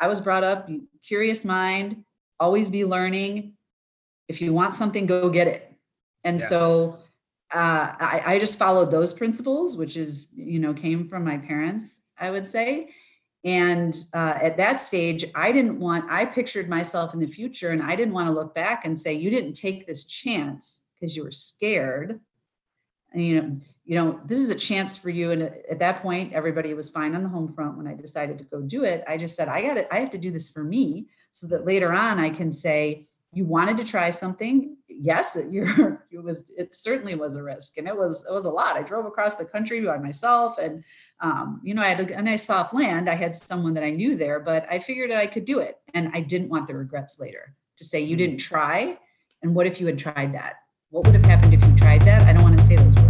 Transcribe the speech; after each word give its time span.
I 0.00 0.06
was 0.06 0.20
brought 0.20 0.44
up 0.44 0.68
curious 1.04 1.44
mind, 1.44 2.04
always 2.40 2.70
be 2.70 2.84
learning. 2.84 3.54
If 4.28 4.40
you 4.40 4.52
want 4.52 4.74
something, 4.74 5.06
go 5.06 5.28
get 5.30 5.46
it. 5.46 5.74
And 6.24 6.40
yes. 6.40 6.48
so 6.48 6.98
uh, 7.54 7.92
I, 7.98 8.22
I 8.26 8.38
just 8.38 8.58
followed 8.58 8.90
those 8.90 9.12
principles, 9.12 9.76
which 9.76 9.96
is, 9.96 10.28
you 10.34 10.58
know, 10.58 10.74
came 10.74 11.08
from 11.08 11.24
my 11.24 11.38
parents, 11.38 12.00
I 12.18 12.30
would 12.30 12.46
say. 12.46 12.90
And 13.44 13.96
uh, 14.12 14.34
at 14.42 14.56
that 14.56 14.82
stage, 14.82 15.24
I 15.34 15.52
didn't 15.52 15.78
want, 15.78 16.10
I 16.10 16.24
pictured 16.24 16.68
myself 16.68 17.14
in 17.14 17.20
the 17.20 17.26
future 17.26 17.70
and 17.70 17.82
I 17.82 17.96
didn't 17.96 18.12
want 18.12 18.26
to 18.26 18.32
look 18.32 18.54
back 18.54 18.84
and 18.84 18.98
say, 18.98 19.14
you 19.14 19.30
didn't 19.30 19.54
take 19.54 19.86
this 19.86 20.04
chance 20.04 20.82
because 20.94 21.16
you 21.16 21.22
were 21.22 21.30
scared. 21.30 22.20
And, 23.12 23.24
you 23.24 23.40
know, 23.40 23.56
you 23.88 23.94
know, 23.94 24.20
this 24.26 24.38
is 24.38 24.50
a 24.50 24.54
chance 24.54 24.98
for 24.98 25.08
you. 25.08 25.30
And 25.30 25.42
at 25.42 25.78
that 25.78 26.02
point, 26.02 26.34
everybody 26.34 26.74
was 26.74 26.90
fine 26.90 27.14
on 27.14 27.22
the 27.22 27.28
home 27.28 27.54
front 27.54 27.78
when 27.78 27.88
I 27.88 27.94
decided 27.94 28.36
to 28.36 28.44
go 28.44 28.60
do 28.60 28.84
it. 28.84 29.02
I 29.08 29.16
just 29.16 29.34
said, 29.34 29.48
I 29.48 29.62
got 29.62 29.78
it. 29.78 29.88
I 29.90 29.98
have 29.98 30.10
to 30.10 30.18
do 30.18 30.30
this 30.30 30.50
for 30.50 30.62
me 30.62 31.06
so 31.32 31.46
that 31.46 31.64
later 31.64 31.90
on 31.94 32.18
I 32.18 32.28
can 32.28 32.52
say, 32.52 33.06
you 33.32 33.44
wanted 33.44 33.76
to 33.78 33.84
try 33.84 34.10
something 34.10 34.76
yes 34.88 35.36
you're 35.50 36.06
it 36.10 36.22
was 36.22 36.50
it 36.56 36.74
certainly 36.74 37.14
was 37.14 37.36
a 37.36 37.42
risk 37.42 37.76
and 37.76 37.86
it 37.86 37.96
was 37.96 38.24
it 38.28 38.32
was 38.32 38.46
a 38.46 38.50
lot 38.50 38.74
i 38.74 38.82
drove 38.82 39.04
across 39.04 39.34
the 39.34 39.44
country 39.44 39.80
by 39.82 39.98
myself 39.98 40.56
and 40.56 40.82
um, 41.20 41.60
you 41.62 41.74
know 41.74 41.82
i 41.82 41.88
had 41.88 42.00
a, 42.00 42.16
a 42.16 42.22
nice 42.22 42.46
soft 42.46 42.72
land 42.72 43.08
i 43.08 43.14
had 43.14 43.36
someone 43.36 43.74
that 43.74 43.84
i 43.84 43.90
knew 43.90 44.16
there 44.16 44.40
but 44.40 44.66
i 44.70 44.78
figured 44.78 45.10
that 45.10 45.18
i 45.18 45.26
could 45.26 45.44
do 45.44 45.58
it 45.58 45.76
and 45.92 46.10
i 46.14 46.20
didn't 46.20 46.48
want 46.48 46.66
the 46.66 46.74
regrets 46.74 47.20
later 47.20 47.54
to 47.76 47.84
say 47.84 48.00
you 48.00 48.16
didn't 48.16 48.36
mm. 48.36 48.42
try 48.42 48.96
and 49.42 49.54
what 49.54 49.66
if 49.66 49.78
you 49.78 49.86
had 49.86 49.98
tried 49.98 50.32
that 50.32 50.54
what 50.88 51.04
would 51.04 51.14
have 51.14 51.24
happened 51.24 51.52
if 51.52 51.62
you 51.62 51.76
tried 51.76 52.02
that 52.02 52.22
i 52.22 52.32
don't 52.32 52.42
want 52.42 52.58
to 52.58 52.64
say 52.64 52.76
those 52.76 52.96
words 52.96 53.07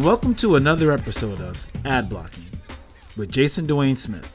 and 0.00 0.06
welcome 0.06 0.34
to 0.34 0.56
another 0.56 0.92
episode 0.92 1.42
of 1.42 1.66
Ad 1.84 2.08
Blocking 2.08 2.48
with 3.18 3.30
Jason 3.30 3.66
Dwayne 3.66 3.98
Smith. 3.98 4.34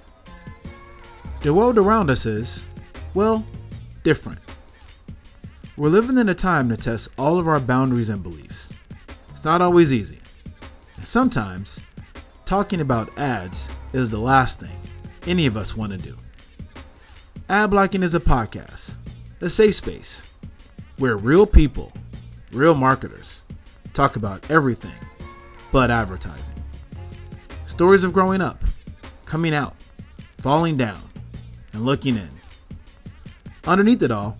The 1.41 1.55
world 1.55 1.79
around 1.79 2.11
us 2.11 2.27
is, 2.27 2.67
well, 3.15 3.43
different. 4.03 4.37
We're 5.75 5.89
living 5.89 6.19
in 6.19 6.29
a 6.29 6.35
time 6.35 6.69
to 6.69 6.77
test 6.77 7.09
all 7.17 7.39
of 7.39 7.47
our 7.47 7.59
boundaries 7.59 8.09
and 8.09 8.21
beliefs. 8.21 8.73
It's 9.31 9.43
not 9.43 9.59
always 9.59 9.91
easy. 9.91 10.19
And 10.97 11.07
sometimes, 11.07 11.81
talking 12.45 12.79
about 12.79 13.17
ads 13.17 13.67
is 13.91 14.11
the 14.11 14.19
last 14.19 14.59
thing 14.59 14.77
any 15.25 15.47
of 15.47 15.57
us 15.57 15.75
want 15.75 15.93
to 15.93 15.97
do. 15.97 16.15
Ad 17.49 17.71
Blocking 17.71 18.03
is 18.03 18.13
a 18.13 18.19
podcast, 18.19 18.97
a 19.41 19.49
safe 19.49 19.73
space, 19.73 20.21
where 20.97 21.17
real 21.17 21.47
people, 21.47 21.91
real 22.51 22.75
marketers, 22.75 23.41
talk 23.93 24.15
about 24.15 24.45
everything 24.51 24.93
but 25.75 25.91
advertising. 25.91 26.55
Stories 27.65 28.05
of 28.05 28.13
growing 28.13 28.39
up, 28.39 28.63
coming 29.25 29.53
out, 29.53 29.75
falling 30.37 30.77
down, 30.77 31.01
and 31.73 31.83
looking 31.83 32.15
in. 32.15 32.29
Underneath 33.65 34.01
it 34.01 34.09
all, 34.09 34.37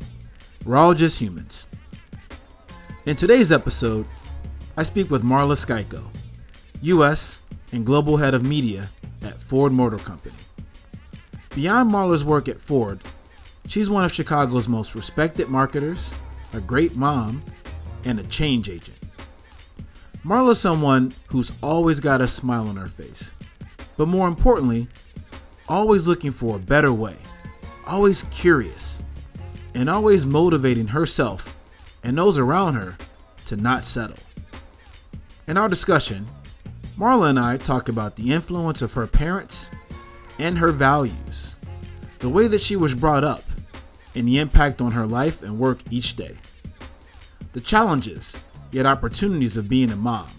we're 0.64 0.78
all 0.78 0.94
just 0.94 1.20
humans. 1.20 1.66
In 3.06 3.18
today's 3.18 3.52
episode, 3.52 4.08
I 4.78 4.84
speak 4.84 5.12
with 5.12 5.24
Marla 5.24 5.58
Skiko, 5.58 6.06
U.S. 6.84 7.42
and 7.74 7.86
Global 7.86 8.16
Head 8.16 8.34
of 8.34 8.42
Media 8.42 8.88
at 9.22 9.44
Ford 9.44 9.74
Motor 9.74 9.98
Company. 9.98 10.38
Beyond 11.54 11.92
Marla's 11.92 12.24
work 12.24 12.48
at 12.48 12.62
Ford, 12.62 13.02
she's 13.68 13.90
one 13.90 14.06
of 14.06 14.14
Chicago's 14.14 14.70
most 14.70 14.96
respected 14.96 15.50
marketers, 15.50 16.12
a 16.54 16.62
great 16.62 16.96
mom, 16.96 17.44
and 18.06 18.22
a 18.22 18.24
change 18.24 18.70
agent. 18.70 18.96
Marla's 20.26 20.60
someone 20.60 21.14
who's 21.28 21.52
always 21.62 22.00
got 22.00 22.20
a 22.20 22.28
smile 22.28 22.68
on 22.68 22.76
her 22.78 22.88
face, 22.88 23.32
but 23.96 24.08
more 24.08 24.28
importantly, 24.28 24.88
always 25.70 26.08
looking 26.08 26.32
for 26.32 26.56
a 26.56 26.60
better 26.60 26.92
way, 26.92 27.16
always 27.86 28.24
curious, 28.32 29.04
and 29.76 29.88
always 29.88 30.26
motivating 30.26 30.88
herself 30.88 31.56
and 32.04 32.18
those 32.18 32.40
around 32.40 32.74
her 32.74 32.98
to 33.46 33.56
not 33.56 33.86
settle. 33.86 34.18
In 35.48 35.58
our 35.58 35.70
discussion, 35.70 36.28
Marla 36.98 37.30
and 37.30 37.40
I 37.40 37.58
talk 37.58 37.88
about 37.88 38.16
the 38.16 38.32
influence 38.32 38.82
of 38.82 38.94
her 38.94 39.06
parents 39.06 39.70
and 40.40 40.58
her 40.58 40.72
values, 40.72 41.56
the 42.18 42.30
way 42.30 42.48
that 42.48 42.62
she 42.62 42.76
was 42.76 42.96
brought 42.96 43.24
up, 43.24 43.44
and 44.16 44.28
the 44.28 44.40
impact 44.40 44.82
on 44.82 44.94
her 44.94 45.06
life 45.06 45.44
and 45.44 45.60
work 45.60 45.78
each 45.92 46.16
day. 46.16 46.36
The 47.54 47.62
challenges 47.62 48.40
yet 48.72 48.86
opportunities 48.86 49.58
of 49.58 49.70
being 49.70 49.92
a 49.92 49.96
mom 49.96 50.30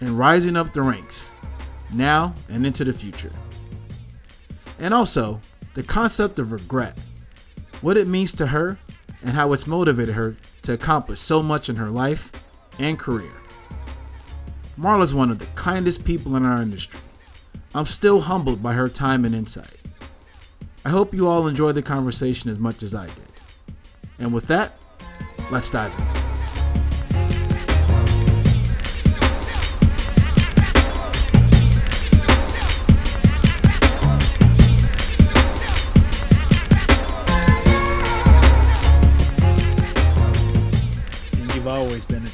and 0.00 0.18
rising 0.18 0.56
up 0.56 0.72
the 0.72 0.82
ranks 0.82 1.32
now 1.92 2.34
and 2.48 2.66
into 2.66 2.84
the 2.84 2.92
future. 2.92 3.32
And 4.78 4.94
also, 4.94 5.40
the 5.74 5.82
concept 5.82 6.38
of 6.38 6.52
regret, 6.52 6.98
what 7.80 7.96
it 7.96 8.08
means 8.08 8.32
to 8.34 8.46
her, 8.46 8.78
and 9.22 9.32
how 9.32 9.52
it's 9.52 9.66
motivated 9.66 10.14
her 10.14 10.36
to 10.62 10.72
accomplish 10.72 11.20
so 11.20 11.42
much 11.42 11.68
in 11.68 11.76
her 11.76 11.90
life 11.90 12.30
and 12.78 12.98
career. 12.98 13.30
Marla's 14.78 15.14
one 15.14 15.30
of 15.30 15.38
the 15.38 15.46
kindest 15.56 16.04
people 16.04 16.36
in 16.36 16.44
our 16.44 16.62
industry. 16.62 16.98
I'm 17.74 17.86
still 17.86 18.20
humbled 18.20 18.62
by 18.62 18.72
her 18.72 18.88
time 18.88 19.24
and 19.24 19.34
insight. 19.34 19.76
I 20.84 20.88
hope 20.88 21.12
you 21.12 21.28
all 21.28 21.46
enjoy 21.46 21.72
the 21.72 21.82
conversation 21.82 22.50
as 22.50 22.58
much 22.58 22.82
as 22.82 22.94
I 22.94 23.06
did. 23.06 23.74
And 24.18 24.32
with 24.32 24.46
that, 24.46 24.72
let's 25.50 25.70
dive 25.70 25.92
in. 25.98 26.09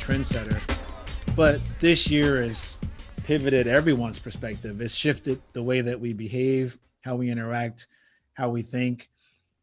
Trendsetter. 0.07 0.61
But 1.35 1.61
this 1.81 2.09
year 2.09 2.41
has 2.41 2.79
pivoted 3.25 3.67
everyone's 3.67 4.21
perspective. 4.21 4.81
It's 4.81 4.95
shifted 4.95 5.43
the 5.53 5.65
way 5.65 5.81
that 5.81 5.99
we 5.99 6.13
behave, 6.13 6.79
how 7.01 7.17
we 7.17 7.29
interact, 7.29 7.89
how 8.35 8.51
we 8.51 8.63
think. 8.63 9.11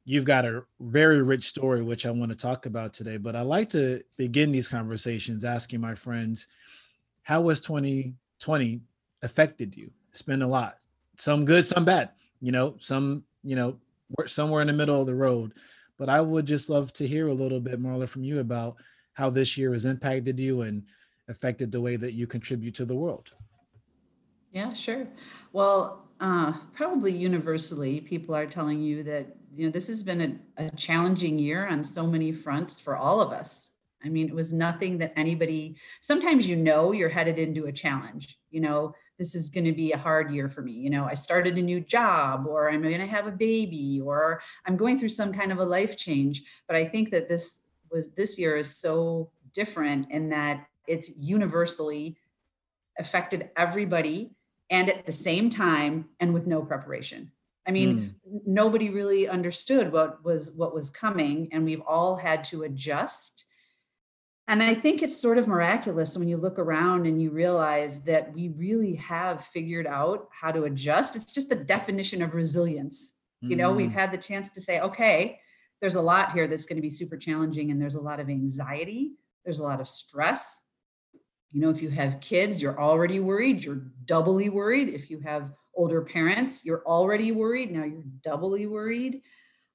You've 0.04 0.26
got 0.26 0.44
a 0.44 0.64
very 0.82 1.22
rich 1.22 1.46
story, 1.46 1.82
which 1.82 2.06
I 2.06 2.12
want 2.12 2.32
to 2.32 2.36
talk 2.36 2.66
about 2.66 2.94
today. 2.94 3.16
But 3.16 3.38
I 3.38 3.42
like 3.42 3.70
to 3.70 4.04
begin 4.18 4.52
these 4.52 4.68
conversations 4.68 5.46
asking 5.46 5.80
my 5.80 5.96
friends, 5.96 6.48
how 7.22 7.48
has 7.48 7.62
2020 7.62 8.82
affected 9.22 9.78
you? 9.78 9.92
It's 10.12 10.24
been 10.24 10.42
a 10.42 10.48
lot, 10.48 10.76
some 11.18 11.46
good, 11.46 11.66
some 11.66 11.86
bad, 11.86 12.10
you 12.42 12.52
know, 12.52 12.76
some, 12.82 13.24
you 13.44 13.56
know, 13.56 13.78
somewhere 14.26 14.60
in 14.60 14.68
the 14.68 14.74
middle 14.74 15.00
of 15.00 15.08
the 15.08 15.16
road. 15.16 15.54
But 15.98 16.10
I 16.10 16.20
would 16.20 16.46
just 16.46 16.70
love 16.70 16.92
to 16.94 17.08
hear 17.08 17.30
a 17.30 17.34
little 17.34 17.62
bit, 17.62 17.82
Marla, 17.82 18.10
from 18.10 18.26
you 18.26 18.42
about 18.42 18.76
how 19.14 19.30
this 19.30 19.58
year 19.58 19.74
has 19.74 19.86
impacted 19.86 20.40
you 20.40 20.62
and 20.62 20.84
affected 21.28 21.72
the 21.72 21.82
way 21.82 21.96
that 21.96 22.14
you 22.14 22.28
contribute 22.28 22.76
to 22.76 22.86
the 22.86 22.96
world. 22.96 23.30
Yeah, 24.52 24.74
sure. 24.74 25.08
Well, 25.52 26.08
uh, 26.20 26.54
probably 26.76 27.12
universally, 27.12 28.02
people 28.02 28.36
are 28.36 28.46
telling 28.46 28.82
you 28.82 29.04
that 29.04 29.36
you 29.56 29.66
know 29.66 29.72
this 29.72 29.88
has 29.88 30.04
been 30.04 30.40
a, 30.58 30.66
a 30.66 30.72
challenging 30.76 31.38
year 31.38 31.68
on 31.68 31.84
so 31.84 32.08
many 32.08 32.32
fronts 32.32 32.80
for 32.80 32.96
all 32.96 33.22
of 33.22 33.32
us. 33.32 33.70
I 34.06 34.10
mean, 34.10 34.28
it 34.28 34.36
was 34.36 34.52
nothing 34.54 34.98
that 35.00 35.14
anybody. 35.16 35.76
Sometimes 36.02 36.48
you 36.48 36.56
know 36.56 36.92
you're 36.92 37.10
headed 37.10 37.40
into 37.40 37.66
a 37.66 37.72
challenge. 37.72 38.38
You 38.52 38.62
know, 38.62 38.94
this 39.18 39.34
is 39.34 39.50
going 39.50 39.66
to 39.66 39.72
be 39.72 39.92
a 39.92 39.98
hard 39.98 40.32
year 40.32 40.50
for 40.50 40.62
me. 40.62 40.74
You 40.74 40.90
know, 40.90 41.06
I 41.06 41.14
started 41.14 41.58
a 41.58 41.62
new 41.62 41.80
job, 41.80 42.46
or 42.48 42.70
I'm 42.70 42.82
going 42.82 43.00
to 43.00 43.08
have 43.08 43.28
a 43.28 43.32
baby, 43.32 44.02
or 44.04 44.42
I'm 44.66 44.78
going 44.78 45.00
through 45.00 45.10
some 45.10 45.34
kind 45.34 45.52
of 45.52 45.60
a 45.60 45.64
life 45.64 45.98
change. 45.98 46.44
But 46.68 46.76
I 46.76 46.86
think 46.86 47.12
that 47.12 47.30
this 47.30 47.62
was 47.94 48.10
this 48.10 48.38
year 48.38 48.58
is 48.58 48.76
so 48.76 49.30
different 49.54 50.12
in 50.12 50.30
that 50.30 50.66
it's 50.88 51.12
universally 51.16 52.18
affected 53.00 53.50
everybody 53.56 54.32
and 54.70 54.90
at 54.90 55.06
the 55.06 55.12
same 55.12 55.50
time 55.50 56.06
and 56.20 56.34
with 56.34 56.48
no 56.48 56.62
preparation 56.62 57.32
i 57.68 57.72
mean 57.72 58.16
mm. 58.28 58.42
nobody 58.46 58.90
really 58.90 59.28
understood 59.28 59.92
what 59.92 60.24
was 60.24 60.52
what 60.52 60.74
was 60.74 60.90
coming 60.90 61.48
and 61.52 61.64
we've 61.64 61.82
all 61.88 62.16
had 62.16 62.44
to 62.44 62.64
adjust 62.64 63.46
and 64.48 64.62
i 64.62 64.74
think 64.74 65.02
it's 65.02 65.18
sort 65.18 65.38
of 65.38 65.48
miraculous 65.48 66.18
when 66.18 66.28
you 66.28 66.38
look 66.38 66.60
around 66.60 67.08
and 67.08 67.22
you 67.22 67.30
realize 67.30 68.02
that 68.02 68.32
we 68.34 68.50
really 68.50 68.96
have 68.96 69.46
figured 69.46 69.88
out 69.88 70.28
how 70.32 70.52
to 70.52 70.64
adjust 70.64 71.16
it's 71.16 71.34
just 71.34 71.50
the 71.50 71.56
definition 71.56 72.22
of 72.22 72.34
resilience 72.34 73.14
you 73.42 73.58
know 73.58 73.74
we've 73.74 73.90
mm. 73.90 73.94
had 73.94 74.12
the 74.12 74.18
chance 74.18 74.50
to 74.52 74.62
say 74.62 74.80
okay 74.80 75.40
there's 75.84 75.96
a 75.96 76.02
lot 76.02 76.32
here 76.32 76.48
that's 76.48 76.66
going 76.66 76.78
to 76.78 76.82
be 76.82 76.90
super 76.90 77.18
challenging 77.18 77.70
and 77.70 77.80
there's 77.80 77.96
a 77.96 78.02
lot 78.02 78.20
of 78.20 78.30
anxiety 78.30 79.12
there's 79.44 79.60
a 79.60 79.64
lot 79.64 79.82
of 79.82 79.88
stress 79.88 80.62
you 81.52 81.60
know 81.60 81.70
if 81.70 81.82
you 81.82 81.90
have 81.90 82.20
kids 82.22 82.62
you're 82.62 82.80
already 82.80 83.20
worried 83.20 83.64
you're 83.64 83.84
doubly 84.06 84.50
worried 84.50 84.90
if 84.90 85.10
you 85.12 85.20
have 85.20 85.52
older 85.76 86.02
parents, 86.02 86.66
you're 86.66 86.86
already 86.86 87.32
worried. 87.32 87.72
Now 87.72 87.84
you're 87.84 88.04
doubly 88.24 88.68
worried. 88.68 89.22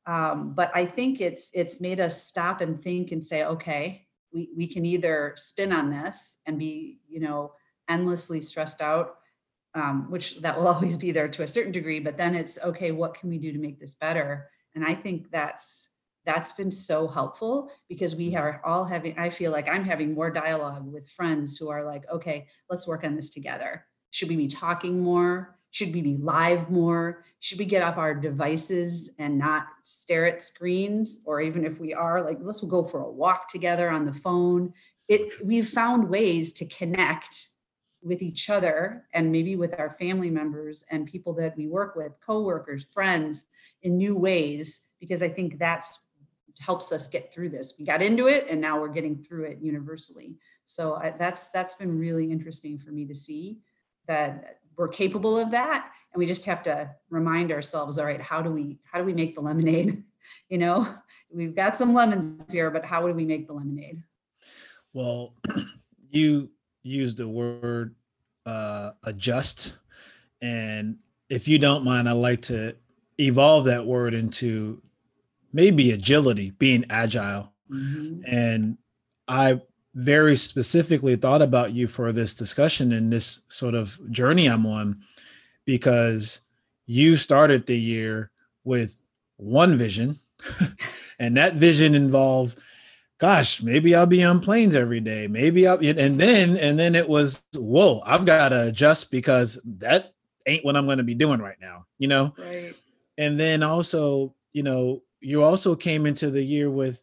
Um, 0.06 0.54
but 0.54 0.70
I 0.74 0.86
think 0.86 1.20
it's 1.20 1.50
it's 1.52 1.80
made 1.80 2.00
us 2.00 2.24
stop 2.24 2.60
and 2.60 2.82
think 2.82 3.12
and 3.12 3.24
say, 3.24 3.44
okay, 3.44 4.06
we, 4.32 4.48
we 4.56 4.66
can 4.66 4.86
either 4.86 5.34
spin 5.36 5.72
on 5.72 5.90
this 5.90 6.38
and 6.46 6.58
be, 6.58 7.00
you 7.08 7.20
know, 7.20 7.52
endlessly 7.88 8.40
stressed 8.40 8.80
out, 8.80 9.16
um, 9.74 10.10
which 10.10 10.40
that 10.40 10.58
will 10.58 10.68
always 10.74 10.96
be 10.96 11.12
there 11.12 11.28
to 11.28 11.42
a 11.42 11.48
certain 11.48 11.72
degree, 11.72 12.00
but 12.00 12.16
then 12.16 12.34
it's 12.34 12.58
okay, 12.62 12.90
what 12.90 13.14
can 13.14 13.28
we 13.28 13.38
do 13.38 13.52
to 13.52 13.58
make 13.58 13.78
this 13.78 13.94
better? 13.94 14.50
And 14.74 14.84
I 14.84 14.94
think 14.94 15.30
that's 15.30 15.90
that's 16.28 16.52
been 16.52 16.70
so 16.70 17.08
helpful 17.08 17.70
because 17.88 18.14
we 18.14 18.28
mm-hmm. 18.28 18.36
are 18.36 18.60
all 18.64 18.84
having 18.84 19.18
i 19.18 19.28
feel 19.28 19.50
like 19.50 19.68
i'm 19.68 19.84
having 19.84 20.14
more 20.14 20.30
dialogue 20.30 20.86
with 20.92 21.10
friends 21.10 21.56
who 21.56 21.68
are 21.68 21.84
like 21.84 22.04
okay 22.12 22.46
let's 22.70 22.86
work 22.86 23.02
on 23.02 23.16
this 23.16 23.30
together 23.30 23.84
should 24.10 24.28
we 24.28 24.36
be 24.36 24.46
talking 24.46 25.00
more 25.00 25.58
should 25.70 25.94
we 25.94 26.00
be 26.00 26.16
live 26.16 26.70
more? 26.70 27.24
Should 27.40 27.58
we 27.58 27.64
get 27.64 27.82
off 27.82 27.98
our 27.98 28.14
devices 28.14 29.10
and 29.18 29.38
not 29.38 29.66
stare 29.84 30.26
at 30.26 30.42
screens? 30.42 31.20
Or 31.24 31.40
even 31.40 31.64
if 31.64 31.78
we 31.78 31.92
are, 31.92 32.22
like, 32.22 32.38
let's 32.40 32.60
go 32.60 32.84
for 32.84 33.02
a 33.02 33.10
walk 33.10 33.48
together 33.48 33.90
on 33.90 34.04
the 34.04 34.12
phone. 34.12 34.72
It 35.08 35.44
we've 35.44 35.68
found 35.68 36.08
ways 36.08 36.52
to 36.54 36.66
connect 36.66 37.48
with 38.02 38.22
each 38.22 38.48
other 38.48 39.06
and 39.12 39.32
maybe 39.32 39.56
with 39.56 39.78
our 39.78 39.96
family 39.98 40.30
members 40.30 40.84
and 40.90 41.06
people 41.06 41.32
that 41.34 41.56
we 41.56 41.66
work 41.66 41.96
with, 41.96 42.12
coworkers, 42.24 42.84
friends, 42.84 43.46
in 43.82 43.96
new 43.96 44.16
ways, 44.16 44.82
because 45.00 45.22
I 45.22 45.28
think 45.28 45.58
that's 45.58 45.98
helps 46.58 46.92
us 46.92 47.06
get 47.06 47.32
through 47.32 47.50
this. 47.50 47.74
We 47.78 47.84
got 47.84 48.02
into 48.02 48.26
it 48.26 48.46
and 48.50 48.60
now 48.60 48.80
we're 48.80 48.88
getting 48.88 49.16
through 49.16 49.44
it 49.44 49.58
universally. 49.60 50.36
So 50.64 50.94
I, 50.94 51.14
that's 51.18 51.48
that's 51.48 51.74
been 51.74 51.98
really 51.98 52.30
interesting 52.30 52.78
for 52.78 52.90
me 52.90 53.06
to 53.06 53.14
see 53.14 53.58
that 54.06 54.58
we're 54.76 54.88
capable 54.88 55.36
of 55.38 55.50
that 55.50 55.90
and 56.12 56.18
we 56.18 56.26
just 56.26 56.44
have 56.44 56.62
to 56.62 56.90
remind 57.10 57.52
ourselves 57.52 57.98
all 57.98 58.06
right 58.06 58.20
how 58.20 58.40
do 58.40 58.50
we 58.50 58.78
how 58.84 58.98
do 58.98 59.04
we 59.04 59.12
make 59.12 59.34
the 59.34 59.40
lemonade 59.40 60.02
you 60.48 60.58
know 60.58 60.94
we've 61.30 61.54
got 61.54 61.76
some 61.76 61.92
lemons 61.92 62.50
here 62.52 62.70
but 62.70 62.84
how 62.84 63.06
do 63.06 63.12
we 63.12 63.24
make 63.24 63.46
the 63.46 63.52
lemonade 63.52 64.02
well 64.92 65.34
you 66.10 66.50
used 66.82 67.18
the 67.18 67.28
word 67.28 67.94
uh, 68.46 68.92
adjust 69.04 69.74
and 70.40 70.96
if 71.28 71.46
you 71.46 71.58
don't 71.58 71.84
mind 71.84 72.08
i'd 72.08 72.12
like 72.12 72.40
to 72.40 72.74
evolve 73.20 73.66
that 73.66 73.84
word 73.84 74.14
into 74.14 74.80
maybe 75.52 75.90
agility 75.90 76.50
being 76.50 76.84
agile. 76.90 77.52
Mm-hmm. 77.70 78.22
and 78.26 78.78
i 79.28 79.60
very 79.94 80.36
specifically 80.36 81.16
thought 81.16 81.42
about 81.42 81.72
you 81.72 81.88
for 81.88 82.12
this 82.12 82.32
discussion 82.32 82.92
and 82.92 83.12
this 83.12 83.40
sort 83.48 83.74
of 83.74 83.98
journey 84.12 84.46
I'm 84.46 84.64
on 84.64 85.02
because 85.64 86.40
you 86.86 87.16
started 87.16 87.66
the 87.66 87.78
year 87.78 88.30
with 88.64 88.96
one 89.36 89.76
vision 89.76 90.20
and 91.18 91.36
that 91.36 91.54
vision 91.54 91.96
involved 91.96 92.58
gosh 93.18 93.60
maybe 93.60 93.92
i'll 93.92 94.06
be 94.06 94.22
on 94.22 94.40
planes 94.40 94.76
every 94.76 95.00
day. 95.00 95.26
Maybe 95.26 95.66
i'll 95.66 95.78
and 95.84 96.20
then 96.20 96.56
and 96.56 96.78
then 96.78 96.94
it 96.94 97.08
was 97.08 97.42
whoa 97.54 98.00
i've 98.06 98.24
got 98.24 98.50
to 98.50 98.68
adjust 98.68 99.10
because 99.10 99.60
that 99.64 100.14
ain't 100.46 100.64
what 100.64 100.76
i'm 100.76 100.86
going 100.86 100.98
to 100.98 101.04
be 101.04 101.14
doing 101.14 101.40
right 101.40 101.60
now 101.60 101.86
you 101.98 102.06
know? 102.06 102.34
Right. 102.38 102.72
And 103.16 103.38
then 103.38 103.64
also 103.64 104.34
you 104.52 104.62
know 104.62 105.02
you 105.20 105.42
also 105.42 105.74
came 105.74 106.06
into 106.06 106.30
the 106.30 106.42
year 106.42 106.70
with 106.70 107.02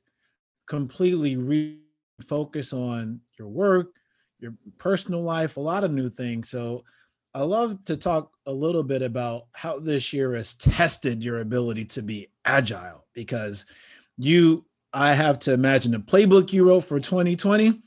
completely 0.67 1.35
refocus 1.35 2.73
on 2.73 3.19
your 3.37 3.47
work, 3.47 3.95
your 4.39 4.53
personal 4.77 5.21
life, 5.21 5.57
a 5.57 5.61
lot 5.61 5.83
of 5.83 5.91
new 5.91 6.09
things. 6.09 6.49
So 6.49 6.83
I 7.33 7.41
love 7.41 7.83
to 7.85 7.97
talk 7.97 8.31
a 8.45 8.51
little 8.51 8.83
bit 8.83 9.01
about 9.01 9.47
how 9.51 9.79
this 9.79 10.13
year 10.13 10.35
has 10.35 10.53
tested 10.53 11.23
your 11.23 11.39
ability 11.39 11.85
to 11.85 12.01
be 12.01 12.29
agile 12.45 13.05
because 13.13 13.65
you 14.17 14.65
I 14.93 15.13
have 15.13 15.39
to 15.39 15.51
imagine 15.51 15.91
the 15.91 15.97
playbook 15.97 16.53
you 16.53 16.65
wrote 16.65 16.85
for 16.85 17.01
2020 17.01 17.81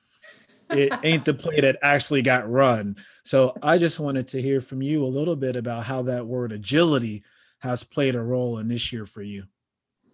it 0.70 0.92
ain't 1.02 1.24
the 1.24 1.34
play 1.34 1.60
that 1.60 1.78
actually 1.82 2.22
got 2.22 2.50
run. 2.50 2.96
So 3.24 3.54
I 3.62 3.78
just 3.78 4.00
wanted 4.00 4.28
to 4.28 4.42
hear 4.42 4.60
from 4.60 4.82
you 4.82 5.04
a 5.04 5.06
little 5.06 5.36
bit 5.36 5.56
about 5.56 5.84
how 5.84 6.02
that 6.02 6.26
word 6.26 6.52
agility 6.52 7.24
has 7.60 7.82
played 7.82 8.14
a 8.14 8.22
role 8.22 8.58
in 8.58 8.68
this 8.68 8.92
year 8.92 9.06
for 9.06 9.22
you. 9.22 9.44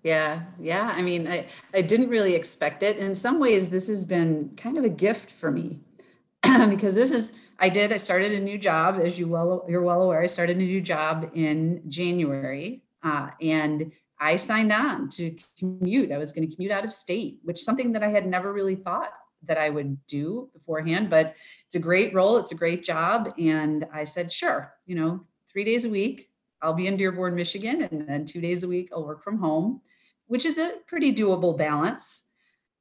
Yeah, 0.05 0.43
yeah. 0.61 0.93
I 0.95 1.01
mean, 1.01 1.27
I, 1.27 1.47
I 1.73 1.81
didn't 1.81 2.11
really 2.11 2.35
expect 2.35 2.83
it. 2.83 2.99
In 2.99 3.15
some 3.15 3.41
ways, 3.41 3.71
this 3.71 3.89
has 3.89 4.05
been 4.05 4.51
kind 4.55 4.77
of 4.77 4.85
a 4.85 4.91
gift 4.91 5.31
for 5.31 5.51
me 5.51 5.81
because 6.69 6.95
this 6.95 7.11
is 7.11 7.33
I 7.59 7.71
did. 7.71 7.91
I 7.91 7.97
started 7.97 8.33
a 8.33 8.41
new 8.41 8.59
job, 8.59 9.01
as 9.03 9.19
you 9.19 9.27
well 9.27 9.65
you're 9.67 9.83
well 9.83 10.03
aware. 10.03 10.21
I 10.21 10.27
started 10.27 10.59
a 10.59 10.61
new 10.61 10.83
job 10.83 11.31
in 11.33 11.83
January, 11.89 12.83
uh, 13.03 13.31
and 13.41 13.93
I 14.21 14.37
signed 14.37 14.73
on 14.73 15.09
to 15.11 15.35
commute. 15.59 16.13
I 16.13 16.19
was 16.19 16.33
going 16.33 16.47
to 16.47 16.55
commute 16.55 16.71
out 16.71 16.85
of 16.85 16.93
state, 16.93 17.39
which 17.43 17.63
something 17.63 17.91
that 17.93 18.03
I 18.03 18.09
had 18.09 18.27
never 18.27 18.53
really 18.53 18.77
thought 18.77 19.13
that 19.45 19.57
I 19.57 19.71
would 19.71 20.07
do 20.07 20.51
beforehand. 20.53 21.09
But 21.09 21.35
it's 21.65 21.77
a 21.77 21.79
great 21.79 22.13
role. 22.13 22.37
It's 22.37 22.53
a 22.53 22.57
great 22.57 22.85
job, 22.85 23.33
and 23.39 23.87
I 23.91 24.05
said, 24.05 24.31
sure. 24.31 24.75
You 24.85 24.97
know, 24.97 25.25
three 25.51 25.65
days 25.65 25.87
a 25.87 25.91
week, 25.91 26.29
I'll 26.61 26.75
be 26.75 26.89
in 26.89 26.99
Dearborn, 26.99 27.35
Michigan, 27.35 27.89
and 27.91 28.07
then 28.07 28.27
two 28.27 28.43
days 28.43 28.65
a 28.65 28.69
week 28.69 28.91
I'll 28.93 29.07
work 29.07 29.25
from 29.25 29.39
home 29.39 29.81
which 30.27 30.45
is 30.45 30.59
a 30.59 30.75
pretty 30.87 31.15
doable 31.15 31.57
balance. 31.57 32.23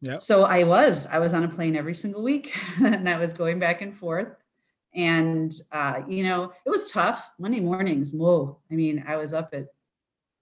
Yeah. 0.02 0.18
So 0.18 0.44
I 0.44 0.64
was, 0.64 1.08
I 1.08 1.20
was 1.20 1.34
on 1.34 1.44
a 1.44 1.48
plane 1.48 1.76
every 1.76 1.96
single 1.96 2.24
week 2.24 2.54
and 2.84 3.08
I 3.08 3.18
was 3.18 3.34
going 3.34 3.60
back 3.60 3.82
and 3.82 3.96
forth. 3.96 4.36
And, 4.96 5.52
uh, 5.72 6.02
you 6.08 6.24
know, 6.24 6.54
it 6.66 6.70
was 6.70 6.92
tough. 6.92 7.32
Monday 7.40 7.60
mornings, 7.60 8.12
whoa. 8.12 8.60
I 8.72 8.76
mean, 8.76 9.04
I 9.08 9.16
was 9.16 9.34
up 9.34 9.54
at 9.54 9.68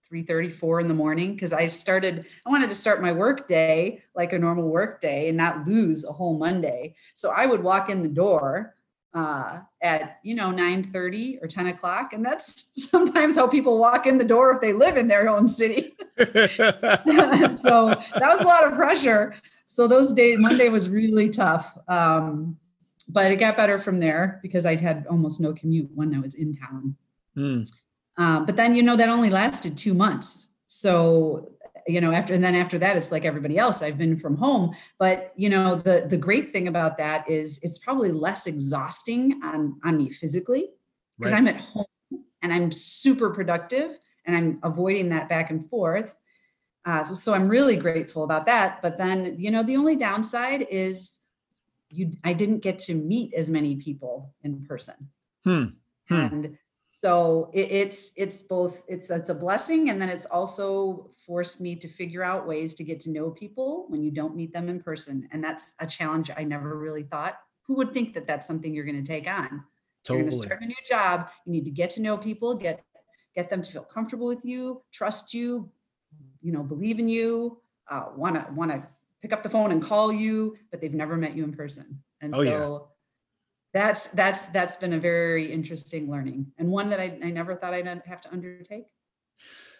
3 0.10 0.24
34 0.24 0.82
in 0.82 0.88
the 0.90 0.94
morning 0.94 1.34
because 1.36 1.54
I 1.54 1.68
started, 1.68 2.26
I 2.46 2.50
wanted 2.50 2.70
to 2.70 2.76
start 2.76 3.02
my 3.02 3.14
work 3.14 3.48
day 3.48 4.04
like 4.14 4.34
a 4.34 4.40
normal 4.40 4.68
work 4.68 5.00
day 5.00 5.30
and 5.30 5.38
not 5.38 5.66
lose 5.66 6.04
a 6.04 6.12
whole 6.12 6.38
Monday. 6.38 6.96
So 7.14 7.30
I 7.30 7.46
would 7.46 7.64
walk 7.64 7.90
in 7.90 8.02
the 8.02 8.10
door 8.10 8.76
uh, 9.14 9.60
at 9.82 10.20
you 10.24 10.34
know 10.34 10.52
9 10.52 10.84
30 10.84 11.40
or 11.42 11.48
10 11.48 11.68
o'clock 11.68 12.14
and 12.14 12.26
that's 12.26 12.70
sometimes 12.90 13.36
how 13.36 13.48
people 13.48 13.78
walk 13.78 14.08
in 14.08 14.18
the 14.18 14.24
door 14.24 14.52
if 14.52 14.62
they 14.62 14.74
live 14.74 14.98
in 14.98 15.08
their 15.08 15.30
own 15.30 15.48
city. 15.48 15.94
So 16.18 17.90
that 18.16 18.30
was 18.30 18.40
a 18.40 18.46
lot 18.46 18.66
of 18.66 18.74
pressure. 18.74 19.36
So 19.68 19.88
those 19.88 20.14
days 20.14 20.38
monday 20.40 20.70
was 20.70 20.90
really 20.90 21.30
tough 21.30 21.78
um, 21.88 22.58
but 23.10 23.32
it 23.32 23.38
got 23.38 23.58
better 23.58 23.80
from 23.80 24.00
there 24.00 24.40
because 24.42 24.66
i 24.66 24.76
had 24.76 25.06
almost 25.10 25.42
no 25.42 25.54
commute 25.54 25.90
when 25.94 26.14
i 26.16 26.20
was 26.20 26.36
in 26.36 26.56
town. 26.56 26.96
Mm. 27.38 27.66
but 28.46 28.56
then 28.56 28.76
you 28.76 28.84
know 28.84 28.96
that 28.96 29.10
only 29.10 29.30
lasted 29.30 29.78
two 29.78 29.94
months. 29.94 30.50
So 30.68 31.51
you 31.88 32.02
know 32.02 32.12
after 32.12 32.34
and 32.34 32.44
then 32.44 32.56
after 32.56 32.78
that 32.78 32.98
it's 32.98 33.12
like 33.12 33.26
everybody 33.26 33.58
else 33.58 33.82
i've 33.82 33.98
been 33.98 34.18
from 34.18 34.36
home 34.36 34.76
but 35.00 35.34
you 35.36 35.50
know 35.50 35.76
the 35.76 36.06
the 36.08 36.18
great 36.18 36.52
thing 36.52 36.68
about 36.68 36.98
that 36.98 37.30
is 37.30 37.60
it's 37.64 37.78
probably 37.78 38.12
less 38.12 38.48
exhausting 38.48 39.40
on 39.44 39.80
on 39.84 39.98
me 39.98 40.10
physically 40.10 40.70
because 41.18 41.32
right. 41.32 41.40
i'm 41.40 41.48
at 41.48 41.58
home 41.58 41.86
and 42.42 42.54
i'm 42.54 42.72
super 42.72 43.30
productive 43.30 43.98
and 44.26 44.36
i'm 44.36 44.60
avoiding 44.64 45.10
that 45.10 45.30
back 45.30 45.50
and 45.50 45.70
forth 45.70 46.16
uh, 46.86 47.04
so, 47.04 47.14
so 47.14 47.34
i'm 47.34 47.48
really 47.48 47.76
grateful 47.76 48.24
about 48.24 48.46
that 48.46 48.82
but 48.82 48.98
then 48.98 49.36
you 49.38 49.52
know 49.52 49.64
the 49.64 49.78
only 49.78 49.96
downside 49.96 50.68
is 50.70 51.20
you 51.90 52.12
i 52.24 52.34
didn't 52.34 52.60
get 52.60 52.80
to 52.80 52.94
meet 52.94 53.34
as 53.34 53.50
many 53.50 53.76
people 53.76 54.34
in 54.44 54.64
person 54.66 54.96
hmm. 55.44 55.66
Hmm. 56.08 56.14
and 56.14 56.58
so 57.02 57.50
it, 57.52 57.72
it's 57.72 58.12
it's 58.16 58.44
both 58.44 58.84
it's 58.88 59.10
it's 59.10 59.30
a 59.30 59.34
blessing 59.34 59.90
and 59.90 60.00
then 60.00 60.08
it's 60.08 60.26
also 60.28 61.10
forced 61.26 61.60
me 61.60 61.76
to 61.76 61.88
figure 61.88 62.24
out 62.24 62.48
ways 62.48 62.76
to 62.76 62.84
get 62.84 63.00
to 63.00 63.10
know 63.10 63.32
people 63.32 63.86
when 63.90 64.04
you 64.04 64.12
don't 64.12 64.36
meet 64.36 64.54
them 64.54 64.70
in 64.70 64.80
person 64.80 65.28
and 65.32 65.44
that's 65.44 65.74
a 65.80 65.88
challenge 65.88 66.30
i 66.38 66.44
never 66.44 66.78
really 66.78 67.04
thought. 67.04 67.36
Who 67.68 67.76
would 67.76 67.94
think 67.94 68.14
that 68.14 68.26
that's 68.26 68.46
something 68.46 68.74
you're 68.74 68.86
going 68.86 69.02
to 69.02 69.08
take 69.08 69.28
on? 69.28 69.64
Totally. 70.04 70.20
you're 70.20 70.30
going 70.30 70.42
to 70.42 70.48
start 70.48 70.62
a 70.62 70.66
new 70.66 70.76
job 70.88 71.30
you 71.46 71.52
need 71.52 71.66
to 71.66 71.72
get 71.72 71.90
to 71.92 72.02
know 72.02 72.18
people 72.18 72.56
get 72.56 72.84
get 73.36 73.50
them 73.50 73.62
to 73.62 73.72
feel 73.72 73.84
comfortable 73.84 74.28
with 74.28 74.44
you 74.44 74.82
trust 74.92 75.34
you 75.34 75.70
you 76.42 76.52
know 76.52 76.64
believe 76.64 77.00
in 77.00 77.08
you 77.08 77.62
want 78.16 78.36
to 78.36 78.46
want 78.54 78.72
to 78.72 78.84
pick 79.22 79.32
up 79.32 79.44
the 79.44 79.50
phone 79.50 79.72
and 79.72 79.82
call 79.82 80.12
you 80.12 80.58
but 80.70 80.82
they've 80.82 80.94
never 80.94 81.18
met 81.18 81.36
you 81.36 81.44
in 81.44 81.54
person. 81.54 82.02
And 82.22 82.36
oh, 82.36 82.44
so 82.44 82.50
yeah 82.50 82.91
that's 83.74 84.08
that's 84.10 84.48
that's 84.48 84.78
been 84.78 84.94
a 84.94 85.00
very 85.00 85.52
interesting 85.52 86.10
learning 86.10 86.46
and 86.58 86.70
one 86.70 86.90
that 86.90 87.00
I, 87.00 87.18
I 87.24 87.32
never 87.32 87.56
thought 87.56 87.74
I'd 87.74 87.88
have 88.06 88.22
to 88.22 88.32
undertake. 88.32 88.88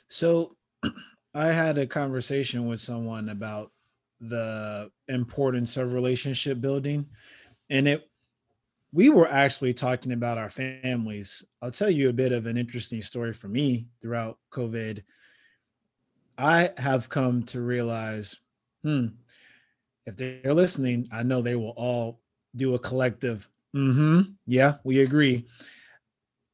So 0.08 0.56
I 1.34 1.48
had 1.48 1.78
a 1.78 1.88
conversation 1.88 2.68
with 2.68 2.80
someone 2.80 3.30
about 3.30 3.72
the 4.20 4.92
importance 5.08 5.78
of 5.78 5.94
relationship 5.94 6.62
building 6.62 7.08
and 7.70 7.88
it 7.88 8.08
we 8.94 9.10
were 9.10 9.30
actually 9.30 9.74
talking 9.74 10.12
about 10.12 10.38
our 10.38 10.50
families. 10.50 11.46
I'll 11.62 11.72
tell 11.72 11.90
you 11.90 12.10
a 12.10 12.14
bit 12.14 12.34
of 12.34 12.46
an 12.46 12.58
interesting 12.58 13.02
story 13.02 13.34
for 13.34 13.48
me 13.48 13.88
throughout 14.02 14.38
COVID. 14.52 15.04
I 16.38 16.72
have 16.78 17.08
come 17.08 17.44
to 17.44 17.62
realize, 17.62 18.38
hmm, 18.84 19.08
if 20.06 20.18
they're 20.18 20.54
listening, 20.54 21.08
I 21.12 21.24
know 21.24 21.42
they 21.42 21.56
will 21.56 21.74
all 21.78 22.20
do 22.56 22.74
a 22.74 22.80
collective 22.80 23.48
Mm-hmm. 23.76 24.22
Yeah, 24.46 24.76
we 24.84 25.02
agree. 25.02 25.48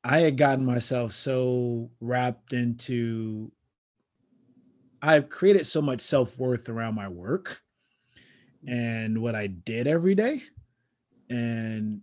I 0.03 0.19
had 0.19 0.37
gotten 0.37 0.65
myself 0.65 1.11
so 1.11 1.91
wrapped 1.99 2.53
into 2.53 3.51
I've 5.01 5.29
created 5.29 5.67
so 5.67 5.81
much 5.81 6.01
self-worth 6.01 6.69
around 6.69 6.95
my 6.95 7.07
work 7.07 7.61
and 8.67 9.21
what 9.21 9.35
I 9.35 9.47
did 9.47 9.87
every 9.87 10.15
day. 10.15 10.41
And 11.29 12.01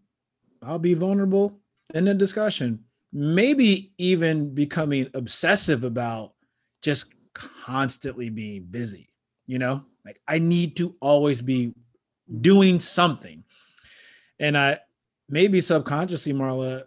I'll 0.62 0.78
be 0.78 0.94
vulnerable 0.94 1.60
in 1.94 2.04
the 2.04 2.14
discussion. 2.14 2.84
Maybe 3.12 3.92
even 3.98 4.54
becoming 4.54 5.08
obsessive 5.14 5.84
about 5.84 6.34
just 6.82 7.12
constantly 7.32 8.30
being 8.30 8.66
busy, 8.70 9.08
you 9.46 9.58
know? 9.58 9.84
Like 10.04 10.20
I 10.28 10.38
need 10.38 10.76
to 10.76 10.94
always 11.00 11.42
be 11.42 11.74
doing 12.40 12.78
something. 12.80 13.44
And 14.38 14.56
I 14.56 14.78
maybe 15.28 15.60
subconsciously, 15.60 16.32
Marla, 16.32 16.84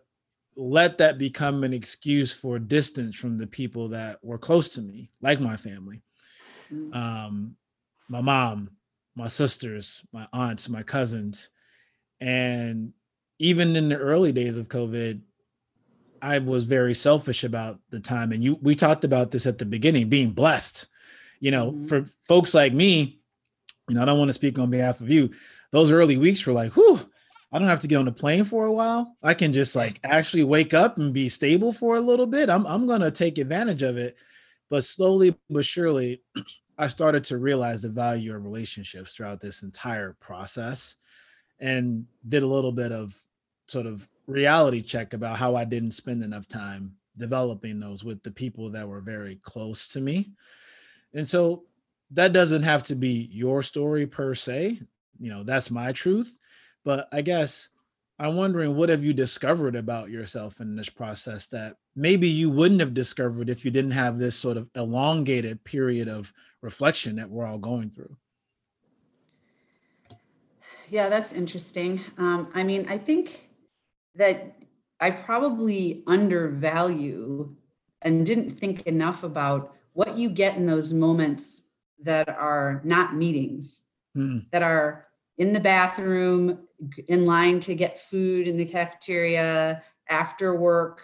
let 0.56 0.98
that 0.98 1.18
become 1.18 1.64
an 1.64 1.74
excuse 1.74 2.32
for 2.32 2.58
distance 2.58 3.16
from 3.16 3.38
the 3.38 3.48
people 3.48 3.90
that 3.90 4.24
were 4.24 4.38
close 4.40 4.70
to 4.70 4.82
me, 4.82 5.12
like 5.22 5.40
my 5.40 5.56
family. 5.56 6.02
Mm. 6.74 6.96
Um, 6.96 7.56
my 8.10 8.22
mom, 8.22 8.72
my 9.16 9.28
sisters, 9.28 10.04
my 10.12 10.28
aunts, 10.34 10.70
my 10.70 10.84
cousins. 10.84 11.50
And 12.20 12.94
even 13.40 13.76
in 13.76 13.90
the 13.90 13.98
early 13.98 14.32
days 14.32 14.58
of 14.58 14.68
COVID, 14.68 15.22
I 16.22 16.40
was 16.40 16.66
very 16.66 16.96
selfish 16.96 17.44
about 17.44 17.80
the 17.92 18.00
time. 18.00 18.32
And 18.32 18.44
you 18.44 18.58
we 18.62 18.76
talked 18.76 19.04
about 19.04 19.30
this 19.30 19.46
at 19.46 19.60
the 19.60 19.66
beginning, 19.66 20.10
being 20.10 20.32
blessed. 20.32 20.88
You 21.40 21.52
know, 21.52 21.72
mm-hmm. 21.72 21.86
for 21.86 22.06
folks 22.24 22.56
like 22.56 22.74
me, 22.74 23.20
you 23.88 23.96
know, 23.96 24.02
I 24.02 24.06
don't 24.06 24.18
want 24.18 24.30
to 24.30 24.34
speak 24.34 24.58
on 24.58 24.72
behalf 24.72 25.02
of 25.02 25.10
you. 25.10 25.32
Those 25.72 25.92
early 25.92 26.18
weeks 26.18 26.46
were 26.46 26.54
like, 26.54 26.74
whew, 26.74 27.08
I 27.52 27.60
don't 27.60 27.70
have 27.70 27.80
to 27.82 27.88
get 27.88 27.98
on 27.98 28.08
a 28.08 28.14
plane 28.14 28.44
for 28.44 28.66
a 28.66 28.72
while. 28.72 29.16
I 29.24 29.34
can 29.34 29.54
just 29.54 29.76
like 29.76 30.00
actually 30.04 30.44
wake 30.44 30.74
up 30.74 30.98
and 30.98 31.14
be 31.14 31.30
stable 31.30 31.72
for 31.72 31.96
a 31.96 32.02
little 32.02 32.28
bit. 32.28 32.50
I'm 32.50 32.66
I'm 32.66 32.88
gonna 32.88 33.12
take 33.12 33.38
advantage 33.38 33.84
of 33.84 33.98
it. 33.98 34.18
But 34.70 34.84
slowly 34.84 35.36
but 35.50 35.66
surely, 35.66 36.22
I 36.78 36.88
started 36.88 37.24
to 37.26 37.38
realize 37.38 37.82
the 37.82 37.90
value 37.90 38.36
of 38.36 38.44
relationships 38.44 39.14
throughout 39.14 39.42
this 39.42 39.64
entire 39.64 40.16
process 40.20 40.96
and 41.60 42.06
did 42.28 42.44
a 42.44 42.48
little 42.48 42.72
bit 42.72 42.92
of 42.92 43.18
sort 43.68 43.86
of 43.86 44.08
reality 44.28 44.82
check 44.82 45.14
about 45.14 45.38
how 45.38 45.56
I 45.56 45.64
didn't 45.64 45.92
spend 45.92 46.24
enough 46.24 46.48
time 46.48 46.98
developing 47.18 47.80
those 47.80 48.04
with 48.04 48.22
the 48.24 48.32
people 48.32 48.70
that 48.72 48.88
were 48.88 49.02
very 49.02 49.38
close 49.38 49.88
to 49.90 50.02
me. 50.02 50.32
And 51.14 51.28
so 51.28 51.64
that 52.12 52.34
doesn't 52.34 52.64
have 52.64 52.84
to 52.84 52.96
be 52.96 53.30
your 53.32 53.64
story 53.64 54.06
per 54.06 54.36
se. 54.36 54.82
You 55.20 55.30
know, 55.32 55.44
that's 55.44 55.72
my 55.72 55.94
truth. 55.94 56.38
But 56.88 57.10
I 57.12 57.22
guess 57.22 57.68
I'm 58.18 58.38
wondering 58.38 58.78
what 58.78 58.88
have 58.88 59.04
you 59.04 59.12
discovered 59.12 59.76
about 59.76 60.10
yourself 60.10 60.62
in 60.62 60.78
this 60.78 60.88
process 60.88 61.48
that 61.48 61.76
maybe 61.98 62.30
you 62.30 62.50
wouldn't 62.50 62.80
have 62.80 62.94
discovered 62.94 63.50
if 63.50 63.66
you 63.66 63.72
didn't 63.72 63.92
have 63.92 64.18
this 64.18 64.38
sort 64.38 64.56
of 64.56 64.70
elongated 64.74 65.62
period 65.66 66.08
of 66.08 66.32
reflection 66.62 67.18
that 67.18 67.30
we're 67.30 67.46
all 67.46 67.58
going 67.58 67.90
through. 67.90 68.16
Yeah, 70.90 71.10
that's 71.10 71.34
interesting. 71.34 72.00
Um, 72.18 72.48
I 72.54 72.64
mean, 72.64 72.88
I 72.88 73.00
think 73.00 73.50
that 74.16 74.56
I 75.02 75.12
probably 75.12 76.06
undervalue 76.08 77.54
and 78.02 78.26
didn't 78.26 78.52
think 78.52 78.84
enough 78.84 79.24
about 79.24 79.76
what 79.92 80.18
you 80.18 80.30
get 80.30 80.56
in 80.56 80.66
those 80.66 80.94
moments 80.94 81.64
that 82.04 82.30
are 82.30 82.80
not 82.86 83.14
meetings, 83.14 83.82
mm. 84.16 84.46
that 84.52 84.62
are 84.64 85.08
in 85.38 85.52
the 85.52 85.60
bathroom, 85.60 86.60
in 87.08 87.26
line 87.26 87.60
to 87.62 87.76
get 87.76 88.00
food 88.00 88.48
in 88.48 88.58
the 88.58 88.66
cafeteria, 88.66 89.84
after 90.10 90.56
work, 90.56 91.02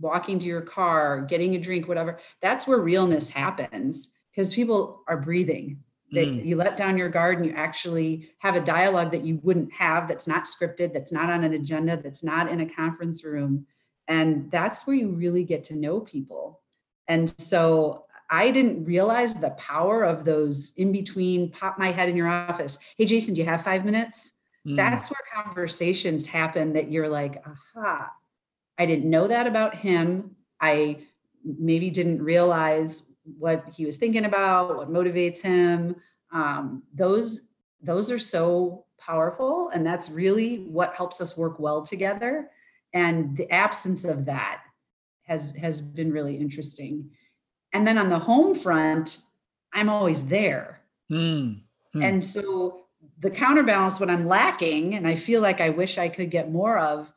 walking 0.00 0.38
to 0.38 0.46
your 0.46 0.60
car, 0.60 1.22
getting 1.22 1.54
a 1.54 1.58
drink, 1.58 1.88
whatever. 1.88 2.18
That's 2.40 2.66
where 2.66 2.78
realness 2.78 3.28
happens 3.30 4.10
because 4.30 4.54
people 4.54 5.02
are 5.08 5.16
breathing. 5.16 5.80
That 6.12 6.28
mm. 6.28 6.44
you 6.44 6.56
let 6.56 6.76
down 6.76 6.98
your 6.98 7.08
guard 7.08 7.38
and 7.38 7.46
you 7.46 7.52
actually 7.56 8.30
have 8.38 8.54
a 8.54 8.60
dialogue 8.60 9.10
that 9.12 9.24
you 9.24 9.40
wouldn't 9.42 9.72
have 9.72 10.06
that's 10.06 10.28
not 10.28 10.44
scripted, 10.44 10.92
that's 10.92 11.12
not 11.12 11.30
on 11.30 11.42
an 11.42 11.54
agenda, 11.54 11.96
that's 11.96 12.22
not 12.22 12.48
in 12.48 12.60
a 12.60 12.68
conference 12.68 13.24
room. 13.24 13.66
And 14.06 14.50
that's 14.50 14.86
where 14.86 14.94
you 14.94 15.08
really 15.08 15.44
get 15.44 15.64
to 15.64 15.76
know 15.76 16.00
people. 16.00 16.60
And 17.08 17.34
so 17.40 18.04
I 18.30 18.50
didn't 18.50 18.84
realize 18.84 19.34
the 19.34 19.50
power 19.50 20.04
of 20.04 20.24
those 20.24 20.72
in 20.76 20.92
between 20.92 21.50
pop 21.50 21.78
my 21.78 21.90
head 21.90 22.08
in 22.08 22.16
your 22.16 22.28
office. 22.28 22.78
Hey, 22.96 23.06
Jason, 23.06 23.34
do 23.34 23.40
you 23.40 23.46
have 23.46 23.62
five 23.62 23.84
minutes? 23.84 24.32
Mm. 24.66 24.76
That's 24.76 25.10
where 25.10 25.44
conversations 25.44 26.26
happen 26.26 26.72
that 26.72 26.90
you're 26.90 27.08
like, 27.08 27.42
aha, 27.46 28.10
I 28.78 28.86
didn't 28.86 29.08
know 29.08 29.26
that 29.28 29.46
about 29.46 29.74
him. 29.74 30.36
I 30.60 30.98
maybe 31.44 31.90
didn't 31.90 32.22
realize 32.22 33.02
what 33.38 33.68
he 33.74 33.86
was 33.86 33.96
thinking 33.96 34.24
about, 34.24 34.76
what 34.76 34.90
motivates 34.92 35.42
him. 35.42 35.96
Um, 36.32 36.82
those 36.94 37.42
those 37.82 38.10
are 38.10 38.18
so 38.18 38.86
powerful, 38.98 39.68
and 39.74 39.84
that's 39.84 40.08
really 40.08 40.60
what 40.60 40.94
helps 40.94 41.20
us 41.20 41.36
work 41.36 41.58
well 41.58 41.82
together. 41.82 42.50
And 42.94 43.36
the 43.36 43.50
absence 43.52 44.04
of 44.04 44.24
that 44.24 44.62
has 45.24 45.54
has 45.56 45.80
been 45.80 46.12
really 46.12 46.36
interesting. 46.36 47.10
And 47.72 47.86
then 47.86 47.98
on 47.98 48.08
the 48.08 48.18
home 48.18 48.54
front, 48.54 49.18
I'm 49.72 49.88
always 49.88 50.24
there. 50.26 50.80
Mm, 51.10 51.60
And 51.94 52.24
so 52.24 52.83
the 53.24 53.30
counterbalance, 53.30 53.98
what 53.98 54.10
I'm 54.10 54.26
lacking, 54.26 54.96
and 54.96 55.08
I 55.08 55.14
feel 55.14 55.40
like 55.40 55.62
I 55.62 55.70
wish 55.70 55.96
I 55.96 56.10
could 56.10 56.30
get 56.30 56.52
more 56.52 56.78
of, 56.78 57.10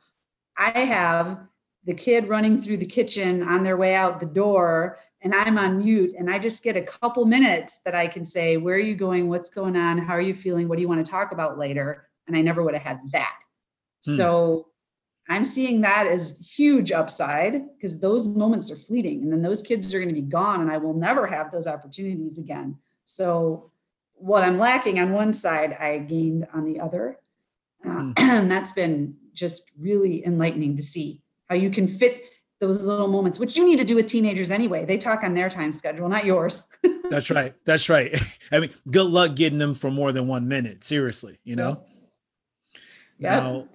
I 0.58 0.72
have 0.72 1.38
the 1.84 1.94
kid 1.94 2.30
running 2.30 2.62
through 2.62 2.78
the 2.78 2.86
kitchen 2.86 3.44
on 3.44 3.62
their 3.62 3.76
way 3.76 3.94
out 3.94 4.22
the 4.22 4.26
door 4.26 5.00
and 5.22 5.36
I'm 5.36 5.58
on 5.58 5.80
mute 5.80 6.16
and 6.18 6.30
I 6.30 6.40
just 6.40 6.64
get 6.64 6.78
a 6.78 6.82
couple 6.82 7.26
minutes 7.26 7.82
that 7.84 7.94
I 7.94 8.08
can 8.08 8.24
say, 8.24 8.56
Where 8.56 8.76
are 8.76 8.80
you 8.80 8.96
going? 8.96 9.28
What's 9.28 9.50
going 9.50 9.76
on? 9.76 9.98
How 9.98 10.14
are 10.14 10.22
you 10.22 10.34
feeling? 10.34 10.70
What 10.70 10.78
do 10.78 10.82
you 10.82 10.88
want 10.88 11.06
to 11.06 11.12
talk 11.12 11.34
about 11.34 11.58
later? 11.58 12.08
And 12.26 12.38
I 12.38 12.42
never 12.42 12.64
would 12.64 12.74
have 12.74 12.84
had 12.84 13.00
that. 13.12 13.36
Hmm. 14.06 14.16
So 14.16 14.68
I'm 15.28 15.44
seeing 15.44 15.82
that 15.82 16.08
as 16.08 16.54
huge 16.56 16.94
upside 16.94 17.64
because 17.76 18.00
those 18.00 18.30
moments 18.30 18.72
are 18.72 18.78
fleeting 18.78 19.24
and 19.24 19.32
then 19.32 19.42
those 19.42 19.62
kids 19.62 19.94
are 19.94 20.00
going 20.00 20.14
to 20.14 20.22
be 20.22 20.22
gone 20.22 20.62
and 20.62 20.72
I 20.72 20.78
will 20.78 20.94
never 20.94 21.28
have 21.28 21.52
those 21.52 21.68
opportunities 21.68 22.38
again. 22.38 22.78
So 23.04 23.72
what 24.18 24.44
I'm 24.44 24.58
lacking 24.58 25.00
on 25.00 25.12
one 25.14 25.34
side, 25.34 25.74
I 25.80 26.00
gained 26.00 26.48
on 26.54 26.66
the 26.66 26.80
other. 26.80 27.18
Uh, 27.86 27.90
hmm. 27.90 28.12
and 28.18 28.52
that's 28.52 28.72
been 28.72 29.16
just 29.34 29.72
really 29.80 30.26
enlightening 30.26 30.76
to 30.76 30.84
see 30.84 31.22
how 31.48 31.56
you 31.56 31.70
can 31.70 31.88
fit 31.88 32.22
those 32.60 32.86
little 32.86 33.08
moments, 33.08 33.38
which 33.38 33.56
you 33.56 33.64
need 33.64 33.78
to 33.78 33.86
do 33.86 33.96
with 33.96 34.08
teenagers 34.08 34.50
anyway. 34.50 34.84
They 34.84 34.98
talk 34.98 35.24
on 35.24 35.36
their 35.36 35.50
time 35.50 35.72
schedule, 35.72 36.10
not 36.10 36.26
yours. 36.26 36.64
That's 37.10 37.30
right. 37.30 37.54
That's 37.66 37.88
right. 37.88 38.20
I 38.52 38.60
mean, 38.60 38.72
good 38.90 39.06
luck 39.06 39.36
getting 39.36 39.60
them 39.60 39.76
for 39.76 39.92
more 39.92 40.12
than 40.12 40.28
one 40.28 40.48
minute. 40.48 40.84
Seriously, 40.84 41.40
you 41.44 41.56
know? 41.56 41.84
Yeah. 43.20 43.40
Now, 43.40 43.68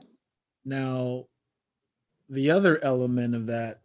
now, 0.64 1.26
the 2.28 2.50
other 2.50 2.82
element 2.82 3.34
of 3.34 3.46
that 3.46 3.80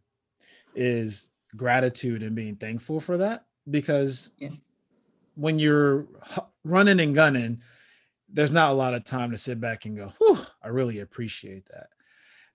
is 0.76 1.30
gratitude 1.56 2.24
and 2.24 2.36
being 2.36 2.56
thankful 2.56 3.00
for 3.00 3.18
that 3.18 3.46
because 3.70 4.32
yeah. 4.38 4.50
When 5.38 5.60
you're 5.60 6.08
running 6.64 7.00
and 7.00 7.16
gunning, 7.16 7.62
there's 8.28 8.52
not 8.52 8.72
a 8.72 8.76
lot 8.76 8.94
of 8.94 9.06
time 9.06 9.32
to 9.32 9.38
sit 9.38 9.62
back 9.62 9.86
and 9.86 9.96
go, 9.96 10.12
I 10.62 10.68
really 10.68 11.00
appreciate 11.00 11.66
that 11.68 11.88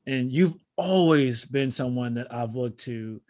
and 0.06 0.32
you've 0.32 0.56
always 0.76 1.44
been 1.44 1.70
someone 1.70 2.14
that 2.14 2.32
I've 2.32 2.54
looked 2.54 2.80
to 2.80 3.20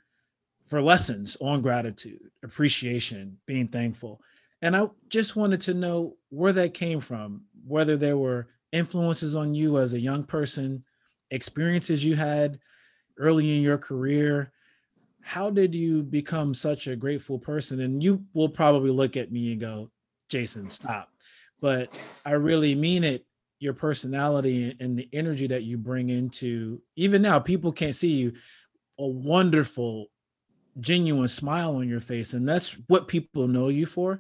for 0.64 0.80
lessons 0.80 1.36
on 1.40 1.60
gratitude, 1.60 2.30
appreciation, 2.42 3.38
being 3.46 3.68
thankful. 3.68 4.20
And 4.62 4.76
I 4.76 4.88
just 5.08 5.36
wanted 5.36 5.60
to 5.62 5.74
know 5.74 6.16
where 6.30 6.52
that 6.52 6.72
came 6.72 7.00
from, 7.00 7.42
whether 7.66 7.96
there 7.96 8.16
were 8.16 8.48
influences 8.70 9.36
on 9.36 9.54
you 9.54 9.78
as 9.78 9.92
a 9.92 10.00
young 10.00 10.24
person, 10.24 10.84
experiences 11.30 12.04
you 12.04 12.14
had 12.14 12.58
early 13.18 13.54
in 13.54 13.62
your 13.62 13.78
career. 13.78 14.52
How 15.22 15.50
did 15.50 15.74
you 15.74 16.02
become 16.02 16.52
such 16.52 16.86
a 16.86 16.96
grateful 16.96 17.38
person? 17.38 17.80
And 17.80 18.02
you 18.02 18.24
will 18.34 18.48
probably 18.48 18.90
look 18.90 19.16
at 19.16 19.32
me 19.32 19.52
and 19.52 19.60
go, 19.60 19.90
Jason, 20.28 20.68
stop. 20.68 21.08
But 21.60 21.98
I 22.24 22.32
really 22.32 22.74
mean 22.74 23.04
it 23.04 23.24
your 23.62 23.72
personality 23.72 24.76
and 24.80 24.98
the 24.98 25.08
energy 25.12 25.46
that 25.46 25.62
you 25.62 25.78
bring 25.78 26.08
into 26.08 26.82
even 26.96 27.22
now 27.22 27.38
people 27.38 27.70
can't 27.70 27.94
see 27.94 28.08
you 28.08 28.32
a 28.98 29.06
wonderful 29.06 30.08
genuine 30.80 31.28
smile 31.28 31.76
on 31.76 31.88
your 31.88 32.00
face 32.00 32.32
and 32.32 32.46
that's 32.48 32.76
what 32.88 33.06
people 33.06 33.46
know 33.46 33.68
you 33.68 33.86
for 33.86 34.18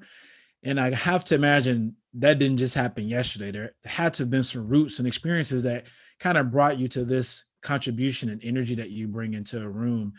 and 0.62 0.78
i 0.78 0.94
have 0.94 1.24
to 1.24 1.34
imagine 1.34 1.96
that 2.14 2.38
didn't 2.38 2.58
just 2.58 2.76
happen 2.76 3.08
yesterday 3.08 3.50
there 3.50 3.72
had 3.84 4.14
to 4.14 4.22
have 4.22 4.30
been 4.30 4.44
some 4.44 4.68
roots 4.68 5.00
and 5.00 5.08
experiences 5.08 5.64
that 5.64 5.86
kind 6.20 6.38
of 6.38 6.52
brought 6.52 6.78
you 6.78 6.86
to 6.86 7.04
this 7.04 7.42
contribution 7.62 8.28
and 8.28 8.44
energy 8.44 8.76
that 8.76 8.90
you 8.90 9.08
bring 9.08 9.34
into 9.34 9.60
a 9.60 9.68
room 9.68 10.12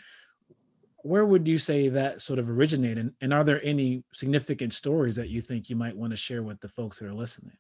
where 1.04 1.26
would 1.26 1.48
you 1.48 1.58
say 1.58 1.90
that 1.90 2.22
sort 2.22 2.40
of 2.40 2.50
originated 2.50 3.14
and 3.22 3.34
are 3.34 3.44
there 3.44 3.64
any 3.64 4.04
significant 4.14 4.74
stories 4.74 5.16
that 5.16 5.30
you 5.30 5.42
think 5.42 5.70
you 5.70 5.76
might 5.76 5.96
want 5.96 6.12
to 6.12 6.18
share 6.18 6.44
with 6.44 6.60
the 6.62 6.70
folks 6.70 7.00
that 7.00 7.06
are 7.06 7.14
listening 7.14 7.58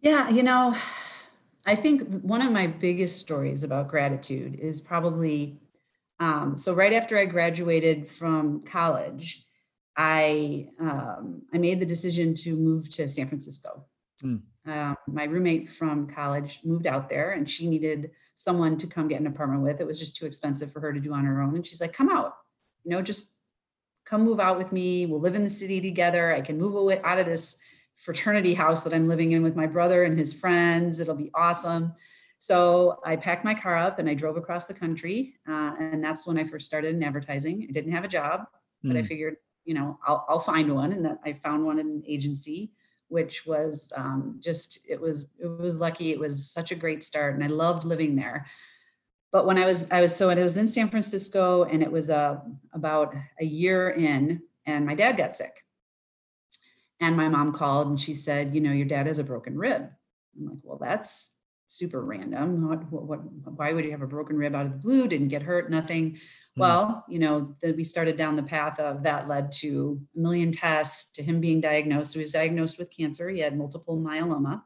yeah, 0.00 0.28
you 0.28 0.42
know, 0.42 0.74
I 1.66 1.74
think 1.74 2.22
one 2.22 2.40
of 2.40 2.52
my 2.52 2.66
biggest 2.66 3.18
stories 3.18 3.64
about 3.64 3.88
gratitude 3.88 4.56
is 4.60 4.80
probably 4.80 5.60
um, 6.20 6.56
so 6.56 6.72
right 6.72 6.92
after 6.92 7.16
I 7.16 7.26
graduated 7.26 8.10
from 8.10 8.64
college, 8.64 9.46
I 9.96 10.68
um, 10.80 11.42
I 11.52 11.58
made 11.58 11.80
the 11.80 11.86
decision 11.86 12.34
to 12.34 12.56
move 12.56 12.88
to 12.90 13.08
San 13.08 13.28
Francisco. 13.28 13.84
Mm. 14.22 14.42
Uh, 14.68 14.94
my 15.06 15.24
roommate 15.24 15.68
from 15.68 16.08
college 16.08 16.60
moved 16.64 16.86
out 16.86 17.08
there, 17.08 17.32
and 17.32 17.48
she 17.48 17.68
needed 17.68 18.10
someone 18.38 18.76
to 18.76 18.86
come 18.86 19.08
get 19.08 19.20
an 19.20 19.26
apartment 19.26 19.64
with. 19.64 19.80
It 19.80 19.86
was 19.86 19.98
just 19.98 20.14
too 20.14 20.24
expensive 20.24 20.70
for 20.70 20.78
her 20.78 20.92
to 20.92 21.00
do 21.00 21.12
on 21.12 21.24
her 21.24 21.42
own, 21.42 21.56
and 21.56 21.66
she's 21.66 21.80
like, 21.80 21.92
"Come 21.92 22.08
out, 22.08 22.36
you 22.84 22.92
know, 22.92 23.02
just 23.02 23.32
come 24.04 24.22
move 24.22 24.38
out 24.38 24.56
with 24.56 24.70
me. 24.70 25.06
We'll 25.06 25.20
live 25.20 25.34
in 25.34 25.42
the 25.42 25.50
city 25.50 25.80
together. 25.80 26.32
I 26.32 26.40
can 26.40 26.56
move 26.56 26.76
away 26.76 27.00
out 27.02 27.18
of 27.18 27.26
this 27.26 27.58
fraternity 27.96 28.54
house 28.54 28.84
that 28.84 28.94
I'm 28.94 29.08
living 29.08 29.32
in 29.32 29.42
with 29.42 29.56
my 29.56 29.66
brother 29.66 30.04
and 30.04 30.16
his 30.16 30.32
friends. 30.32 31.00
It'll 31.00 31.16
be 31.16 31.32
awesome." 31.34 31.92
So 32.38 33.00
I 33.04 33.16
packed 33.16 33.44
my 33.44 33.54
car 33.54 33.76
up 33.76 33.98
and 33.98 34.08
I 34.08 34.14
drove 34.14 34.36
across 34.36 34.66
the 34.66 34.74
country, 34.74 35.34
uh, 35.48 35.74
and 35.80 36.02
that's 36.04 36.24
when 36.24 36.38
I 36.38 36.44
first 36.44 36.66
started 36.66 36.94
in 36.94 37.02
advertising. 37.02 37.66
I 37.68 37.72
didn't 37.72 37.90
have 37.90 38.04
a 38.04 38.08
job, 38.08 38.46
but 38.84 38.96
I 38.96 39.00
hmm. 39.00 39.06
figured 39.06 39.36
you 39.68 39.74
know, 39.74 39.98
I'll, 40.06 40.24
I'll 40.30 40.40
find 40.40 40.74
one. 40.74 40.92
And 40.92 41.04
that 41.04 41.18
I 41.26 41.34
found 41.34 41.66
one 41.66 41.78
in 41.78 41.86
an 41.86 42.02
agency, 42.08 42.72
which 43.08 43.46
was 43.46 43.90
um, 43.96 44.38
just, 44.40 44.86
it 44.88 45.00
was, 45.00 45.28
it 45.38 45.46
was 45.46 45.78
lucky. 45.78 46.12
It 46.12 46.18
was 46.18 46.50
such 46.50 46.70
a 46.70 46.76
great 46.76 47.02
start 47.02 47.34
and 47.34 47.42
I 47.42 47.48
loved 47.48 47.84
living 47.84 48.14
there. 48.16 48.46
But 49.32 49.46
when 49.46 49.58
I 49.58 49.66
was, 49.66 49.90
I 49.90 50.00
was, 50.00 50.14
so 50.14 50.30
I 50.30 50.34
was 50.34 50.56
in 50.56 50.68
San 50.68 50.88
Francisco 50.88 51.64
and 51.64 51.82
it 51.82 51.90
was 51.90 52.10
uh, 52.10 52.38
about 52.72 53.14
a 53.40 53.44
year 53.44 53.90
in 53.90 54.42
and 54.66 54.86
my 54.86 54.94
dad 54.94 55.16
got 55.16 55.36
sick. 55.36 55.64
And 57.00 57.16
my 57.16 57.28
mom 57.28 57.52
called 57.52 57.88
and 57.88 58.00
she 58.00 58.14
said, 58.14 58.54
you 58.54 58.60
know, 58.60 58.72
your 58.72 58.86
dad 58.86 59.06
has 59.06 59.18
a 59.18 59.24
broken 59.24 59.56
rib. 59.56 59.88
I'm 60.36 60.46
like, 60.46 60.58
well, 60.62 60.78
that's 60.80 61.30
super 61.68 62.02
random. 62.02 62.68
What, 62.68 62.90
what, 62.90 63.04
what, 63.04 63.20
why 63.56 63.72
would 63.72 63.84
you 63.84 63.92
have 63.92 64.02
a 64.02 64.06
broken 64.06 64.36
rib 64.36 64.54
out 64.54 64.66
of 64.66 64.72
the 64.72 64.78
blue? 64.78 65.06
Didn't 65.06 65.28
get 65.28 65.42
hurt, 65.42 65.70
nothing. 65.70 66.18
Mm. 66.58 66.60
Well, 66.60 67.04
you 67.08 67.18
know, 67.18 67.54
that 67.62 67.76
we 67.76 67.84
started 67.84 68.16
down 68.16 68.36
the 68.36 68.42
path 68.42 68.78
of 68.80 69.02
that 69.04 69.28
led 69.28 69.52
to 69.52 70.00
a 70.16 70.18
million 70.18 70.50
tests, 70.52 71.10
to 71.12 71.22
him 71.22 71.40
being 71.40 71.60
diagnosed. 71.60 72.14
he 72.14 72.20
was 72.20 72.32
diagnosed 72.32 72.78
with 72.78 72.90
cancer. 72.90 73.28
He 73.28 73.40
had 73.40 73.56
multiple 73.56 73.96
myeloma. 73.96 74.62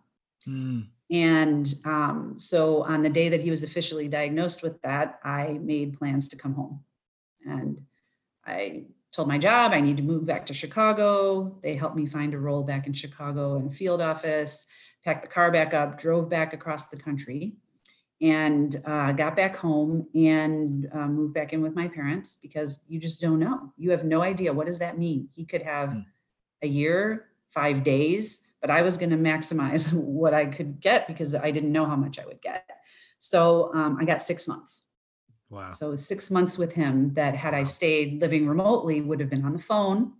Mm. 0.48 0.86
And 1.10 1.74
um, 1.84 2.34
so 2.38 2.82
on 2.84 3.02
the 3.02 3.10
day 3.10 3.28
that 3.28 3.42
he 3.42 3.50
was 3.50 3.62
officially 3.62 4.08
diagnosed 4.08 4.62
with 4.62 4.80
that, 4.82 5.20
I 5.22 5.58
made 5.60 5.98
plans 5.98 6.28
to 6.30 6.36
come 6.36 6.54
home. 6.54 6.82
And 7.44 7.82
I 8.46 8.86
told 9.12 9.28
my 9.28 9.36
job 9.36 9.72
I 9.72 9.82
need 9.82 9.98
to 9.98 10.02
move 10.02 10.24
back 10.24 10.46
to 10.46 10.54
Chicago. 10.54 11.58
They 11.62 11.76
helped 11.76 11.96
me 11.96 12.06
find 12.06 12.32
a 12.32 12.38
role 12.38 12.62
back 12.62 12.86
in 12.86 12.94
Chicago 12.94 13.56
in 13.56 13.70
field 13.70 14.00
office, 14.00 14.66
packed 15.04 15.22
the 15.22 15.28
car 15.28 15.50
back 15.50 15.74
up, 15.74 16.00
drove 16.00 16.30
back 16.30 16.54
across 16.54 16.86
the 16.86 16.96
country 16.96 17.56
and 18.22 18.80
uh, 18.86 19.10
got 19.10 19.34
back 19.34 19.56
home 19.56 20.06
and 20.14 20.88
uh, 20.94 21.08
moved 21.08 21.34
back 21.34 21.52
in 21.52 21.60
with 21.60 21.74
my 21.74 21.88
parents 21.88 22.38
because 22.40 22.84
you 22.88 23.00
just 23.00 23.20
don't 23.20 23.40
know. 23.40 23.72
You 23.76 23.90
have 23.90 24.04
no 24.04 24.22
idea 24.22 24.52
what 24.52 24.66
does 24.66 24.78
that 24.78 24.96
mean. 24.96 25.28
He 25.34 25.44
could 25.44 25.62
have 25.62 25.90
mm. 25.90 26.04
a 26.62 26.68
year, 26.68 27.26
five 27.50 27.82
days, 27.82 28.44
but 28.60 28.70
I 28.70 28.82
was 28.82 28.96
going 28.96 29.10
to 29.10 29.16
maximize 29.16 29.92
what 29.92 30.34
I 30.34 30.46
could 30.46 30.80
get 30.80 31.08
because 31.08 31.34
I 31.34 31.50
didn't 31.50 31.72
know 31.72 31.84
how 31.84 31.96
much 31.96 32.20
I 32.20 32.24
would 32.24 32.40
get. 32.40 32.64
So 33.18 33.74
um, 33.74 33.98
I 34.00 34.04
got 34.04 34.22
six 34.22 34.46
months. 34.46 34.84
Wow. 35.50 35.72
So 35.72 35.96
six 35.96 36.30
months 36.30 36.56
with 36.56 36.72
him 36.72 37.12
that 37.14 37.34
had 37.34 37.54
I 37.54 37.64
stayed 37.64 38.20
living 38.20 38.46
remotely 38.46 39.00
would 39.00 39.20
have 39.20 39.28
been 39.30 39.44
on 39.44 39.52
the 39.52 39.58
phone. 39.58 40.12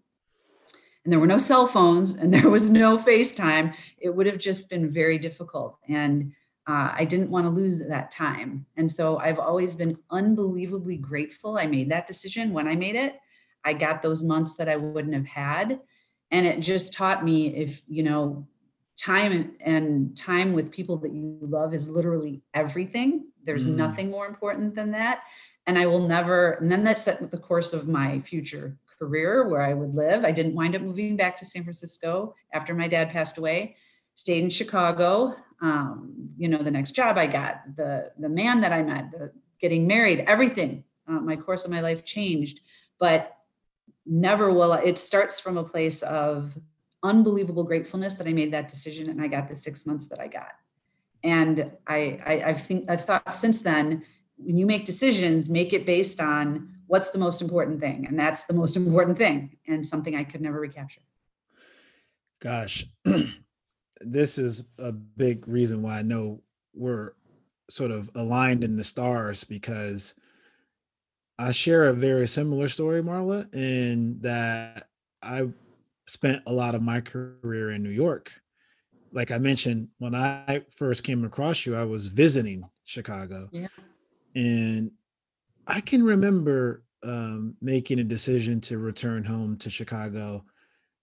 And 1.04 1.12
there 1.12 1.20
were 1.20 1.26
no 1.26 1.38
cell 1.38 1.68
phones 1.68 2.16
and 2.16 2.34
there 2.34 2.50
was 2.50 2.68
no 2.68 2.98
FaceTime. 2.98 3.74
It 3.98 4.10
would 4.10 4.26
have 4.26 4.38
just 4.38 4.68
been 4.68 4.90
very 4.90 5.18
difficult. 5.18 5.78
And 5.88 6.32
uh, 6.68 6.92
I 6.94 7.04
didn't 7.04 7.30
want 7.30 7.44
to 7.46 7.50
lose 7.50 7.80
that 7.80 8.10
time. 8.10 8.64
And 8.76 8.90
so 8.90 9.18
I've 9.18 9.38
always 9.38 9.74
been 9.74 9.98
unbelievably 10.10 10.98
grateful 10.98 11.58
I 11.58 11.66
made 11.66 11.90
that 11.90 12.06
decision 12.06 12.52
when 12.52 12.68
I 12.68 12.76
made 12.76 12.94
it. 12.94 13.18
I 13.64 13.72
got 13.72 14.02
those 14.02 14.22
months 14.22 14.54
that 14.56 14.68
I 14.68 14.76
wouldn't 14.76 15.14
have 15.14 15.26
had. 15.26 15.80
And 16.30 16.46
it 16.46 16.60
just 16.60 16.92
taught 16.92 17.24
me 17.24 17.48
if, 17.54 17.82
you 17.88 18.02
know, 18.02 18.46
time 18.96 19.56
and 19.60 20.16
time 20.16 20.52
with 20.52 20.70
people 20.70 20.96
that 20.98 21.12
you 21.12 21.38
love 21.42 21.74
is 21.74 21.88
literally 21.88 22.42
everything. 22.54 23.26
There's 23.44 23.66
mm. 23.66 23.74
nothing 23.74 24.10
more 24.10 24.26
important 24.26 24.74
than 24.74 24.92
that. 24.92 25.22
And 25.66 25.78
I 25.78 25.86
will 25.86 26.06
never, 26.06 26.52
and 26.52 26.70
then 26.70 26.84
that 26.84 26.98
set 26.98 27.28
the 27.28 27.38
course 27.38 27.72
of 27.72 27.88
my 27.88 28.20
future 28.20 28.76
career 28.98 29.48
where 29.48 29.62
I 29.62 29.74
would 29.74 29.94
live. 29.94 30.24
I 30.24 30.32
didn't 30.32 30.54
wind 30.54 30.76
up 30.76 30.82
moving 30.82 31.16
back 31.16 31.36
to 31.38 31.44
San 31.44 31.64
Francisco 31.64 32.34
after 32.52 32.72
my 32.72 32.86
dad 32.86 33.10
passed 33.10 33.38
away 33.38 33.76
stayed 34.14 34.44
in 34.44 34.50
Chicago. 34.50 35.34
Um, 35.62 36.30
you 36.36 36.48
know, 36.48 36.58
the 36.58 36.70
next 36.70 36.92
job 36.92 37.16
I 37.16 37.26
got, 37.26 37.76
the 37.76 38.10
the 38.18 38.28
man 38.28 38.60
that 38.60 38.72
I 38.72 38.82
met, 38.82 39.10
the 39.12 39.32
getting 39.60 39.86
married, 39.86 40.24
everything. 40.26 40.84
Uh, 41.08 41.20
my 41.20 41.36
course 41.36 41.64
of 41.64 41.70
my 41.70 41.80
life 41.80 42.04
changed, 42.04 42.60
but 42.98 43.36
never 44.04 44.52
will. 44.52 44.72
I, 44.72 44.80
it 44.80 44.98
starts 44.98 45.40
from 45.40 45.56
a 45.56 45.64
place 45.64 46.02
of 46.02 46.58
unbelievable 47.02 47.64
gratefulness 47.64 48.14
that 48.14 48.26
I 48.26 48.32
made 48.32 48.52
that 48.52 48.68
decision 48.68 49.08
and 49.08 49.20
I 49.20 49.28
got 49.28 49.48
the 49.48 49.56
six 49.56 49.86
months 49.86 50.06
that 50.08 50.20
I 50.20 50.28
got. 50.28 50.52
And 51.24 51.70
I, 51.86 52.20
I, 52.24 52.32
I 52.46 52.54
think 52.54 52.90
I've 52.90 53.04
thought 53.04 53.32
since 53.32 53.62
then, 53.62 54.04
when 54.36 54.56
you 54.58 54.66
make 54.66 54.84
decisions, 54.84 55.48
make 55.48 55.72
it 55.72 55.86
based 55.86 56.20
on 56.20 56.74
what's 56.86 57.10
the 57.10 57.18
most 57.18 57.40
important 57.40 57.80
thing, 57.80 58.06
and 58.06 58.18
that's 58.18 58.44
the 58.44 58.54
most 58.54 58.76
important 58.82 59.16
thing, 59.16 59.56
and 59.68 59.86
something 59.86 60.16
I 60.16 60.24
could 60.24 60.40
never 60.40 60.60
recapture. 60.60 61.02
Gosh, 62.40 62.84
this 64.04 64.38
is 64.38 64.64
a 64.78 64.92
big 64.92 65.46
reason 65.48 65.82
why 65.82 65.98
I 65.98 66.02
know 66.02 66.40
we're 66.74 67.12
sort 67.70 67.90
of 67.90 68.10
aligned 68.14 68.64
in 68.64 68.76
the 68.76 68.84
stars 68.84 69.44
because 69.44 70.14
I 71.38 71.52
share 71.52 71.86
a 71.86 71.92
very 71.92 72.28
similar 72.28 72.68
story, 72.68 73.02
Marla, 73.02 73.52
in 73.54 74.20
that 74.20 74.88
I 75.22 75.48
spent 76.06 76.42
a 76.46 76.52
lot 76.52 76.74
of 76.74 76.82
my 76.82 77.00
career 77.00 77.70
in 77.70 77.82
New 77.82 77.90
York. 77.90 78.32
Like 79.12 79.30
I 79.30 79.38
mentioned, 79.38 79.88
when 79.98 80.14
I 80.14 80.62
first 80.70 81.04
came 81.04 81.24
across 81.24 81.64
you, 81.66 81.76
I 81.76 81.84
was 81.84 82.06
visiting 82.06 82.64
Chicago. 82.84 83.48
Yeah. 83.52 83.68
And 84.34 84.92
I 85.66 85.80
can 85.80 86.02
remember 86.02 86.82
um, 87.04 87.56
making 87.60 87.98
a 87.98 88.04
decision 88.04 88.60
to 88.62 88.78
return 88.78 89.24
home 89.24 89.56
to 89.58 89.70
Chicago 89.70 90.44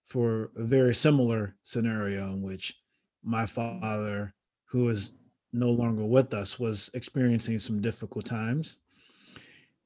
for 0.07 0.51
a 0.57 0.63
very 0.63 0.93
similar 0.93 1.55
scenario 1.63 2.27
in 2.33 2.41
which 2.41 2.75
my 3.23 3.45
father, 3.45 4.33
who 4.65 4.89
is 4.89 5.13
no 5.51 5.69
longer 5.69 6.05
with 6.05 6.33
us, 6.33 6.59
was 6.59 6.89
experiencing 6.93 7.57
some 7.57 7.81
difficult 7.81 8.25
times. 8.25 8.79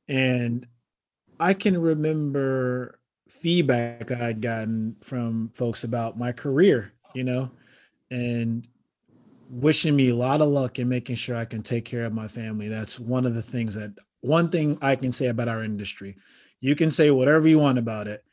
And 0.07 0.67
I 1.39 1.53
can 1.53 1.79
remember 1.79 2.99
feedback 3.29 4.11
I'd 4.11 4.41
gotten 4.41 4.95
from 5.01 5.49
folks 5.53 5.83
about 5.83 6.17
my 6.17 6.31
career, 6.31 6.93
you 7.13 7.23
know, 7.23 7.51
and 8.11 8.67
wishing 9.49 9.95
me 9.95 10.09
a 10.09 10.15
lot 10.15 10.41
of 10.41 10.49
luck 10.49 10.79
in 10.79 10.89
making 10.89 11.15
sure 11.15 11.35
I 11.35 11.45
can 11.45 11.63
take 11.63 11.85
care 11.85 12.05
of 12.05 12.13
my 12.13 12.27
family. 12.27 12.67
That's 12.67 12.99
one 12.99 13.25
of 13.25 13.33
the 13.33 13.41
things 13.41 13.75
that 13.75 13.93
one 14.21 14.49
thing 14.49 14.77
I 14.81 14.95
can 14.95 15.11
say 15.11 15.27
about 15.27 15.47
our 15.47 15.63
industry. 15.63 16.15
You 16.59 16.75
can 16.75 16.91
say 16.91 17.11
whatever 17.11 17.47
you 17.47 17.59
want 17.59 17.77
about 17.77 18.07
it. 18.07 18.23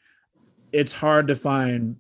It's 0.73 0.93
hard 0.93 1.29
to 1.29 1.37
find 1.37 1.97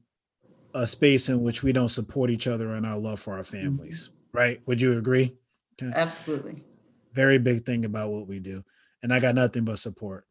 a 0.75 0.87
space 0.87 1.29
in 1.29 1.43
which 1.43 1.63
we 1.63 1.73
don't 1.73 1.89
support 1.89 2.31
each 2.31 2.47
other 2.47 2.75
and 2.75 2.87
our 2.87 2.99
love 2.99 3.21
for 3.21 3.35
our 3.35 3.41
mm-hmm. 3.41 3.57
families, 3.57 4.09
mm-hmm. 4.09 4.39
right? 4.39 4.61
Would 4.67 4.81
you 4.81 4.97
agree? 4.99 5.37
Okay. 5.83 5.93
Absolutely. 5.95 6.65
Very 7.13 7.39
big 7.39 7.65
thing 7.65 7.85
about 7.85 8.11
what 8.11 8.27
we 8.27 8.39
do. 8.39 8.65
And 9.03 9.13
I 9.13 9.21
got 9.21 9.35
nothing 9.35 9.65
but 9.65 9.79
support. 9.79 10.27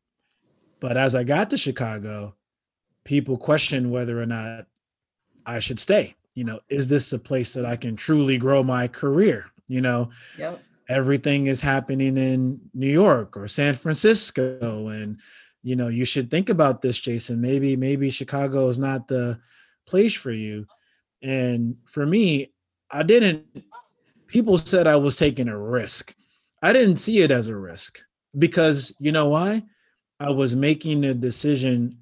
But 0.80 0.96
as 0.96 1.16
I 1.16 1.24
got 1.24 1.50
to 1.50 1.58
Chicago, 1.58 2.36
people 3.04 3.38
questioned 3.38 3.92
whether 3.92 4.22
or 4.22 4.26
not 4.26 4.68
I 5.46 5.60
should 5.60 5.80
stay. 5.80 6.16
You 6.36 6.44
know, 6.46 6.60
is 6.70 6.88
this 6.88 7.12
a 7.12 7.20
place 7.20 7.54
that 7.54 7.66
I 7.66 7.76
can 7.76 7.96
truly 7.96 8.38
grow 8.38 8.64
my 8.64 8.88
career? 8.88 9.48
You 9.68 9.82
know, 9.82 10.12
yep. 10.38 10.62
everything 10.88 11.48
is 11.48 11.62
happening 11.62 12.16
in 12.16 12.62
New 12.74 12.90
York 12.90 13.36
or 13.36 13.48
San 13.48 13.74
Francisco. 13.74 14.88
And, 14.88 15.20
you 15.64 15.76
know, 15.76 15.90
you 15.90 16.06
should 16.06 16.32
think 16.32 16.50
about 16.50 16.82
this, 16.82 17.00
Jason. 17.00 17.42
Maybe, 17.42 17.76
maybe 17.76 18.10
Chicago 18.10 18.70
is 18.70 18.80
not 18.80 19.08
the 19.08 19.40
place 19.90 20.14
for 20.14 20.32
you. 20.32 20.66
And 21.22 21.78
for 21.86 22.06
me, 22.06 22.54
I 22.90 23.04
didn't, 23.04 23.46
people 24.28 24.58
said 24.58 24.88
I 24.88 24.96
was 24.96 25.18
taking 25.18 25.48
a 25.48 25.58
risk. 25.58 26.16
I 26.62 26.74
didn't 26.74 26.98
see 26.98 27.20
it 27.20 27.32
as 27.32 27.48
a 27.48 27.56
risk 27.56 28.00
because 28.38 28.96
you 29.00 29.12
know 29.12 29.30
why? 29.30 29.64
I 30.20 30.30
was 30.32 30.56
making 30.56 31.04
a 31.06 31.14
decision 31.14 32.00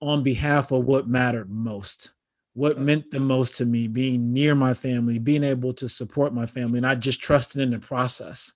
on 0.00 0.22
behalf 0.22 0.72
of 0.72 0.84
what 0.84 1.06
mattered 1.06 1.50
most, 1.50 2.12
what 2.54 2.78
meant 2.78 3.10
the 3.10 3.20
most 3.20 3.56
to 3.56 3.64
me, 3.64 3.86
being 3.86 4.32
near 4.32 4.54
my 4.54 4.74
family, 4.74 5.18
being 5.18 5.44
able 5.44 5.72
to 5.74 5.88
support 5.88 6.34
my 6.34 6.46
family, 6.46 6.78
and 6.78 6.86
I 6.86 6.94
just 6.94 7.20
trusted 7.20 7.60
in 7.60 7.70
the 7.70 7.78
process 7.78 8.52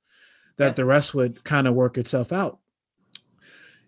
that 0.57 0.75
the 0.75 0.85
rest 0.85 1.15
would 1.15 1.45
kind 1.45 1.69
of 1.69 1.75
work 1.75 1.99
itself 1.99 2.33
out. 2.33 2.59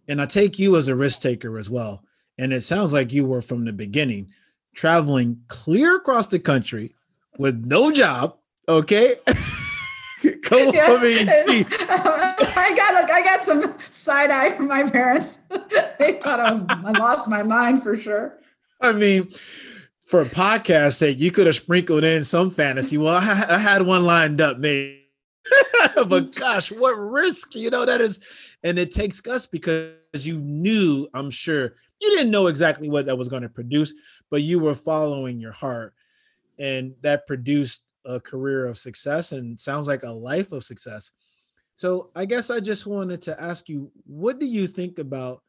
And 0.07 0.23
I 0.23 0.27
take 0.27 0.59
you 0.59 0.77
as 0.77 0.89
a 0.89 0.95
risk 0.95 1.21
taker 1.21 1.59
as 1.59 1.69
well. 1.69 2.05
And 2.39 2.53
it 2.53 2.63
sounds 2.63 2.93
like 2.93 3.13
you 3.13 3.25
were 3.25 3.43
from 3.43 3.65
the 3.65 3.73
beginning 3.73 4.31
traveling 4.75 5.43
clear 5.49 5.97
across 5.97 6.29
the 6.29 6.39
country 6.39 6.95
with 7.39 7.65
no 7.65 7.91
job, 7.91 8.37
okay? 8.69 9.17
Come 10.43 10.75
Yeah. 10.75 10.99
mean, 11.01 11.27
gee. 11.49 11.67
I 11.89 12.75
got 12.77 13.11
I 13.11 13.23
got 13.23 13.43
some 13.43 13.75
side 13.91 14.31
eye 14.31 14.57
from 14.57 14.67
my 14.67 14.89
parents. 14.89 15.39
they 15.99 16.21
thought 16.23 16.41
I 16.41 16.53
was 16.53 16.65
I 16.69 16.91
lost 16.99 17.29
my 17.29 17.43
mind 17.43 17.83
for 17.83 17.97
sure. 17.97 18.39
I 18.81 18.93
mean, 18.93 19.29
for 20.07 20.23
a 20.23 20.27
podcast 20.27 20.97
sake, 20.97 21.19
you 21.19 21.31
could 21.31 21.47
have 21.47 21.57
sprinkled 21.57 22.05
in 22.05 22.25
some 22.25 22.51
fantasy. 22.51 22.97
Well, 22.97 23.17
I, 23.17 23.45
I 23.49 23.59
had 23.59 23.83
one 23.83 24.05
lined 24.05 24.41
up, 24.41 24.59
maybe. 24.59 25.05
but 25.95 26.09
mm-hmm. 26.09 26.41
gosh, 26.41 26.73
what 26.73 26.93
risk, 26.93 27.55
you 27.55 27.71
know, 27.71 27.85
that 27.85 28.01
is, 28.01 28.21
and 28.63 28.79
it 28.79 28.93
takes 28.93 29.21
guts 29.21 29.47
because 29.47 29.95
you 30.15 30.39
knew, 30.39 31.09
I'm 31.15 31.31
sure, 31.31 31.75
you 32.01 32.11
didn't 32.11 32.31
know 32.31 32.47
exactly 32.47 32.89
what 32.89 33.07
that 33.07 33.19
was 33.19 33.29
going 33.29 33.43
to 33.43 33.49
produce, 33.49 33.95
but 34.31 34.43
you 34.43 34.59
were 34.59 34.75
following 34.75 35.41
your 35.41 35.53
heart, 35.53 35.95
and 36.59 36.95
that 37.03 37.27
produced 37.27 37.85
a 38.05 38.21
career 38.21 38.67
of 38.67 38.79
success 38.79 39.33
and 39.33 39.61
sounds 39.61 39.87
like 39.87 40.03
a 40.03 40.11
life 40.11 40.53
of 40.53 40.65
success. 40.65 41.11
So 41.75 42.11
I 42.17 42.25
guess 42.25 42.51
I 42.51 42.61
just 42.61 42.87
wanted 42.87 43.23
to 43.23 43.41
ask 43.41 43.69
you, 43.69 43.91
what 44.07 44.41
do 44.41 44.47
you 44.47 44.67
think 44.67 44.99
about 44.99 45.43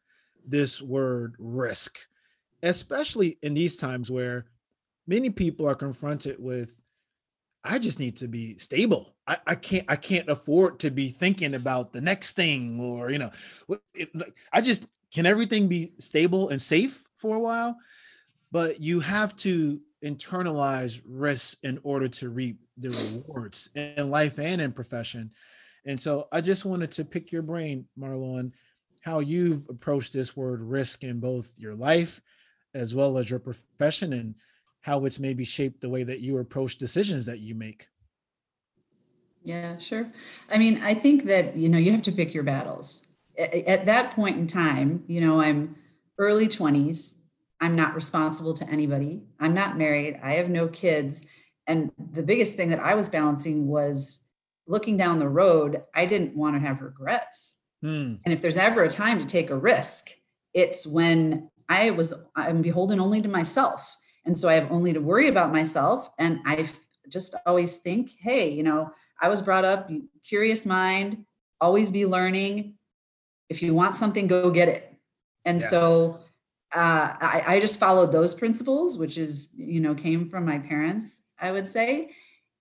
this 0.45 0.81
word 0.81 1.35
risk? 1.39 1.99
especially 2.63 3.37
in 3.41 3.53
these 3.53 3.75
times 3.75 4.11
where 4.11 4.45
many 5.07 5.29
people 5.29 5.67
are 5.67 5.75
confronted 5.75 6.35
with 6.39 6.79
i 7.63 7.79
just 7.79 7.99
need 7.99 8.15
to 8.17 8.27
be 8.27 8.57
stable 8.57 9.15
i, 9.27 9.37
I 9.47 9.55
can't 9.55 9.85
i 9.87 9.95
can't 9.95 10.29
afford 10.29 10.79
to 10.79 10.91
be 10.91 11.09
thinking 11.09 11.55
about 11.55 11.93
the 11.93 12.01
next 12.01 12.35
thing 12.35 12.79
or 12.79 13.09
you 13.09 13.19
know 13.19 13.31
i 14.51 14.61
just 14.61 14.85
can 15.13 15.25
everything 15.25 15.67
be 15.67 15.93
stable 15.99 16.49
and 16.49 16.61
safe 16.61 17.07
for 17.17 17.35
a 17.35 17.39
while 17.39 17.75
but 18.51 18.79
you 18.79 18.99
have 18.99 19.35
to 19.35 19.79
internalize 20.03 21.01
risks 21.05 21.55
in 21.63 21.79
order 21.83 22.07
to 22.07 22.29
reap 22.29 22.59
the 22.77 22.89
rewards 22.89 23.69
in 23.75 24.09
life 24.09 24.39
and 24.39 24.61
in 24.61 24.71
profession 24.71 25.31
and 25.85 25.99
so 25.99 26.27
i 26.31 26.39
just 26.39 26.65
wanted 26.65 26.91
to 26.91 27.03
pick 27.03 27.31
your 27.31 27.41
brain 27.41 27.85
marlon 27.97 28.51
how 29.01 29.19
you've 29.19 29.67
approached 29.69 30.13
this 30.13 30.35
word 30.35 30.61
risk 30.61 31.03
in 31.03 31.19
both 31.19 31.53
your 31.57 31.75
life 31.75 32.21
as 32.73 32.93
well 32.93 33.17
as 33.17 33.29
your 33.29 33.39
profession 33.39 34.13
and 34.13 34.35
how 34.81 35.05
it's 35.05 35.19
maybe 35.19 35.43
shaped 35.43 35.81
the 35.81 35.89
way 35.89 36.03
that 36.03 36.19
you 36.19 36.37
approach 36.37 36.77
decisions 36.77 37.25
that 37.25 37.39
you 37.39 37.55
make. 37.55 37.87
Yeah, 39.43 39.77
sure. 39.77 40.11
I 40.49 40.57
mean, 40.57 40.81
I 40.81 40.93
think 40.93 41.25
that, 41.25 41.55
you 41.55 41.69
know, 41.69 41.77
you 41.77 41.91
have 41.91 42.01
to 42.03 42.11
pick 42.11 42.33
your 42.33 42.43
battles. 42.43 43.03
At 43.39 43.85
that 43.85 44.11
point 44.11 44.37
in 44.37 44.47
time, 44.47 45.03
you 45.07 45.21
know, 45.21 45.39
I'm 45.39 45.75
early 46.17 46.47
20s. 46.47 47.15
I'm 47.61 47.75
not 47.75 47.95
responsible 47.95 48.53
to 48.53 48.69
anybody. 48.69 49.23
I'm 49.39 49.53
not 49.53 49.77
married. 49.77 50.19
I 50.23 50.33
have 50.33 50.49
no 50.49 50.67
kids. 50.67 51.25
And 51.67 51.91
the 52.13 52.23
biggest 52.23 52.55
thing 52.55 52.69
that 52.69 52.79
I 52.79 52.95
was 52.95 53.09
balancing 53.09 53.67
was 53.67 54.19
looking 54.67 54.97
down 54.97 55.19
the 55.19 55.27
road, 55.27 55.83
I 55.95 56.05
didn't 56.05 56.35
want 56.35 56.55
to 56.55 56.59
have 56.59 56.81
regrets. 56.81 57.55
Hmm. 57.81 58.15
And 58.23 58.33
if 58.33 58.41
there's 58.41 58.57
ever 58.57 58.83
a 58.83 58.89
time 58.89 59.19
to 59.19 59.25
take 59.25 59.49
a 59.49 59.57
risk, 59.57 60.09
it's 60.53 60.85
when 60.85 61.49
I 61.69 61.91
was 61.91 62.13
I'm 62.35 62.61
beholden 62.61 62.99
only 62.99 63.21
to 63.21 63.29
myself. 63.29 63.97
And 64.25 64.37
so 64.37 64.49
I 64.49 64.53
have 64.53 64.71
only 64.71 64.93
to 64.93 64.99
worry 64.99 65.29
about 65.29 65.51
myself. 65.51 66.09
And 66.17 66.39
I 66.45 66.69
just 67.09 67.35
always 67.45 67.77
think, 67.77 68.11
hey, 68.19 68.49
you 68.49 68.63
know, 68.63 68.91
I 69.21 69.29
was 69.29 69.41
brought 69.41 69.65
up 69.65 69.89
curious 70.27 70.65
mind, 70.65 71.25
always 71.61 71.91
be 71.91 72.05
learning. 72.05 72.75
If 73.49 73.61
you 73.61 73.73
want 73.73 73.95
something, 73.95 74.27
go 74.27 74.49
get 74.51 74.67
it. 74.67 74.95
And 75.45 75.61
so 75.61 76.19
uh, 76.75 77.13
I, 77.19 77.43
I 77.47 77.59
just 77.59 77.79
followed 77.79 78.11
those 78.11 78.33
principles, 78.33 78.97
which 78.97 79.17
is, 79.17 79.49
you 79.55 79.79
know, 79.79 79.95
came 79.95 80.29
from 80.29 80.45
my 80.45 80.59
parents, 80.59 81.21
I 81.39 81.51
would 81.51 81.67
say. 81.67 82.11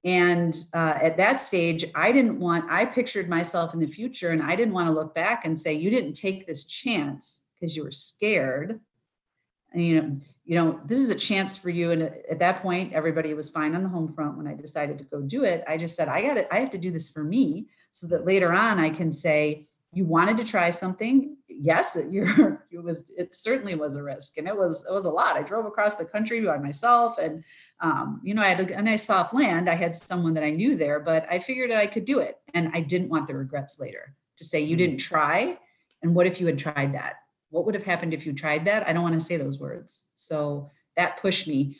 And 0.04 0.56
uh, 0.72 0.94
at 1.02 1.16
that 1.16 1.42
stage, 1.42 1.84
I 1.94 2.12
didn't 2.12 2.38
want, 2.38 2.70
I 2.70 2.84
pictured 2.84 3.28
myself 3.28 3.74
in 3.74 3.80
the 3.80 3.86
future 3.86 4.30
and 4.30 4.42
I 4.42 4.56
didn't 4.56 4.72
want 4.72 4.86
to 4.88 4.92
look 4.92 5.14
back 5.14 5.44
and 5.44 5.58
say, 5.58 5.74
you 5.74 5.90
didn't 5.90 6.14
take 6.14 6.46
this 6.46 6.64
chance 6.64 7.42
because 7.54 7.76
you 7.76 7.82
were 7.84 7.90
scared. 7.90 8.80
And, 9.72 9.84
you 9.84 10.00
know, 10.00 10.20
you 10.44 10.54
know, 10.54 10.80
this 10.86 10.98
is 10.98 11.10
a 11.10 11.14
chance 11.14 11.58
for 11.58 11.68
you. 11.68 11.90
And 11.90 12.02
at 12.02 12.38
that 12.38 12.62
point, 12.62 12.94
everybody 12.94 13.34
was 13.34 13.50
fine 13.50 13.74
on 13.74 13.82
the 13.82 13.88
home 13.88 14.14
front 14.14 14.38
when 14.38 14.46
I 14.46 14.54
decided 14.54 14.96
to 14.96 15.04
go 15.04 15.20
do 15.20 15.44
it. 15.44 15.62
I 15.68 15.76
just 15.76 15.94
said, 15.94 16.08
I 16.08 16.22
got 16.22 16.38
it. 16.38 16.48
I 16.50 16.60
have 16.60 16.70
to 16.70 16.78
do 16.78 16.90
this 16.90 17.10
for 17.10 17.22
me 17.22 17.66
so 17.92 18.06
that 18.06 18.24
later 18.24 18.52
on 18.54 18.78
I 18.78 18.88
can 18.88 19.12
say, 19.12 19.66
you 19.92 20.04
wanted 20.04 20.36
to 20.36 20.44
try 20.44 20.70
something. 20.70 21.36
Yes, 21.48 21.96
it, 21.96 22.10
you're, 22.12 22.66
it 22.70 22.82
was, 22.82 23.10
it 23.16 23.34
certainly 23.34 23.74
was 23.74 23.96
a 23.96 24.02
risk 24.02 24.38
and 24.38 24.46
it 24.46 24.56
was, 24.56 24.84
it 24.88 24.92
was 24.92 25.06
a 25.06 25.10
lot. 25.10 25.36
I 25.36 25.42
drove 25.42 25.66
across 25.66 25.94
the 25.94 26.04
country 26.04 26.40
by 26.40 26.58
myself 26.58 27.18
and, 27.18 27.42
um, 27.80 28.20
you 28.22 28.34
know, 28.34 28.42
I 28.42 28.48
had 28.48 28.70
a, 28.70 28.78
a 28.78 28.82
nice 28.82 29.04
soft 29.04 29.34
land. 29.34 29.68
I 29.68 29.74
had 29.74 29.96
someone 29.96 30.34
that 30.34 30.44
I 30.44 30.50
knew 30.50 30.76
there, 30.76 31.00
but 31.00 31.26
I 31.30 31.38
figured 31.38 31.70
that 31.70 31.78
I 31.78 31.86
could 31.86 32.04
do 32.04 32.18
it. 32.18 32.38
And 32.54 32.70
I 32.74 32.80
didn't 32.80 33.08
want 33.08 33.26
the 33.26 33.34
regrets 33.34 33.78
later 33.78 34.14
to 34.36 34.44
say, 34.44 34.60
you 34.60 34.76
didn't 34.76 34.98
try. 34.98 35.58
And 36.02 36.14
what 36.14 36.26
if 36.26 36.40
you 36.40 36.46
had 36.46 36.58
tried 36.58 36.92
that? 36.94 37.14
What 37.50 37.64
would 37.64 37.74
have 37.74 37.84
happened 37.84 38.12
if 38.12 38.26
you 38.26 38.32
tried 38.32 38.64
that? 38.66 38.86
I 38.86 38.92
don't 38.92 39.02
want 39.02 39.14
to 39.14 39.20
say 39.20 39.36
those 39.36 39.58
words. 39.58 40.06
So 40.14 40.70
that 40.96 41.20
pushed 41.20 41.48
me. 41.48 41.76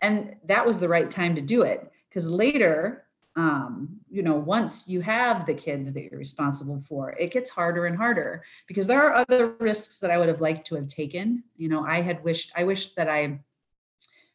And 0.00 0.34
that 0.46 0.66
was 0.66 0.78
the 0.78 0.88
right 0.88 1.10
time 1.10 1.34
to 1.36 1.40
do 1.40 1.62
it. 1.62 1.90
Because 2.08 2.28
later, 2.28 3.04
um, 3.34 3.88
you 4.10 4.22
know, 4.22 4.34
once 4.34 4.86
you 4.88 5.00
have 5.00 5.46
the 5.46 5.54
kids 5.54 5.92
that 5.92 6.02
you're 6.02 6.18
responsible 6.18 6.82
for, 6.86 7.10
it 7.12 7.32
gets 7.32 7.48
harder 7.48 7.86
and 7.86 7.96
harder 7.96 8.44
because 8.66 8.86
there 8.86 9.02
are 9.02 9.14
other 9.14 9.54
risks 9.58 9.98
that 10.00 10.10
I 10.10 10.18
would 10.18 10.28
have 10.28 10.42
liked 10.42 10.66
to 10.68 10.74
have 10.74 10.88
taken. 10.88 11.42
You 11.56 11.68
know, 11.68 11.84
I 11.84 12.02
had 12.02 12.22
wished, 12.22 12.52
I 12.54 12.64
wished 12.64 12.94
that 12.96 13.08
I, 13.08 13.40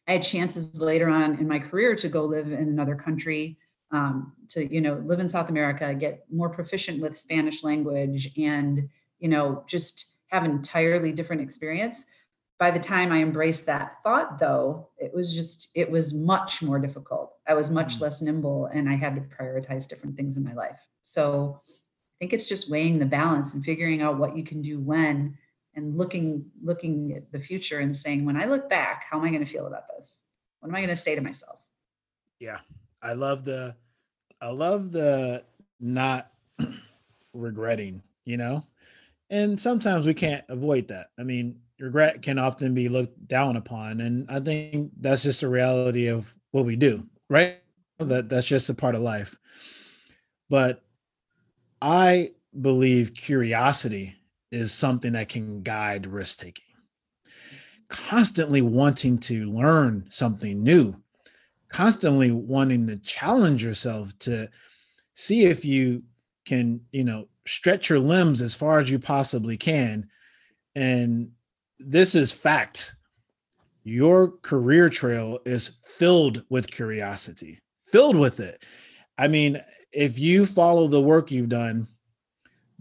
I 0.08 0.12
had 0.14 0.24
chances 0.24 0.80
later 0.80 1.08
on 1.08 1.38
in 1.38 1.46
my 1.46 1.60
career 1.60 1.94
to 1.94 2.08
go 2.08 2.24
live 2.24 2.50
in 2.50 2.68
another 2.68 2.96
country, 2.96 3.56
um, 3.92 4.32
to, 4.48 4.72
you 4.72 4.80
know, 4.80 5.00
live 5.04 5.20
in 5.20 5.28
South 5.28 5.48
America, 5.48 5.94
get 5.94 6.24
more 6.30 6.48
proficient 6.48 7.00
with 7.00 7.16
Spanish 7.16 7.62
language 7.62 8.32
and, 8.36 8.88
you 9.20 9.28
know, 9.28 9.62
just 9.68 10.16
have 10.28 10.44
an 10.44 10.50
entirely 10.50 11.12
different 11.12 11.40
experience. 11.40 12.04
By 12.58 12.72
the 12.72 12.80
time 12.80 13.12
I 13.12 13.18
embraced 13.22 13.66
that 13.66 14.02
thought, 14.02 14.38
though, 14.40 14.88
it 14.98 15.14
was 15.14 15.32
just, 15.32 15.70
it 15.74 15.88
was 15.88 16.12
much 16.12 16.60
more 16.60 16.80
difficult. 16.80 17.34
I 17.46 17.54
was 17.54 17.70
much 17.70 17.98
Mm. 17.98 18.00
less 18.00 18.20
nimble 18.20 18.66
and 18.66 18.88
I 18.88 18.96
had 18.96 19.14
to 19.14 19.20
prioritize 19.20 19.86
different 19.86 20.16
things 20.16 20.36
in 20.36 20.44
my 20.44 20.54
life. 20.54 20.80
So 21.04 21.60
I 21.68 21.72
think 22.18 22.32
it's 22.32 22.48
just 22.48 22.68
weighing 22.68 22.98
the 22.98 23.06
balance 23.06 23.54
and 23.54 23.64
figuring 23.64 24.02
out 24.02 24.18
what 24.18 24.36
you 24.36 24.42
can 24.42 24.60
do 24.60 24.80
when 24.80 25.38
and 25.74 25.96
looking 25.96 26.50
looking 26.60 27.12
at 27.16 27.30
the 27.30 27.38
future 27.38 27.78
and 27.78 27.96
saying, 27.96 28.24
when 28.24 28.36
I 28.36 28.46
look 28.46 28.68
back, 28.68 29.04
how 29.08 29.18
am 29.18 29.24
I 29.24 29.28
going 29.30 29.44
to 29.44 29.50
feel 29.50 29.68
about 29.68 29.84
this? 29.96 30.22
What 30.58 30.68
am 30.68 30.74
I 30.74 30.80
going 30.80 30.88
to 30.88 30.96
say 30.96 31.14
to 31.14 31.20
myself? 31.20 31.60
Yeah. 32.40 32.58
I 33.00 33.12
love 33.12 33.44
the 33.44 33.76
I 34.40 34.48
love 34.48 34.90
the 34.90 35.44
not 35.78 36.32
regretting, 37.32 38.02
you 38.24 38.36
know? 38.36 38.64
And 39.30 39.60
sometimes 39.60 40.06
we 40.06 40.14
can't 40.14 40.44
avoid 40.48 40.88
that. 40.88 41.10
I 41.18 41.22
mean, 41.22 41.60
regret 41.80 42.22
can 42.22 42.38
often 42.38 42.74
be 42.74 42.88
looked 42.88 43.26
down 43.28 43.56
upon. 43.56 44.00
And 44.00 44.28
I 44.30 44.40
think 44.40 44.90
that's 45.00 45.22
just 45.22 45.42
a 45.42 45.48
reality 45.48 46.06
of 46.08 46.34
what 46.50 46.64
we 46.64 46.76
do, 46.76 47.06
right? 47.28 47.58
That 47.98 48.28
that's 48.28 48.46
just 48.46 48.70
a 48.70 48.74
part 48.74 48.94
of 48.94 49.02
life. 49.02 49.36
But 50.48 50.82
I 51.80 52.30
believe 52.58 53.14
curiosity 53.14 54.16
is 54.50 54.72
something 54.72 55.12
that 55.12 55.28
can 55.28 55.62
guide 55.62 56.06
risk 56.06 56.40
taking. 56.40 56.64
Constantly 57.88 58.62
wanting 58.62 59.18
to 59.18 59.50
learn 59.50 60.06
something 60.10 60.62
new, 60.62 60.96
constantly 61.68 62.30
wanting 62.30 62.86
to 62.86 62.98
challenge 62.98 63.62
yourself 63.64 64.18
to 64.20 64.48
see 65.14 65.44
if 65.44 65.64
you 65.64 66.02
can, 66.44 66.80
you 66.92 67.04
know, 67.04 67.28
stretch 67.46 67.90
your 67.90 67.98
limbs 67.98 68.42
as 68.42 68.54
far 68.54 68.78
as 68.78 68.90
you 68.90 68.98
possibly 68.98 69.56
can. 69.56 70.08
And 70.74 71.30
this 71.78 72.14
is 72.14 72.32
fact. 72.32 72.94
Your 73.84 74.32
career 74.42 74.88
trail 74.88 75.38
is 75.46 75.72
filled 75.82 76.42
with 76.50 76.70
curiosity, 76.70 77.58
filled 77.84 78.16
with 78.16 78.40
it. 78.40 78.62
I 79.16 79.28
mean, 79.28 79.62
if 79.92 80.18
you 80.18 80.46
follow 80.46 80.86
the 80.88 81.00
work 81.00 81.30
you've 81.30 81.48
done, 81.48 81.88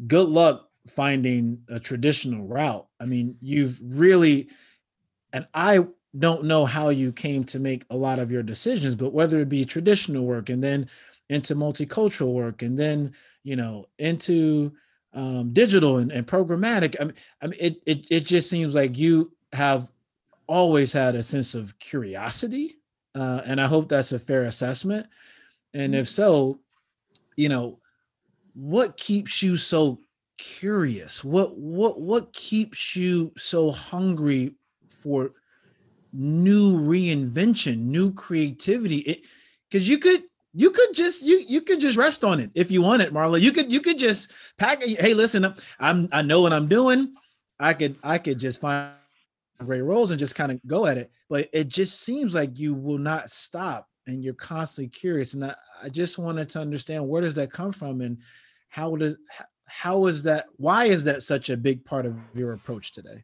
good 0.05 0.27
luck 0.27 0.67
finding 0.89 1.59
a 1.69 1.79
traditional 1.79 2.45
route. 2.45 2.87
I 2.99 3.05
mean, 3.05 3.37
you've 3.41 3.79
really, 3.81 4.49
and 5.33 5.47
I 5.53 5.85
don't 6.17 6.45
know 6.45 6.65
how 6.65 6.89
you 6.89 7.11
came 7.11 7.43
to 7.45 7.59
make 7.59 7.85
a 7.89 7.95
lot 7.95 8.19
of 8.19 8.31
your 8.31 8.43
decisions, 8.43 8.95
but 8.95 9.13
whether 9.13 9.39
it 9.39 9.49
be 9.49 9.65
traditional 9.65 10.25
work 10.25 10.49
and 10.49 10.63
then 10.63 10.89
into 11.29 11.55
multicultural 11.55 12.33
work 12.33 12.61
and 12.61 12.77
then, 12.77 13.13
you 13.43 13.55
know, 13.55 13.85
into 13.99 14.73
um, 15.13 15.53
digital 15.53 15.97
and, 15.97 16.11
and 16.11 16.27
programmatic, 16.27 16.95
I 16.99 17.05
mean, 17.05 17.13
I 17.41 17.47
mean 17.47 17.59
it, 17.59 17.81
it, 17.85 18.07
it 18.09 18.25
just 18.25 18.49
seems 18.49 18.75
like 18.75 18.97
you 18.97 19.31
have 19.53 19.91
always 20.47 20.93
had 20.93 21.15
a 21.15 21.23
sense 21.23 21.55
of 21.55 21.77
curiosity. 21.79 22.77
Uh, 23.15 23.41
and 23.45 23.59
I 23.59 23.67
hope 23.67 23.89
that's 23.89 24.11
a 24.11 24.19
fair 24.19 24.43
assessment. 24.43 25.07
And 25.73 25.95
if 25.95 26.07
so, 26.07 26.59
you 27.35 27.49
know, 27.49 27.79
what 28.53 28.97
keeps 28.97 29.41
you 29.41 29.57
so 29.57 29.99
curious? 30.37 31.23
What 31.23 31.57
what 31.57 31.99
what 31.99 32.33
keeps 32.33 32.95
you 32.95 33.31
so 33.37 33.71
hungry 33.71 34.55
for 34.89 35.33
new 36.13 36.79
reinvention, 36.79 37.79
new 37.79 38.13
creativity? 38.13 38.97
It 38.99 39.21
because 39.69 39.87
you 39.87 39.97
could 39.99 40.23
you 40.57 40.71
could 40.71 40.95
just 40.95 41.21
you 41.21 41.45
you 41.47 41.61
could 41.61 41.79
just 41.79 41.97
rest 41.97 42.25
on 42.25 42.39
it 42.39 42.49
if 42.55 42.71
you 42.71 42.81
want 42.81 43.03
it, 43.03 43.13
Marla. 43.13 43.39
You 43.39 43.51
could 43.51 43.71
you 43.71 43.79
could 43.79 43.99
just 43.99 44.31
pack. 44.57 44.81
Hey, 44.81 45.13
listen, 45.13 45.53
I'm 45.79 46.09
I 46.11 46.23
know 46.23 46.41
what 46.41 46.51
I'm 46.51 46.67
doing. 46.67 47.13
I 47.59 47.75
could 47.75 47.95
I 48.01 48.17
could 48.17 48.39
just 48.39 48.59
find 48.59 48.91
great 49.63 49.81
roles 49.81 50.09
and 50.09 50.17
just 50.17 50.33
kind 50.33 50.51
of 50.51 50.59
go 50.65 50.87
at 50.87 50.97
it. 50.97 51.11
But 51.29 51.47
it 51.53 51.67
just 51.67 52.01
seems 52.01 52.33
like 52.33 52.57
you 52.57 52.73
will 52.73 52.97
not 52.97 53.29
stop 53.29 53.87
and 54.07 54.23
you're 54.23 54.33
constantly 54.33 54.89
curious. 54.89 55.35
And 55.35 55.45
I, 55.45 55.53
I 55.83 55.89
just 55.89 56.17
wanted 56.17 56.49
to 56.49 56.59
understand 56.59 57.07
where 57.07 57.21
does 57.21 57.35
that 57.35 57.51
come 57.51 57.71
from 57.71 58.01
and 58.01 58.17
how 58.69 58.95
does 58.95 59.15
how 59.65 60.07
is 60.07 60.23
that 60.23 60.47
why 60.55 60.85
is 60.85 61.03
that 61.03 61.21
such 61.21 61.51
a 61.51 61.57
big 61.57 61.85
part 61.85 62.07
of 62.07 62.17
your 62.33 62.53
approach 62.53 62.93
today? 62.93 63.23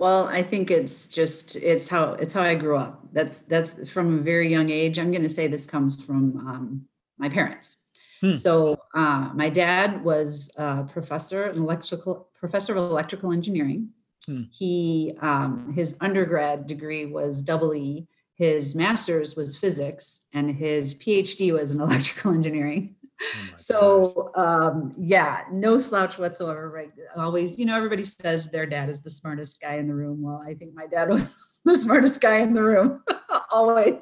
Well, 0.00 0.28
I 0.28 0.42
think 0.42 0.70
it's 0.70 1.04
just 1.04 1.56
it's 1.56 1.86
how 1.86 2.14
it's 2.14 2.32
how 2.32 2.40
I 2.40 2.54
grew 2.54 2.78
up. 2.78 3.06
That's 3.12 3.36
that's 3.48 3.90
from 3.90 4.20
a 4.20 4.22
very 4.22 4.48
young 4.50 4.70
age. 4.70 4.98
I'm 4.98 5.10
going 5.10 5.22
to 5.22 5.28
say 5.28 5.46
this 5.46 5.66
comes 5.66 6.02
from 6.02 6.38
um, 6.38 6.86
my 7.18 7.28
parents. 7.28 7.76
Hmm. 8.22 8.34
So 8.34 8.80
uh, 8.94 9.28
my 9.34 9.50
dad 9.50 10.02
was 10.02 10.50
a 10.56 10.84
professor, 10.84 11.44
an 11.44 11.58
electrical 11.58 12.30
professor 12.34 12.72
of 12.72 12.78
electrical 12.78 13.30
engineering. 13.30 13.90
Hmm. 14.24 14.44
He 14.50 15.12
um, 15.20 15.74
his 15.76 15.94
undergrad 16.00 16.66
degree 16.66 17.04
was 17.04 17.42
double 17.42 17.74
E. 17.74 18.08
His 18.40 18.74
master's 18.74 19.36
was 19.36 19.54
physics, 19.54 20.22
and 20.32 20.50
his 20.50 20.94
PhD 20.94 21.52
was 21.52 21.72
in 21.72 21.80
electrical 21.82 22.32
engineering. 22.32 22.96
Oh 23.22 23.56
so 23.56 24.32
um, 24.34 24.94
yeah, 24.96 25.42
no 25.52 25.78
slouch 25.78 26.16
whatsoever. 26.16 26.70
Right? 26.70 26.90
Always, 27.14 27.58
you 27.58 27.66
know, 27.66 27.76
everybody 27.76 28.02
says 28.02 28.48
their 28.48 28.64
dad 28.64 28.88
is 28.88 29.02
the 29.02 29.10
smartest 29.10 29.60
guy 29.60 29.74
in 29.74 29.86
the 29.86 29.94
room. 29.94 30.22
Well, 30.22 30.42
I 30.42 30.54
think 30.54 30.74
my 30.74 30.86
dad 30.86 31.10
was 31.10 31.34
the 31.66 31.76
smartest 31.76 32.22
guy 32.22 32.38
in 32.38 32.54
the 32.54 32.62
room, 32.62 33.02
always. 33.52 34.00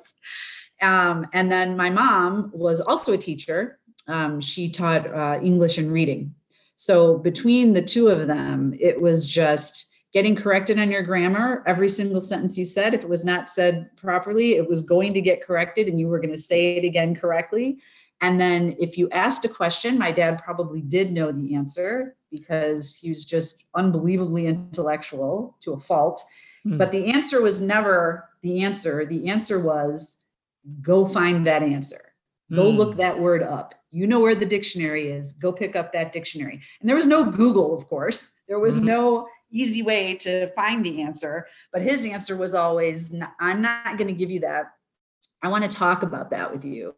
Um, 0.81 1.27
and 1.33 1.51
then 1.51 1.77
my 1.77 1.90
mom 1.90 2.53
was 2.55 2.81
also 2.81 3.14
a 3.14 3.18
teacher. 3.18 3.81
Um, 4.07 4.40
she 4.40 4.70
taught 4.70 5.12
uh, 5.12 5.40
English 5.42 5.79
and 5.79 5.92
reading. 5.92 6.33
So 6.77 7.18
between 7.18 7.72
the 7.72 7.83
two 7.83 8.07
of 8.07 8.29
them, 8.29 8.72
it 8.79 9.01
was 9.01 9.27
just 9.27 9.88
getting 10.12 10.35
corrected 10.35 10.79
on 10.79 10.90
your 10.90 11.03
grammar 11.03 11.62
every 11.66 11.88
single 11.88 12.21
sentence 12.21 12.57
you 12.57 12.64
said 12.64 12.94
if 12.94 13.03
it 13.03 13.09
was 13.09 13.25
not 13.25 13.49
said 13.49 13.90
properly 13.97 14.53
it 14.53 14.68
was 14.68 14.83
going 14.83 15.12
to 15.12 15.21
get 15.21 15.42
corrected 15.42 15.87
and 15.87 16.01
you 16.01 16.09
were 16.09 16.18
going 16.18 16.35
to 16.35 16.40
say 16.40 16.77
it 16.77 16.85
again 16.85 17.14
correctly. 17.14 17.79
And 18.21 18.40
then 18.40 18.75
if 18.81 18.99
you 18.99 19.09
asked 19.11 19.44
a 19.44 19.49
question 19.49 19.99
my 19.99 20.11
dad 20.11 20.42
probably 20.42 20.81
did 20.81 21.12
know 21.12 21.31
the 21.31 21.55
answer 21.55 22.16
because 22.31 22.94
he 22.94 23.09
was 23.09 23.25
just 23.25 23.64
unbelievably 23.75 24.47
intellectual 24.47 25.57
to 25.61 25.73
a 25.73 25.79
fault. 25.79 26.23
Mm. 26.66 26.77
but 26.77 26.90
the 26.90 27.12
answer 27.12 27.40
was 27.40 27.61
never 27.61 28.29
the 28.42 28.62
answer. 28.64 29.07
The 29.07 29.29
answer 29.29 29.61
was 29.61 30.18
go 30.83 31.07
find 31.07 31.47
that 31.47 31.62
answer. 31.62 32.12
Go 32.53 32.64
mm. 32.64 32.77
look 32.77 32.97
that 32.97 33.18
word 33.18 33.42
up. 33.42 33.75
You 33.90 34.07
know 34.07 34.21
where 34.21 34.35
the 34.35 34.47
dictionary 34.47 35.09
is. 35.09 35.33
Go 35.35 35.53
pick 35.53 35.77
up 35.77 35.92
that 35.92 36.12
dictionary. 36.12 36.61
And 36.81 36.88
there 36.88 36.97
was 36.97 37.07
no 37.07 37.25
google 37.25 37.77
of 37.77 37.87
course. 37.88 38.33
There 38.49 38.59
was 38.59 38.77
mm-hmm. 38.77 38.87
no 38.87 39.29
easy 39.50 39.82
way 39.82 40.14
to 40.16 40.50
find 40.54 40.84
the 40.84 41.02
answer. 41.02 41.46
But 41.72 41.82
his 41.82 42.04
answer 42.04 42.37
was 42.37 42.54
always, 42.54 43.12
I'm 43.40 43.62
not 43.62 43.96
going 43.96 44.08
to 44.08 44.14
give 44.14 44.30
you 44.30 44.40
that. 44.40 44.72
I 45.42 45.48
want 45.48 45.64
to 45.64 45.70
talk 45.70 46.02
about 46.02 46.30
that 46.30 46.50
with 46.50 46.64
you. 46.64 46.94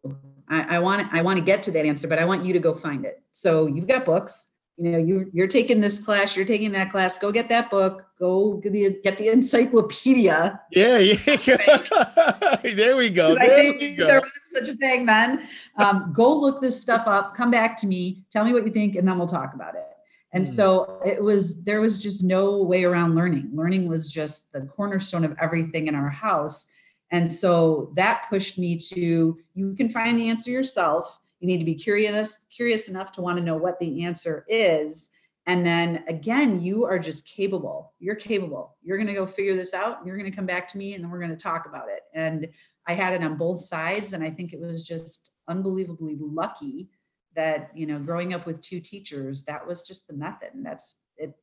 I, 0.49 0.77
I 0.77 0.79
want 0.79 1.07
I 1.13 1.21
want 1.21 1.37
to 1.37 1.45
get 1.45 1.61
to 1.63 1.71
that 1.71 1.85
answer, 1.85 2.07
but 2.07 2.19
I 2.19 2.25
want 2.25 2.43
you 2.45 2.53
to 2.53 2.59
go 2.59 2.73
find 2.73 3.05
it. 3.05 3.21
So 3.33 3.67
you've 3.67 3.87
got 3.87 4.03
books. 4.03 4.47
You 4.77 4.91
know, 4.91 4.97
you 4.97 5.29
you're 5.31 5.47
taking 5.47 5.79
this 5.79 5.99
class, 5.99 6.35
you're 6.35 6.45
taking 6.45 6.71
that 6.71 6.89
class. 6.89 7.17
Go 7.19 7.31
get 7.31 7.49
that 7.49 7.69
book. 7.69 8.03
Go 8.19 8.53
get 8.55 8.73
the, 8.73 8.99
get 9.03 9.17
the 9.17 9.29
encyclopedia. 9.29 10.59
Yeah, 10.71 10.97
yeah. 10.97 11.15
there 12.63 12.95
we 12.95 13.09
go. 13.09 13.35
There 13.35 13.73
we 13.73 13.91
go. 13.95 14.07
There 14.07 14.21
was 14.21 14.31
such 14.43 14.69
a 14.69 14.75
thing 14.75 15.05
then. 15.05 15.47
Um, 15.77 16.11
go 16.15 16.35
look 16.35 16.61
this 16.61 16.81
stuff 16.81 17.07
up. 17.07 17.35
Come 17.35 17.51
back 17.51 17.77
to 17.77 17.87
me. 17.87 18.23
Tell 18.31 18.43
me 18.43 18.53
what 18.53 18.65
you 18.65 18.71
think, 18.71 18.95
and 18.95 19.07
then 19.07 19.19
we'll 19.19 19.27
talk 19.27 19.53
about 19.53 19.75
it. 19.75 19.90
And 20.33 20.45
mm. 20.45 20.47
so 20.47 21.01
it 21.05 21.21
was, 21.21 21.63
there 21.63 21.81
was 21.81 22.01
just 22.01 22.23
no 22.23 22.63
way 22.63 22.83
around 22.83 23.15
learning. 23.15 23.49
Learning 23.53 23.87
was 23.87 24.07
just 24.07 24.51
the 24.51 24.61
cornerstone 24.61 25.23
of 25.23 25.35
everything 25.39 25.87
in 25.87 25.95
our 25.95 26.09
house. 26.09 26.67
And 27.11 27.29
so 27.29 27.91
that 27.95 28.27
pushed 28.29 28.57
me 28.57 28.77
to 28.77 29.37
you 29.53 29.75
can 29.75 29.89
find 29.89 30.17
the 30.17 30.29
answer 30.29 30.49
yourself. 30.49 31.19
You 31.39 31.47
need 31.47 31.57
to 31.57 31.65
be 31.65 31.75
curious, 31.75 32.39
curious 32.55 32.87
enough 32.87 33.11
to 33.13 33.21
want 33.21 33.37
to 33.37 33.43
know 33.43 33.57
what 33.57 33.79
the 33.79 34.03
answer 34.03 34.45
is. 34.47 35.09
And 35.47 35.65
then 35.65 36.03
again, 36.07 36.61
you 36.61 36.85
are 36.85 36.99
just 36.99 37.25
capable. 37.25 37.93
You're 37.99 38.15
capable. 38.15 38.77
You're 38.83 38.97
going 38.97 39.07
to 39.07 39.13
go 39.13 39.25
figure 39.25 39.55
this 39.55 39.73
out. 39.73 39.97
You're 40.05 40.17
going 40.17 40.29
to 40.29 40.35
come 40.35 40.45
back 40.45 40.67
to 40.69 40.77
me 40.77 40.93
and 40.93 41.03
then 41.03 41.11
we're 41.11 41.19
going 41.19 41.31
to 41.31 41.35
talk 41.35 41.65
about 41.65 41.89
it. 41.89 42.03
And 42.13 42.47
I 42.87 42.93
had 42.93 43.13
it 43.13 43.23
on 43.23 43.37
both 43.37 43.59
sides. 43.59 44.13
And 44.13 44.23
I 44.23 44.29
think 44.29 44.53
it 44.53 44.61
was 44.61 44.81
just 44.81 45.31
unbelievably 45.47 46.17
lucky 46.19 46.89
that 47.35 47.71
you 47.73 47.85
know 47.85 47.99
growing 47.99 48.33
up 48.33 48.45
with 48.45 48.61
two 48.61 48.79
teachers 48.79 49.43
that 49.43 49.65
was 49.65 49.83
just 49.83 50.07
the 50.07 50.13
method 50.13 50.49
and 50.53 50.65
that's 50.65 50.97
it 51.17 51.33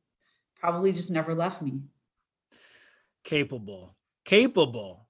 probably 0.55 0.91
just 0.91 1.11
never 1.11 1.33
left 1.33 1.61
me. 1.61 1.81
Capable 3.23 3.95
capable 4.25 5.07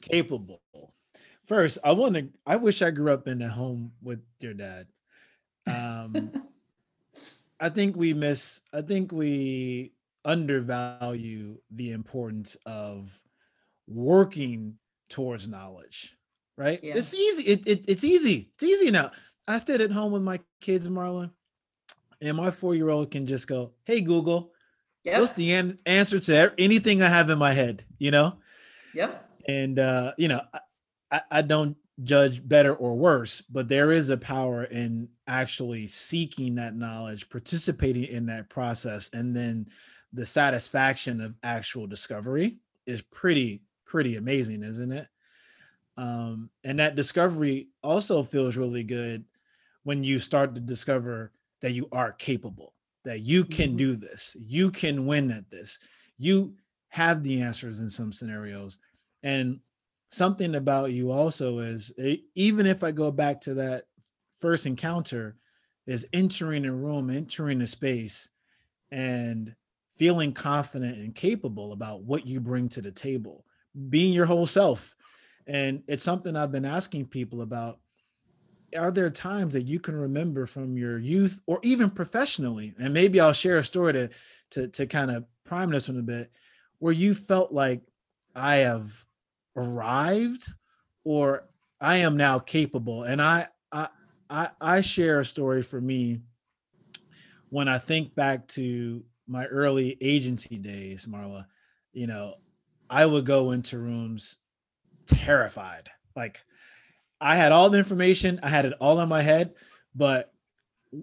capable. 0.00 0.60
First 1.44 1.78
i 1.84 1.92
want 1.92 2.14
to 2.14 2.28
i 2.46 2.56
wish 2.56 2.82
i 2.82 2.90
grew 2.90 3.12
up 3.12 3.26
in 3.28 3.42
a 3.42 3.48
home 3.48 3.92
with 4.02 4.20
your 4.40 4.54
dad. 4.54 4.86
Um 5.66 6.30
i 7.60 7.68
think 7.68 7.96
we 7.96 8.14
miss 8.14 8.60
i 8.72 8.82
think 8.82 9.12
we 9.12 9.92
undervalue 10.24 11.56
the 11.70 11.92
importance 11.92 12.56
of 12.66 13.18
working 13.86 14.74
towards 15.08 15.48
knowledge 15.48 16.16
right? 16.56 16.80
Yeah. 16.82 16.94
it's 16.96 17.14
easy 17.14 17.42
it, 17.44 17.66
it, 17.66 17.84
it's 17.88 18.04
easy 18.04 18.50
it's 18.54 18.64
easy 18.64 18.90
now 18.90 19.10
I 19.48 19.58
stayed 19.58 19.80
at 19.80 19.92
home 19.92 20.12
with 20.12 20.22
my 20.22 20.40
kids, 20.60 20.88
Marlon, 20.88 21.30
and 22.20 22.36
my 22.36 22.50
four 22.50 22.74
year 22.74 22.88
old 22.88 23.10
can 23.10 23.26
just 23.26 23.46
go, 23.46 23.72
Hey, 23.84 24.00
Google, 24.00 24.52
yep. 25.04 25.20
what's 25.20 25.32
the 25.32 25.52
an- 25.52 25.78
answer 25.86 26.18
to 26.18 26.52
anything 26.58 27.02
I 27.02 27.08
have 27.08 27.30
in 27.30 27.38
my 27.38 27.52
head? 27.52 27.84
You 27.98 28.10
know? 28.10 28.36
Yep. 28.94 29.30
And, 29.48 29.78
uh, 29.78 30.12
you 30.18 30.28
know, 30.28 30.40
I, 31.10 31.20
I 31.30 31.42
don't 31.42 31.76
judge 32.02 32.46
better 32.46 32.74
or 32.74 32.96
worse, 32.96 33.40
but 33.42 33.68
there 33.68 33.92
is 33.92 34.10
a 34.10 34.16
power 34.16 34.64
in 34.64 35.08
actually 35.26 35.86
seeking 35.86 36.56
that 36.56 36.74
knowledge, 36.74 37.28
participating 37.30 38.04
in 38.04 38.26
that 38.26 38.48
process, 38.48 39.10
and 39.12 39.34
then 39.34 39.66
the 40.12 40.26
satisfaction 40.26 41.20
of 41.20 41.34
actual 41.42 41.86
discovery 41.86 42.58
is 42.86 43.02
pretty, 43.02 43.62
pretty 43.84 44.16
amazing, 44.16 44.62
isn't 44.62 44.92
it? 44.92 45.08
Um, 45.96 46.50
and 46.64 46.78
that 46.78 46.96
discovery 46.96 47.68
also 47.82 48.22
feels 48.22 48.56
really 48.56 48.82
good 48.82 49.24
when 49.86 50.02
you 50.02 50.18
start 50.18 50.52
to 50.52 50.60
discover 50.60 51.30
that 51.60 51.70
you 51.70 51.88
are 51.92 52.10
capable, 52.10 52.74
that 53.04 53.20
you 53.20 53.44
can 53.44 53.68
mm-hmm. 53.68 53.76
do 53.76 53.94
this, 53.94 54.36
you 54.44 54.68
can 54.68 55.06
win 55.06 55.30
at 55.30 55.48
this, 55.48 55.78
you 56.18 56.52
have 56.88 57.22
the 57.22 57.40
answers 57.40 57.78
in 57.78 57.88
some 57.88 58.12
scenarios. 58.12 58.80
And 59.22 59.60
something 60.08 60.56
about 60.56 60.90
you 60.90 61.12
also 61.12 61.60
is 61.60 61.92
even 62.34 62.66
if 62.66 62.82
I 62.82 62.90
go 62.90 63.12
back 63.12 63.40
to 63.42 63.54
that 63.54 63.84
first 64.40 64.66
encounter, 64.66 65.36
is 65.86 66.04
entering 66.12 66.66
a 66.66 66.72
room, 66.72 67.08
entering 67.08 67.60
a 67.60 67.66
space, 67.68 68.28
and 68.90 69.54
feeling 69.94 70.32
confident 70.32 70.98
and 70.98 71.14
capable 71.14 71.70
about 71.72 72.02
what 72.02 72.26
you 72.26 72.40
bring 72.40 72.68
to 72.70 72.82
the 72.82 72.90
table, 72.90 73.44
being 73.88 74.12
your 74.12 74.26
whole 74.26 74.46
self. 74.46 74.96
And 75.46 75.84
it's 75.86 76.02
something 76.02 76.34
I've 76.34 76.50
been 76.50 76.64
asking 76.64 77.06
people 77.06 77.42
about 77.42 77.78
are 78.76 78.90
there 78.90 79.10
times 79.10 79.54
that 79.54 79.62
you 79.62 79.78
can 79.78 79.94
remember 79.94 80.46
from 80.46 80.76
your 80.76 80.98
youth 80.98 81.40
or 81.46 81.60
even 81.62 81.90
professionally? 81.90 82.74
And 82.78 82.92
maybe 82.92 83.20
i'll 83.20 83.32
share 83.32 83.58
a 83.58 83.64
story 83.64 83.92
to 83.92 84.10
to, 84.50 84.68
to 84.68 84.86
kind 84.86 85.10
of 85.10 85.24
prime 85.44 85.70
this 85.70 85.88
one 85.88 85.98
a 85.98 86.02
bit. 86.02 86.30
Where 86.78 86.92
you 86.92 87.14
felt 87.14 87.52
like 87.52 87.82
i 88.34 88.56
have 88.56 88.92
arrived 89.56 90.52
or 91.04 91.48
i 91.80 91.98
am 91.98 92.16
now 92.16 92.38
capable. 92.38 93.04
And 93.04 93.20
i 93.22 93.48
i 93.72 93.88
i, 94.28 94.48
I 94.60 94.80
share 94.80 95.20
a 95.20 95.24
story 95.24 95.62
for 95.62 95.80
me 95.80 96.20
when 97.48 97.68
i 97.68 97.78
think 97.78 98.14
back 98.14 98.48
to 98.48 99.04
my 99.28 99.46
early 99.46 99.96
agency 100.00 100.56
days 100.56 101.06
marla. 101.06 101.46
You 101.92 102.06
know 102.06 102.34
i 102.90 103.04
would 103.06 103.26
go 103.26 103.52
into 103.52 103.78
rooms 103.78 104.38
terrified. 105.06 105.88
Like 106.14 106.44
I 107.20 107.36
had 107.36 107.52
all 107.52 107.70
the 107.70 107.78
information, 107.78 108.40
I 108.42 108.48
had 108.48 108.66
it 108.66 108.74
all 108.80 109.00
in 109.00 109.08
my 109.08 109.22
head, 109.22 109.54
but 109.94 110.32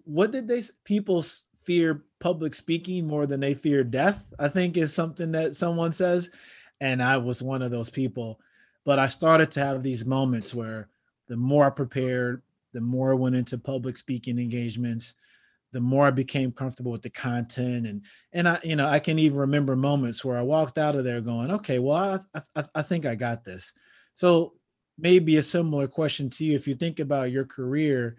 what 0.05 0.31
did 0.31 0.47
they 0.47 0.61
people 0.83 1.23
fear 1.63 2.03
public 2.19 2.55
speaking 2.55 3.07
more 3.07 3.25
than 3.25 3.39
they 3.39 3.53
fear 3.53 3.83
death? 3.83 4.23
I 4.39 4.47
think 4.47 4.77
is 4.77 4.93
something 4.93 5.31
that 5.31 5.55
someone 5.55 5.93
says, 5.93 6.31
and 6.81 7.01
I 7.01 7.17
was 7.17 7.41
one 7.41 7.61
of 7.61 7.71
those 7.71 7.89
people. 7.89 8.39
But 8.85 8.99
I 8.99 9.07
started 9.07 9.49
to 9.51 9.61
have 9.61 9.81
these 9.81 10.05
moments 10.05 10.53
where 10.53 10.89
the 11.27 11.37
more 11.37 11.65
I 11.65 11.69
prepared, 11.69 12.41
the 12.73 12.81
more 12.81 13.11
I 13.11 13.15
went 13.15 13.35
into 13.35 13.57
public 13.57 13.97
speaking 13.97 14.39
engagements, 14.39 15.13
the 15.71 15.79
more 15.79 16.05
I 16.05 16.11
became 16.11 16.51
comfortable 16.51 16.91
with 16.91 17.01
the 17.01 17.09
content, 17.09 17.87
and 17.87 18.03
and 18.31 18.47
I, 18.47 18.59
you 18.63 18.75
know, 18.75 18.87
I 18.87 18.99
can 18.99 19.17
even 19.17 19.39
remember 19.39 19.75
moments 19.75 20.23
where 20.23 20.37
I 20.37 20.41
walked 20.41 20.77
out 20.77 20.95
of 20.95 21.03
there 21.03 21.19
going, 21.19 21.49
okay, 21.49 21.79
well, 21.79 22.21
I 22.35 22.41
I, 22.55 22.63
I 22.75 22.81
think 22.83 23.05
I 23.05 23.15
got 23.15 23.43
this. 23.43 23.73
So 24.13 24.53
maybe 24.97 25.37
a 25.37 25.43
similar 25.43 25.87
question 25.87 26.29
to 26.31 26.43
you. 26.43 26.55
If 26.55 26.67
you 26.67 26.75
think 26.75 26.99
about 26.99 27.31
your 27.31 27.45
career 27.45 28.17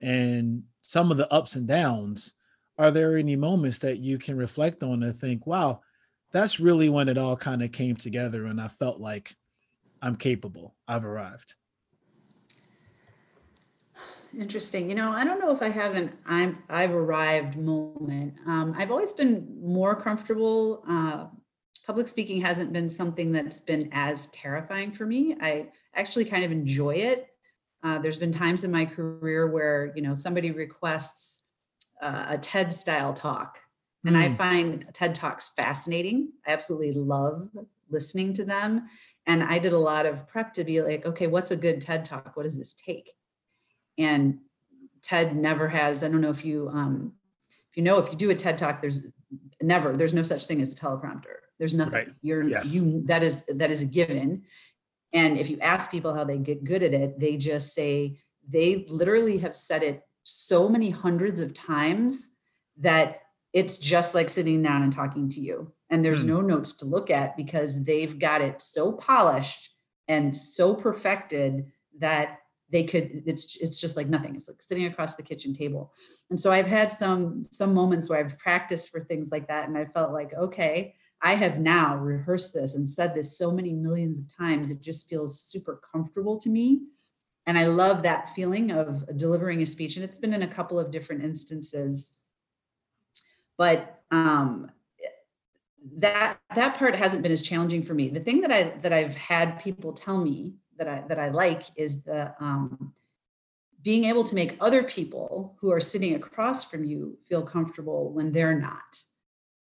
and 0.00 0.64
some 0.82 1.10
of 1.10 1.16
the 1.16 1.32
ups 1.32 1.54
and 1.54 1.66
downs, 1.66 2.32
are 2.78 2.90
there 2.90 3.16
any 3.16 3.36
moments 3.36 3.80
that 3.80 3.98
you 3.98 4.18
can 4.18 4.36
reflect 4.36 4.82
on 4.82 5.02
and 5.02 5.18
think, 5.18 5.46
wow, 5.46 5.80
that's 6.30 6.60
really 6.60 6.88
when 6.88 7.08
it 7.08 7.18
all 7.18 7.36
kind 7.36 7.62
of 7.62 7.72
came 7.72 7.96
together 7.96 8.46
and 8.46 8.60
I 8.60 8.68
felt 8.68 9.00
like 9.00 9.34
I'm 10.00 10.16
capable, 10.16 10.76
I've 10.86 11.04
arrived? 11.04 11.54
Interesting. 14.38 14.88
You 14.88 14.94
know, 14.94 15.10
I 15.10 15.24
don't 15.24 15.40
know 15.40 15.50
if 15.50 15.62
I 15.62 15.70
have 15.70 15.94
an 15.94 16.12
I'm 16.26 16.58
I've 16.68 16.94
arrived 16.94 17.56
moment. 17.56 18.34
Um, 18.46 18.74
I've 18.76 18.90
always 18.90 19.12
been 19.12 19.58
more 19.60 19.96
comfortable. 19.96 20.84
Uh, 20.88 21.26
public 21.86 22.06
speaking 22.06 22.40
hasn't 22.42 22.72
been 22.72 22.90
something 22.90 23.32
that's 23.32 23.58
been 23.58 23.88
as 23.92 24.26
terrifying 24.26 24.92
for 24.92 25.06
me. 25.06 25.34
I 25.40 25.68
actually 25.94 26.24
kind 26.24 26.44
of 26.44 26.52
enjoy 26.52 26.94
it. 26.94 27.28
Uh, 27.84 27.98
there's 27.98 28.18
been 28.18 28.32
times 28.32 28.64
in 28.64 28.70
my 28.70 28.84
career 28.84 29.48
where 29.48 29.92
you 29.94 30.02
know 30.02 30.14
somebody 30.14 30.50
requests 30.50 31.42
uh, 32.02 32.26
a 32.30 32.38
TED 32.38 32.72
style 32.72 33.12
talk, 33.12 33.58
and 34.04 34.16
mm. 34.16 34.22
I 34.22 34.28
hmm. 34.28 34.34
find 34.36 34.86
TED 34.92 35.14
talks 35.14 35.50
fascinating. 35.50 36.30
I 36.46 36.52
absolutely 36.52 36.92
love 36.92 37.48
listening 37.90 38.32
to 38.34 38.44
them. 38.44 38.88
And 39.26 39.42
I 39.42 39.58
did 39.58 39.72
a 39.72 39.78
lot 39.78 40.06
of 40.06 40.26
prep 40.26 40.52
to 40.54 40.64
be 40.64 40.80
like, 40.80 41.04
okay, 41.04 41.26
what's 41.26 41.50
a 41.50 41.56
good 41.56 41.80
TED 41.80 42.04
talk? 42.04 42.32
What 42.34 42.44
does 42.44 42.56
this 42.56 42.72
take? 42.72 43.12
And 43.98 44.38
TED 45.02 45.36
never 45.36 45.68
has. 45.68 46.02
I 46.02 46.08
don't 46.08 46.20
know 46.20 46.30
if 46.30 46.44
you 46.44 46.68
um, 46.72 47.12
if 47.70 47.76
you 47.76 47.82
know 47.82 47.98
if 47.98 48.10
you 48.10 48.16
do 48.16 48.30
a 48.30 48.34
TED 48.34 48.56
talk, 48.56 48.80
there's 48.80 49.06
never 49.60 49.96
there's 49.96 50.14
no 50.14 50.22
such 50.22 50.46
thing 50.46 50.60
as 50.60 50.72
a 50.72 50.76
teleprompter. 50.76 51.36
There's 51.58 51.74
nothing. 51.74 51.92
Right. 51.92 52.08
You're 52.22 52.48
yes. 52.48 52.74
you 52.74 53.02
that 53.06 53.22
is 53.22 53.44
that 53.48 53.70
is 53.70 53.82
a 53.82 53.86
given. 53.86 54.44
And 55.12 55.38
if 55.38 55.48
you 55.48 55.58
ask 55.60 55.90
people 55.90 56.14
how 56.14 56.24
they 56.24 56.38
get 56.38 56.64
good 56.64 56.82
at 56.82 56.94
it, 56.94 57.18
they 57.18 57.36
just 57.36 57.74
say 57.74 58.18
they 58.48 58.86
literally 58.88 59.38
have 59.38 59.56
said 59.56 59.82
it 59.82 60.02
so 60.24 60.68
many 60.68 60.90
hundreds 60.90 61.40
of 61.40 61.54
times 61.54 62.28
that 62.78 63.20
it's 63.52 63.78
just 63.78 64.14
like 64.14 64.28
sitting 64.28 64.62
down 64.62 64.82
and 64.82 64.92
talking 64.92 65.28
to 65.30 65.40
you. 65.40 65.72
And 65.90 66.04
there's 66.04 66.22
mm. 66.22 66.28
no 66.28 66.40
notes 66.42 66.74
to 66.74 66.84
look 66.84 67.10
at 67.10 67.36
because 67.36 67.82
they've 67.82 68.18
got 68.18 68.42
it 68.42 68.60
so 68.60 68.92
polished 68.92 69.70
and 70.06 70.36
so 70.36 70.74
perfected 70.74 71.66
that 71.98 72.38
they 72.70 72.84
could 72.84 73.22
it's 73.26 73.56
it's 73.56 73.80
just 73.80 73.96
like 73.96 74.08
nothing 74.08 74.36
it's 74.36 74.48
like 74.48 74.60
sitting 74.60 74.86
across 74.86 75.14
the 75.14 75.22
kitchen 75.22 75.54
table 75.54 75.92
and 76.30 76.38
so 76.38 76.52
i've 76.52 76.66
had 76.66 76.92
some 76.92 77.44
some 77.50 77.72
moments 77.72 78.08
where 78.08 78.18
i've 78.18 78.38
practiced 78.38 78.90
for 78.90 79.00
things 79.00 79.30
like 79.30 79.48
that 79.48 79.68
and 79.68 79.76
i 79.76 79.84
felt 79.86 80.12
like 80.12 80.34
okay 80.34 80.94
i 81.22 81.34
have 81.34 81.58
now 81.58 81.96
rehearsed 81.96 82.54
this 82.54 82.74
and 82.74 82.88
said 82.88 83.14
this 83.14 83.36
so 83.36 83.50
many 83.50 83.72
millions 83.72 84.18
of 84.18 84.36
times 84.36 84.70
it 84.70 84.80
just 84.80 85.08
feels 85.08 85.40
super 85.40 85.80
comfortable 85.92 86.38
to 86.38 86.48
me. 86.48 86.82
And 87.46 87.58
i 87.58 87.66
love 87.66 88.02
that 88.02 88.34
feeling 88.34 88.70
of 88.70 89.16
delivering 89.16 89.62
a 89.62 89.66
speech 89.66 89.96
and 89.96 90.04
it's 90.04 90.18
been 90.18 90.34
in 90.34 90.42
a 90.42 90.54
couple 90.54 90.78
of 90.78 90.90
different 90.90 91.24
instances. 91.24 92.12
But 93.56 94.02
um 94.10 94.70
that 95.96 96.38
that 96.54 96.76
part 96.76 96.94
hasn't 96.94 97.22
been 97.22 97.32
as 97.32 97.40
challenging 97.40 97.82
for 97.82 97.94
me. 97.94 98.08
The 98.08 98.20
thing 98.20 98.40
that 98.42 98.52
i 98.52 98.62
that 98.82 98.92
i've 98.92 99.14
had 99.14 99.60
people 99.60 99.92
tell 99.92 100.18
me 100.18 100.54
that 100.78 100.88
I 100.88 101.02
that 101.08 101.18
I 101.18 101.28
like 101.28 101.64
is 101.76 102.02
the 102.02 102.32
um, 102.40 102.94
being 103.82 104.04
able 104.04 104.24
to 104.24 104.34
make 104.34 104.56
other 104.60 104.82
people 104.84 105.56
who 105.60 105.70
are 105.70 105.80
sitting 105.80 106.14
across 106.14 106.64
from 106.64 106.84
you 106.84 107.18
feel 107.28 107.42
comfortable 107.42 108.12
when 108.12 108.32
they're 108.32 108.58
not. 108.58 109.02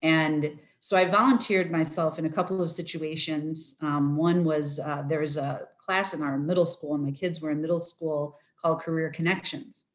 And 0.01 0.59
so 0.83 0.97
I 0.97 1.05
volunteered 1.05 1.71
myself 1.71 2.19
in 2.19 2.25
a 2.25 2.29
couple 2.29 2.61
of 2.61 2.69
situations. 2.69 3.77
Um, 3.79 4.17
one 4.17 4.43
was 4.43 4.79
uh, 4.79 5.05
there 5.07 5.21
was 5.21 5.37
a 5.37 5.61
class 5.77 6.13
in 6.13 6.21
our 6.21 6.37
middle 6.37 6.65
school, 6.65 6.93
and 6.95 7.05
my 7.05 7.11
kids 7.11 7.39
were 7.39 7.51
in 7.51 7.61
middle 7.61 7.79
school 7.79 8.37
called 8.61 8.81
Career 8.81 9.09
Connections, 9.09 9.85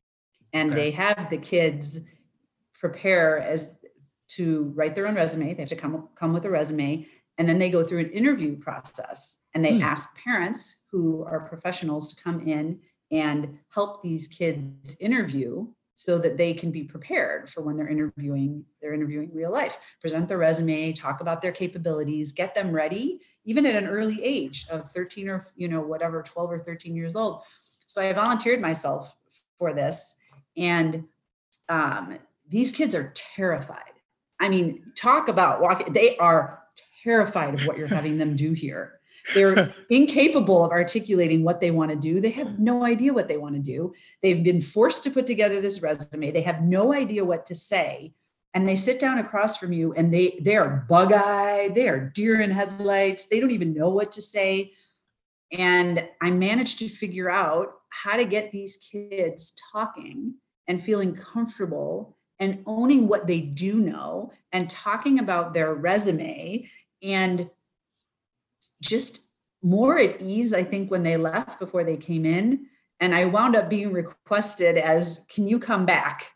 and 0.55 0.70
okay. 0.72 0.81
they 0.81 0.90
have 0.92 1.29
the 1.29 1.37
kids 1.37 2.01
prepare 2.72 3.38
as 3.38 3.70
to 4.29 4.72
write 4.74 4.94
their 4.94 5.07
own 5.07 5.14
resume. 5.14 5.53
They 5.53 5.61
have 5.61 5.68
to 5.68 5.77
come 5.77 6.09
come 6.14 6.33
with 6.33 6.46
a 6.46 6.51
resume, 6.51 7.07
and 7.37 7.46
then 7.46 7.59
they 7.59 7.68
go 7.68 7.85
through 7.85 8.01
an 8.01 8.11
interview 8.11 8.57
process 8.57 9.40
and 9.53 9.62
they 9.62 9.72
mm. 9.72 9.83
ask 9.83 10.16
parents 10.16 10.85
who 10.90 11.22
are 11.24 11.40
professionals 11.40 12.14
to 12.14 12.22
come 12.22 12.48
in 12.48 12.81
and 13.11 13.59
help 13.68 14.01
these 14.01 14.27
kids 14.27 14.96
interview 15.01 15.66
so 15.98 16.16
that 16.16 16.37
they 16.37 16.54
can 16.54 16.70
be 16.70 16.84
prepared 16.84 17.50
for 17.50 17.61
when 17.61 17.76
they're 17.76 17.88
interviewing 17.88 18.64
they're 18.80 18.94
interviewing 18.94 19.28
real 19.34 19.50
life. 19.50 19.78
Present 20.00 20.28
their 20.28 20.38
resume 20.38 20.92
talk 20.92 21.20
about 21.20 21.42
their 21.42 21.50
capabilities 21.50 22.30
get 22.30 22.54
them 22.54 22.70
ready 22.70 23.20
even 23.44 23.66
at 23.66 23.74
an 23.74 23.88
early 23.88 24.22
age 24.22 24.64
of 24.70 24.88
13 24.90 25.28
or 25.28 25.44
you 25.56 25.66
know 25.66 25.80
whatever 25.80 26.22
12 26.22 26.52
or 26.52 26.58
13 26.61 26.94
years 26.94 27.16
old. 27.16 27.42
So 27.87 28.00
i 28.00 28.12
volunteered 28.12 28.61
myself 28.61 29.16
for 29.58 29.74
this 29.74 30.14
and 30.56 31.02
um, 31.68 32.20
these 32.48 32.70
kids 32.70 32.94
are 32.94 33.12
terrified. 33.16 33.98
I 34.38 34.48
mean 34.48 34.92
talk 34.94 35.26
about 35.26 35.61
walking 35.61 35.92
they 35.92 36.16
are 36.18 36.58
terrified 37.09 37.55
of 37.55 37.66
what 37.66 37.79
you're 37.79 37.87
having 37.87 38.18
them 38.18 38.37
do 38.37 38.53
here. 38.53 39.01
They're 39.35 39.75
incapable 39.90 40.64
of 40.64 40.71
articulating 40.71 41.42
what 41.42 41.61
they 41.61 41.71
want 41.71 41.90
to 41.90 41.97
do. 41.97 42.21
They 42.21 42.31
have 42.31 42.59
no 42.59 42.85
idea 42.85 43.12
what 43.12 43.29
they 43.29 43.37
want 43.37 43.55
to 43.57 43.61
do. 43.61 43.92
They've 44.23 44.42
been 44.42 44.61
forced 44.61 45.05
to 45.05 45.11
put 45.11 45.27
together 45.27 45.61
this 45.61 45.83
resume. 45.83 46.31
They 46.31 46.42
have 46.42 46.62
no 46.62 46.94
idea 46.94 47.25
what 47.25 47.44
to 47.47 47.55
say. 47.55 48.14
And 48.55 48.66
they 48.66 48.77
sit 48.77 48.99
down 49.01 49.18
across 49.18 49.59
from 49.59 49.73
you 49.73 49.92
and 49.94 50.12
they 50.12 50.38
they 50.42 50.57
are 50.57 50.87
bug-eyed, 50.88 51.75
they 51.75 51.88
are 51.88 52.01
deer 52.01 52.40
in 52.40 52.51
headlights. 52.51 53.27
They 53.27 53.40
don't 53.40 53.51
even 53.51 53.75
know 53.75 53.90
what 53.90 54.12
to 54.12 54.23
say. 54.23 54.73
And 55.53 56.05
I 56.23 56.31
managed 56.31 56.79
to 56.79 56.88
figure 56.88 57.31
out 57.31 57.73
how 57.90 58.16
to 58.16 58.25
get 58.25 58.51
these 58.51 58.79
kids 58.79 59.55
talking 59.73 60.35
and 60.68 60.83
feeling 60.83 61.14
comfortable 61.14 62.16
and 62.40 62.62
owning 62.66 63.09
what 63.09 63.27
they 63.27 63.40
do 63.40 63.75
know 63.75 64.33
and 64.53 64.71
talking 64.71 65.18
about 65.18 65.53
their 65.53 65.75
resume 65.75 66.68
and 67.02 67.48
just 68.80 69.28
more 69.62 69.98
at 69.98 70.20
ease, 70.20 70.54
I 70.54 70.64
think, 70.64 70.90
when 70.90 71.02
they 71.02 71.16
left 71.16 71.58
before 71.58 71.84
they 71.84 71.96
came 71.96 72.24
in. 72.24 72.66
And 73.00 73.14
I 73.14 73.24
wound 73.24 73.56
up 73.56 73.68
being 73.68 73.92
requested 73.92 74.76
as, 74.76 75.24
can 75.28 75.46
you 75.46 75.58
come 75.58 75.87
back? 75.87 76.26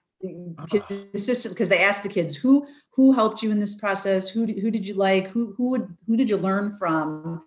Assistant, 1.15 1.55
because 1.55 1.69
they 1.69 1.83
asked 1.83 2.05
the 2.05 2.09
kids 2.09 2.37
who 2.37 2.67
who 2.95 3.13
helped 3.13 3.43
you 3.43 3.51
in 3.51 3.59
this 3.59 3.75
process, 3.75 4.29
who 4.29 4.47
who 4.47 4.71
did 4.71 4.87
you 4.87 4.95
like, 4.95 5.27
who 5.29 5.55
who 5.57 5.71
would 5.71 5.97
who 6.07 6.17
did 6.17 6.31
you 6.31 6.37
learn 6.37 6.77
from? 6.79 7.43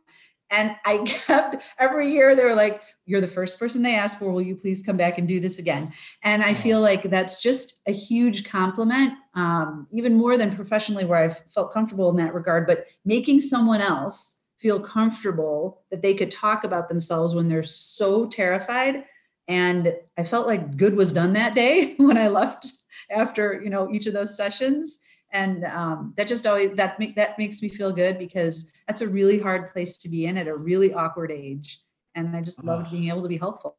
And 0.49 0.75
I 0.83 0.97
kept 1.05 1.57
every 1.79 2.11
year 2.11 2.35
they 2.35 2.43
were 2.43 2.55
like, 2.55 2.81
you're 3.05 3.21
the 3.21 3.27
first 3.27 3.59
person 3.59 3.81
they 3.81 3.95
ask 3.95 4.19
for. 4.19 4.31
Will 4.31 4.41
you 4.41 4.55
please 4.55 4.81
come 4.81 4.97
back 4.97 5.17
and 5.17 5.27
do 5.27 5.39
this 5.39 5.59
again? 5.59 5.93
And 6.23 6.43
I 6.43 6.53
feel 6.53 6.81
like 6.81 7.03
that's 7.03 7.41
just 7.41 7.81
a 7.87 7.91
huge 7.91 8.45
compliment, 8.45 9.13
um, 9.35 9.87
even 9.91 10.15
more 10.15 10.37
than 10.37 10.55
professionally, 10.55 11.05
where 11.05 11.19
I 11.19 11.29
felt 11.29 11.71
comfortable 11.71 12.09
in 12.09 12.17
that 12.17 12.33
regard. 12.33 12.65
But 12.65 12.87
making 13.05 13.41
someone 13.41 13.81
else 13.81 14.37
feel 14.57 14.79
comfortable 14.79 15.83
that 15.91 16.01
they 16.01 16.13
could 16.13 16.31
talk 16.31 16.63
about 16.63 16.89
themselves 16.89 17.35
when 17.35 17.47
they're 17.47 17.63
so 17.63 18.25
terrified. 18.25 19.03
And 19.47 19.93
I 20.17 20.23
felt 20.23 20.47
like 20.47 20.75
good 20.75 20.95
was 20.95 21.11
done 21.11 21.33
that 21.33 21.53
day 21.53 21.93
when 21.97 22.17
I 22.17 22.29
left 22.29 22.71
after 23.11 23.61
you 23.63 23.69
know 23.69 23.91
each 23.91 24.07
of 24.07 24.13
those 24.13 24.35
sessions. 24.35 24.97
And 25.31 25.65
um, 25.65 26.13
that 26.17 26.27
just 26.27 26.47
always 26.47 26.75
that 26.77 26.97
make, 26.97 27.15
that 27.17 27.37
makes 27.37 27.61
me 27.61 27.69
feel 27.69 27.91
good 27.91 28.17
because 28.17 28.67
that's 28.87 29.01
a 29.01 29.07
really 29.07 29.37
hard 29.37 29.67
place 29.67 29.97
to 29.97 30.09
be 30.09 30.25
in 30.25 30.37
at 30.37 30.47
a 30.47 30.55
really 30.55 30.93
awkward 30.93 31.31
age 31.31 31.79
and 32.15 32.35
I 32.35 32.41
just 32.41 32.63
loved 32.63 32.91
being 32.91 33.09
able 33.09 33.21
to 33.21 33.29
be 33.29 33.37
helpful. 33.37 33.77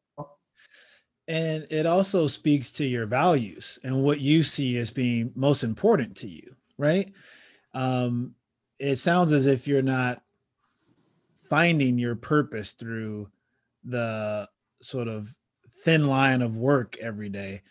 And 1.27 1.67
it 1.69 1.85
also 1.85 2.27
speaks 2.27 2.71
to 2.73 2.85
your 2.85 3.05
values 3.05 3.79
and 3.83 4.01
what 4.01 4.21
you 4.21 4.43
see 4.43 4.77
as 4.77 4.91
being 4.91 5.31
most 5.35 5.63
important 5.63 6.15
to 6.17 6.29
you, 6.29 6.55
right? 6.77 7.11
Um, 7.73 8.35
it 8.79 8.95
sounds 8.95 9.33
as 9.33 9.45
if 9.45 9.67
you're 9.67 9.81
not 9.81 10.21
finding 11.49 11.97
your 11.97 12.15
purpose 12.15 12.71
through 12.71 13.29
the 13.83 14.47
sort 14.81 15.09
of 15.09 15.35
thin 15.83 16.07
line 16.07 16.41
of 16.41 16.55
work 16.55 16.97
every 16.97 17.29
day. 17.29 17.61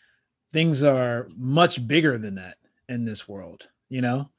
Things 0.53 0.82
are 0.82 1.28
much 1.34 1.86
bigger 1.86 2.18
than 2.18 2.34
that 2.34 2.57
in 2.88 3.05
this 3.05 3.26
world, 3.26 3.68
you 3.88 4.01
know, 4.03 4.30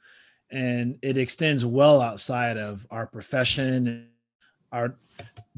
and 0.51 0.99
it 1.01 1.17
extends 1.17 1.65
well 1.65 2.01
outside 2.01 2.57
of 2.57 2.85
our 2.91 3.07
profession, 3.07 4.09
our 4.71 4.95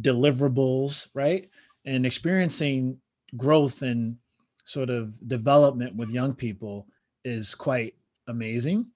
deliverables, 0.01 1.09
right? 1.13 1.49
And 1.85 2.05
experiencing 2.05 2.99
growth 3.35 3.81
and 3.81 4.17
sort 4.63 4.89
of 4.89 5.27
development 5.27 5.95
with 5.95 6.09
young 6.09 6.33
people 6.33 6.87
is 7.23 7.55
quite 7.55 7.95
amazing. 8.27 8.87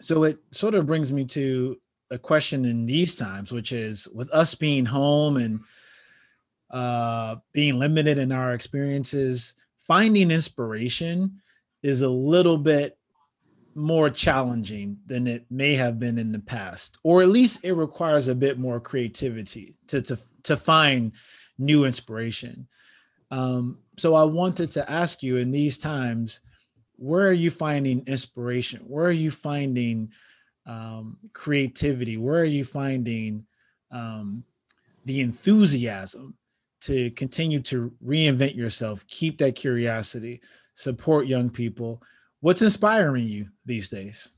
So 0.00 0.24
it 0.24 0.38
sort 0.50 0.74
of 0.74 0.86
brings 0.86 1.12
me 1.12 1.24
to 1.26 1.78
a 2.10 2.18
question 2.18 2.64
in 2.64 2.86
these 2.86 3.14
times, 3.14 3.52
which 3.52 3.72
is 3.72 4.08
with 4.08 4.32
us 4.32 4.54
being 4.54 4.84
home 4.84 5.36
and 5.36 5.60
uh, 6.70 7.36
being 7.52 7.78
limited 7.78 8.18
in 8.18 8.32
our 8.32 8.54
experiences, 8.54 9.54
finding 9.76 10.30
inspiration 10.30 11.40
is 11.82 12.02
a 12.02 12.08
little 12.08 12.58
bit 12.58 12.98
more 13.80 14.10
challenging 14.10 14.98
than 15.06 15.26
it 15.26 15.44
may 15.50 15.74
have 15.74 15.98
been 15.98 16.18
in 16.18 16.32
the 16.32 16.38
past 16.38 16.98
or 17.02 17.22
at 17.22 17.28
least 17.28 17.64
it 17.64 17.72
requires 17.72 18.28
a 18.28 18.34
bit 18.34 18.58
more 18.58 18.78
creativity 18.80 19.74
to 19.86 20.00
to 20.00 20.18
to 20.42 20.56
find 20.56 21.12
new 21.58 21.84
inspiration. 21.84 22.66
Um, 23.30 23.78
so 23.96 24.14
I 24.14 24.24
wanted 24.24 24.70
to 24.72 24.90
ask 24.90 25.22
you 25.22 25.36
in 25.36 25.50
these 25.50 25.78
times, 25.78 26.40
where 26.96 27.28
are 27.28 27.32
you 27.32 27.50
finding 27.50 28.02
inspiration? 28.06 28.80
Where 28.86 29.06
are 29.06 29.12
you 29.12 29.30
finding 29.30 30.10
um, 30.66 31.18
creativity? 31.32 32.16
Where 32.16 32.40
are 32.40 32.44
you 32.44 32.64
finding 32.64 33.46
um, 33.90 34.44
the 35.04 35.20
enthusiasm 35.20 36.34
to 36.82 37.10
continue 37.10 37.60
to 37.60 37.92
reinvent 38.04 38.56
yourself, 38.56 39.06
keep 39.06 39.38
that 39.38 39.54
curiosity, 39.54 40.40
support 40.74 41.26
young 41.26 41.50
people? 41.50 42.02
What's 42.42 42.62
inspiring 42.62 43.26
you 43.26 43.48
these 43.66 43.90
days? 43.90 44.30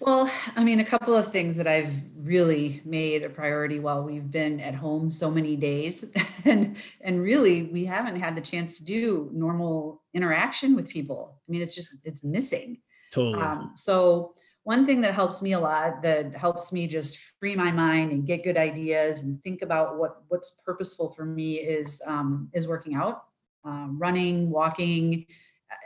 Well, 0.00 0.30
I 0.54 0.64
mean, 0.64 0.80
a 0.80 0.84
couple 0.84 1.14
of 1.14 1.30
things 1.30 1.56
that 1.56 1.66
I've 1.66 1.92
really 2.16 2.82
made 2.84 3.22
a 3.22 3.30
priority 3.30 3.80
while 3.80 4.02
we've 4.02 4.30
been 4.30 4.60
at 4.60 4.74
home 4.74 5.10
so 5.10 5.30
many 5.30 5.56
days, 5.56 6.04
and 6.44 6.76
and 7.00 7.22
really 7.22 7.64
we 7.64 7.84
haven't 7.84 8.16
had 8.16 8.36
the 8.36 8.40
chance 8.40 8.76
to 8.78 8.84
do 8.84 9.30
normal 9.32 10.02
interaction 10.14 10.74
with 10.74 10.88
people. 10.88 11.40
I 11.46 11.52
mean, 11.52 11.62
it's 11.62 11.74
just 11.74 11.94
it's 12.04 12.22
missing. 12.22 12.78
Totally. 13.12 13.42
Um, 13.42 13.72
so 13.74 14.34
one 14.64 14.84
thing 14.84 15.00
that 15.02 15.14
helps 15.14 15.40
me 15.42 15.52
a 15.52 15.60
lot, 15.60 16.02
that 16.02 16.34
helps 16.34 16.72
me 16.72 16.86
just 16.86 17.16
free 17.38 17.56
my 17.56 17.70
mind 17.70 18.12
and 18.12 18.26
get 18.26 18.44
good 18.44 18.56
ideas 18.56 19.20
and 19.22 19.42
think 19.42 19.62
about 19.62 19.98
what 19.98 20.22
what's 20.28 20.60
purposeful 20.64 21.10
for 21.10 21.24
me 21.24 21.56
is 21.56 22.00
um, 22.06 22.50
is 22.54 22.68
working 22.68 22.94
out, 22.94 23.24
um, 23.64 23.98
running, 23.98 24.50
walking, 24.50 25.26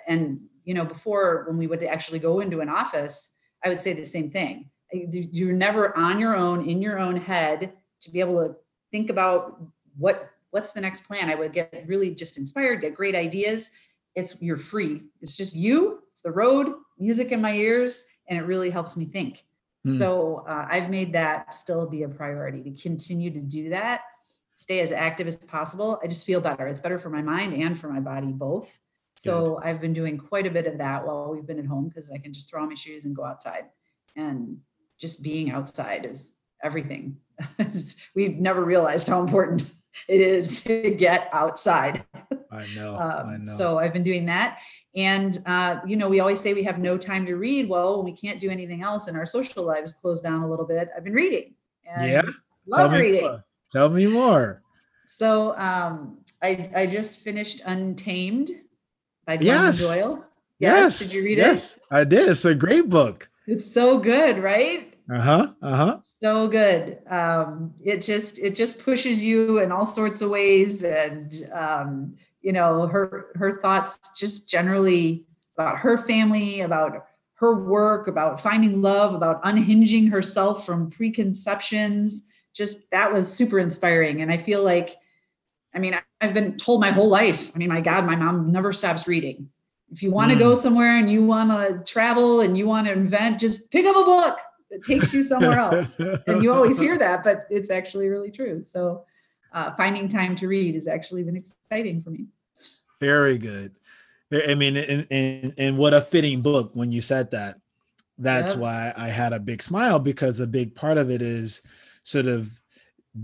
and 0.06 0.40
you 0.64 0.74
know, 0.74 0.84
before 0.84 1.44
when 1.46 1.58
we 1.58 1.66
would 1.66 1.82
actually 1.84 2.18
go 2.18 2.40
into 2.40 2.60
an 2.60 2.68
office 2.68 3.32
I 3.64 3.68
would 3.68 3.80
say 3.80 3.94
the 3.94 4.04
same 4.04 4.30
thing. 4.30 4.70
You're 4.92 5.52
never 5.52 5.96
on 5.96 6.20
your 6.20 6.36
own 6.36 6.68
in 6.68 6.80
your 6.82 6.98
own 6.98 7.16
head 7.16 7.72
to 8.00 8.10
be 8.10 8.20
able 8.20 8.46
to 8.46 8.54
think 8.92 9.10
about 9.10 9.60
what 9.96 10.30
what's 10.50 10.72
the 10.72 10.80
next 10.80 11.00
plan. 11.04 11.30
I 11.30 11.34
would 11.34 11.52
get 11.52 11.84
really 11.86 12.14
just 12.14 12.36
inspired, 12.36 12.82
get 12.82 12.94
great 12.94 13.14
ideas. 13.14 13.70
It's 14.14 14.40
you're 14.40 14.56
free. 14.56 15.02
It's 15.20 15.36
just 15.36 15.56
you. 15.56 16.02
It's 16.12 16.20
the 16.20 16.30
road, 16.30 16.74
music 16.98 17.32
in 17.32 17.40
my 17.40 17.54
ears, 17.54 18.04
and 18.28 18.38
it 18.38 18.42
really 18.42 18.70
helps 18.70 18.96
me 18.96 19.06
think. 19.06 19.44
Mm. 19.86 19.98
So 19.98 20.44
uh, 20.48 20.68
I've 20.70 20.90
made 20.90 21.12
that 21.14 21.54
still 21.54 21.88
be 21.88 22.04
a 22.04 22.08
priority 22.08 22.62
to 22.62 22.70
continue 22.80 23.30
to 23.30 23.40
do 23.40 23.70
that. 23.70 24.02
Stay 24.54 24.78
as 24.78 24.92
active 24.92 25.26
as 25.26 25.38
possible. 25.38 25.98
I 26.04 26.06
just 26.06 26.24
feel 26.24 26.40
better. 26.40 26.68
It's 26.68 26.78
better 26.78 26.98
for 27.00 27.10
my 27.10 27.22
mind 27.22 27.54
and 27.54 27.76
for 27.76 27.88
my 27.88 27.98
body 27.98 28.30
both. 28.30 28.78
So 29.16 29.56
Good. 29.56 29.68
I've 29.68 29.80
been 29.80 29.92
doing 29.92 30.18
quite 30.18 30.46
a 30.46 30.50
bit 30.50 30.66
of 30.66 30.78
that 30.78 31.06
while 31.06 31.32
we've 31.32 31.46
been 31.46 31.58
at 31.58 31.66
home 31.66 31.88
because 31.88 32.10
I 32.10 32.18
can 32.18 32.32
just 32.32 32.50
throw 32.50 32.62
on 32.62 32.68
my 32.68 32.74
shoes 32.74 33.04
and 33.04 33.14
go 33.14 33.24
outside. 33.24 33.64
And 34.16 34.58
just 35.00 35.22
being 35.22 35.50
outside 35.50 36.04
is 36.04 36.32
everything. 36.62 37.16
We've 38.14 38.36
never 38.36 38.64
realized 38.64 39.08
how 39.08 39.20
important 39.20 39.70
it 40.08 40.20
is 40.20 40.62
to 40.62 40.90
get 40.90 41.28
outside. 41.32 42.04
I 42.50 42.66
know. 42.74 42.94
um, 42.94 43.28
I 43.28 43.36
know. 43.38 43.56
So 43.56 43.78
I've 43.78 43.92
been 43.92 44.02
doing 44.02 44.26
that. 44.26 44.58
And, 44.96 45.38
uh, 45.46 45.80
you 45.86 45.96
know, 45.96 46.08
we 46.08 46.20
always 46.20 46.40
say 46.40 46.54
we 46.54 46.62
have 46.64 46.78
no 46.78 46.96
time 46.96 47.26
to 47.26 47.34
read. 47.34 47.68
Well, 47.68 48.04
we 48.04 48.12
can't 48.12 48.38
do 48.38 48.50
anything 48.50 48.82
else 48.82 49.08
and 49.08 49.16
our 49.16 49.26
social 49.26 49.64
lives 49.64 49.92
closed 49.92 50.22
down 50.22 50.42
a 50.42 50.48
little 50.48 50.66
bit. 50.66 50.88
I've 50.96 51.04
been 51.04 51.14
reading. 51.14 51.54
yeah. 51.84 52.22
Love 52.66 52.92
Tell 52.92 53.00
reading. 53.00 53.22
More. 53.22 53.44
Tell 53.70 53.90
me 53.90 54.06
more. 54.06 54.62
So 55.06 55.56
um, 55.56 56.18
I, 56.42 56.70
I 56.74 56.86
just 56.86 57.20
finished 57.20 57.60
Untamed 57.66 58.50
by 59.26 59.36
Glennon 59.38 59.44
yes. 59.44 59.78
Doyle. 59.80 60.26
Yes. 60.58 60.78
yes. 60.78 60.98
Did 60.98 61.12
you 61.12 61.24
read 61.24 61.38
yes, 61.38 61.76
it? 61.76 61.80
Yes, 61.80 61.86
I 61.90 62.04
did. 62.04 62.28
It's 62.28 62.44
a 62.44 62.54
great 62.54 62.88
book. 62.88 63.28
It's 63.46 63.72
so 63.72 63.98
good, 63.98 64.42
right? 64.42 64.94
Uh-huh. 65.12 65.52
Uh-huh. 65.60 65.98
So 66.02 66.48
good. 66.48 66.98
Um, 67.10 67.74
it 67.84 68.00
just 68.00 68.38
it 68.38 68.54
just 68.54 68.82
pushes 68.82 69.22
you 69.22 69.58
in 69.58 69.70
all 69.70 69.84
sorts 69.84 70.22
of 70.22 70.30
ways. 70.30 70.82
And 70.82 71.48
um, 71.52 72.16
you 72.40 72.52
know, 72.52 72.86
her 72.86 73.26
her 73.34 73.60
thoughts 73.60 73.98
just 74.18 74.48
generally 74.48 75.26
about 75.56 75.78
her 75.78 75.98
family, 75.98 76.60
about 76.60 77.06
her 77.34 77.54
work, 77.54 78.06
about 78.06 78.40
finding 78.40 78.80
love, 78.80 79.14
about 79.14 79.40
unhinging 79.44 80.06
herself 80.06 80.64
from 80.64 80.90
preconceptions. 80.90 82.22
Just 82.54 82.90
that 82.90 83.12
was 83.12 83.30
super 83.30 83.58
inspiring. 83.58 84.22
And 84.22 84.32
I 84.32 84.38
feel 84.38 84.62
like 84.62 84.96
I 85.74 85.78
mean, 85.78 85.98
I've 86.20 86.34
been 86.34 86.56
told 86.56 86.80
my 86.80 86.90
whole 86.90 87.08
life. 87.08 87.50
I 87.54 87.58
mean, 87.58 87.68
my 87.68 87.80
God, 87.80 88.06
my 88.06 88.16
mom 88.16 88.52
never 88.52 88.72
stops 88.72 89.08
reading. 89.08 89.48
If 89.90 90.02
you 90.02 90.10
want 90.10 90.30
to 90.30 90.36
mm. 90.36 90.40
go 90.40 90.54
somewhere 90.54 90.98
and 90.98 91.10
you 91.10 91.24
want 91.24 91.50
to 91.50 91.82
travel 91.90 92.40
and 92.40 92.56
you 92.56 92.66
want 92.66 92.86
to 92.86 92.92
invent, 92.92 93.40
just 93.40 93.70
pick 93.70 93.86
up 93.86 93.96
a 93.96 94.04
book 94.04 94.38
that 94.70 94.82
takes 94.82 95.12
you 95.12 95.22
somewhere 95.22 95.58
else. 95.58 95.98
and 96.26 96.42
you 96.42 96.52
always 96.52 96.80
hear 96.80 96.98
that, 96.98 97.22
but 97.22 97.46
it's 97.50 97.70
actually 97.70 98.08
really 98.08 98.30
true. 98.30 98.62
So 98.64 99.04
uh, 99.52 99.74
finding 99.74 100.08
time 100.08 100.36
to 100.36 100.48
read 100.48 100.74
has 100.74 100.86
actually 100.86 101.22
been 101.22 101.36
exciting 101.36 102.00
for 102.00 102.10
me. 102.10 102.26
Very 103.00 103.38
good. 103.38 103.74
I 104.32 104.54
mean, 104.54 104.76
and, 104.76 105.06
and, 105.10 105.54
and 105.58 105.78
what 105.78 105.94
a 105.94 106.00
fitting 106.00 106.40
book 106.40 106.70
when 106.74 106.90
you 106.90 107.00
said 107.00 107.30
that. 107.32 107.60
That's 108.16 108.52
yep. 108.52 108.60
why 108.60 108.92
I 108.96 109.08
had 109.08 109.32
a 109.32 109.40
big 109.40 109.60
smile 109.60 109.98
because 109.98 110.38
a 110.38 110.46
big 110.46 110.74
part 110.74 110.98
of 110.98 111.10
it 111.10 111.20
is 111.20 111.62
sort 112.04 112.26
of 112.26 112.60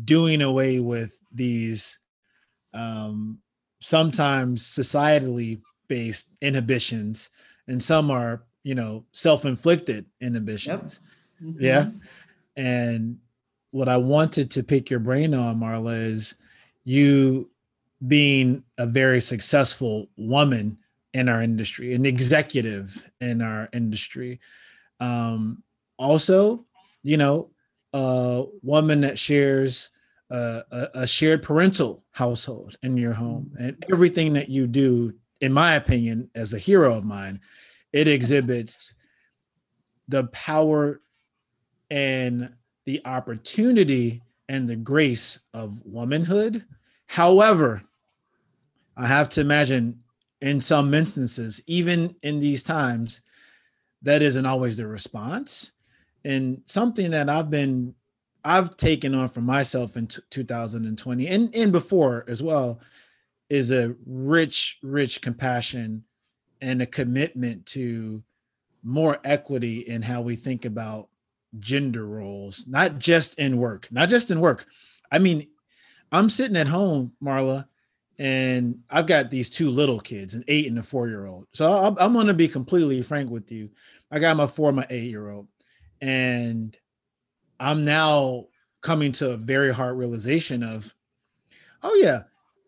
doing 0.04 0.42
away 0.42 0.80
with 0.80 1.16
these 1.32 2.00
um, 2.74 3.38
sometimes 3.80 4.62
societally 4.62 5.60
based 5.88 6.30
inhibitions, 6.40 7.30
and 7.66 7.82
some 7.82 8.10
are, 8.10 8.42
you 8.62 8.74
know, 8.74 9.04
self 9.12 9.44
inflicted 9.44 10.06
inhibitions. 10.20 11.00
Yep. 11.40 11.50
Mm-hmm. 11.50 11.64
Yeah. 11.64 11.90
And 12.56 13.18
what 13.70 13.88
I 13.88 13.96
wanted 13.96 14.50
to 14.52 14.62
pick 14.62 14.90
your 14.90 15.00
brain 15.00 15.34
on, 15.34 15.60
Marla, 15.60 16.06
is 16.06 16.34
you 16.84 17.50
being 18.06 18.64
a 18.78 18.86
very 18.86 19.20
successful 19.20 20.08
woman 20.16 20.78
in 21.12 21.28
our 21.28 21.42
industry, 21.42 21.94
an 21.94 22.06
executive 22.06 23.10
in 23.20 23.42
our 23.42 23.68
industry. 23.72 24.40
Um, 25.00 25.62
also, 25.98 26.64
you 27.02 27.16
know, 27.16 27.50
a 27.92 28.44
woman 28.62 29.00
that 29.02 29.18
shares 29.18 29.90
a, 30.30 30.88
a, 30.94 31.06
shared 31.06 31.42
parental 31.42 32.04
household 32.12 32.76
in 32.82 32.96
your 32.96 33.12
home. 33.12 33.50
Mm-hmm. 33.54 33.64
and 33.64 33.86
everything 33.92 34.32
that 34.34 34.48
you 34.48 34.66
do 34.66 35.12
in 35.40 35.52
my 35.52 35.74
opinion 35.74 36.30
as 36.34 36.54
a 36.54 36.58
hero 36.58 36.94
of 36.94 37.04
mine 37.04 37.40
it 37.92 38.06
exhibits 38.06 38.94
the 40.08 40.24
power 40.24 41.00
and 41.90 42.52
the 42.84 43.00
opportunity 43.04 44.22
and 44.48 44.68
the 44.68 44.76
grace 44.76 45.40
of 45.54 45.78
womanhood. 45.84 46.64
However 47.06 47.82
i 48.96 49.06
have 49.06 49.28
to 49.30 49.40
imagine 49.40 49.98
in 50.40 50.60
some 50.60 50.92
instances 50.94 51.60
even 51.66 52.14
in 52.22 52.38
these 52.40 52.62
times 52.62 53.22
that 54.02 54.22
isn't 54.22 54.46
always 54.46 54.76
the 54.76 54.86
response. 54.86 55.72
And 56.24 56.62
something 56.66 57.10
that 57.10 57.28
i've 57.28 57.50
been 57.50 57.94
I've 58.44 58.76
taken 58.76 59.14
on 59.14 59.28
for 59.28 59.40
myself 59.40 59.96
in 59.96 60.06
t- 60.06 60.22
2020 60.30 61.26
and, 61.26 61.54
and 61.54 61.72
before 61.72 62.24
as 62.28 62.42
well 62.42 62.80
is 63.48 63.70
a 63.70 63.94
rich, 64.06 64.78
rich 64.82 65.20
compassion 65.20 66.04
and 66.60 66.80
a 66.80 66.86
commitment 66.86 67.66
to 67.66 68.22
more 68.82 69.18
equity 69.24 69.80
in 69.80 70.02
how 70.02 70.20
we 70.22 70.36
think 70.36 70.64
about 70.64 71.08
gender 71.58 72.06
roles, 72.06 72.64
not 72.66 72.98
just 72.98 73.38
in 73.38 73.56
work, 73.56 73.88
not 73.90 74.08
just 74.08 74.30
in 74.30 74.40
work. 74.40 74.66
I 75.10 75.18
mean, 75.18 75.48
I'm 76.12 76.30
sitting 76.30 76.56
at 76.56 76.68
home, 76.68 77.12
Marla, 77.22 77.66
and 78.18 78.80
I've 78.90 79.06
got 79.06 79.30
these 79.30 79.50
two 79.50 79.70
little 79.70 79.98
kids, 79.98 80.34
an 80.34 80.44
eight 80.46 80.66
and 80.66 80.78
a 80.78 80.82
four 80.82 81.08
year 81.08 81.26
old. 81.26 81.46
So 81.52 81.72
I'm, 81.72 81.96
I'm 81.98 82.12
going 82.12 82.26
to 82.26 82.34
be 82.34 82.48
completely 82.48 83.02
frank 83.02 83.30
with 83.30 83.50
you. 83.50 83.70
I 84.10 84.18
got 84.18 84.36
my 84.36 84.46
four, 84.46 84.72
my 84.72 84.86
eight 84.90 85.10
year 85.10 85.30
old, 85.30 85.48
and 86.00 86.76
I'm 87.60 87.84
now 87.84 88.46
coming 88.80 89.12
to 89.12 89.32
a 89.32 89.36
very 89.36 89.72
hard 89.72 89.98
realization 89.98 90.62
of, 90.62 90.94
oh 91.82 91.94
yeah, 91.94 92.22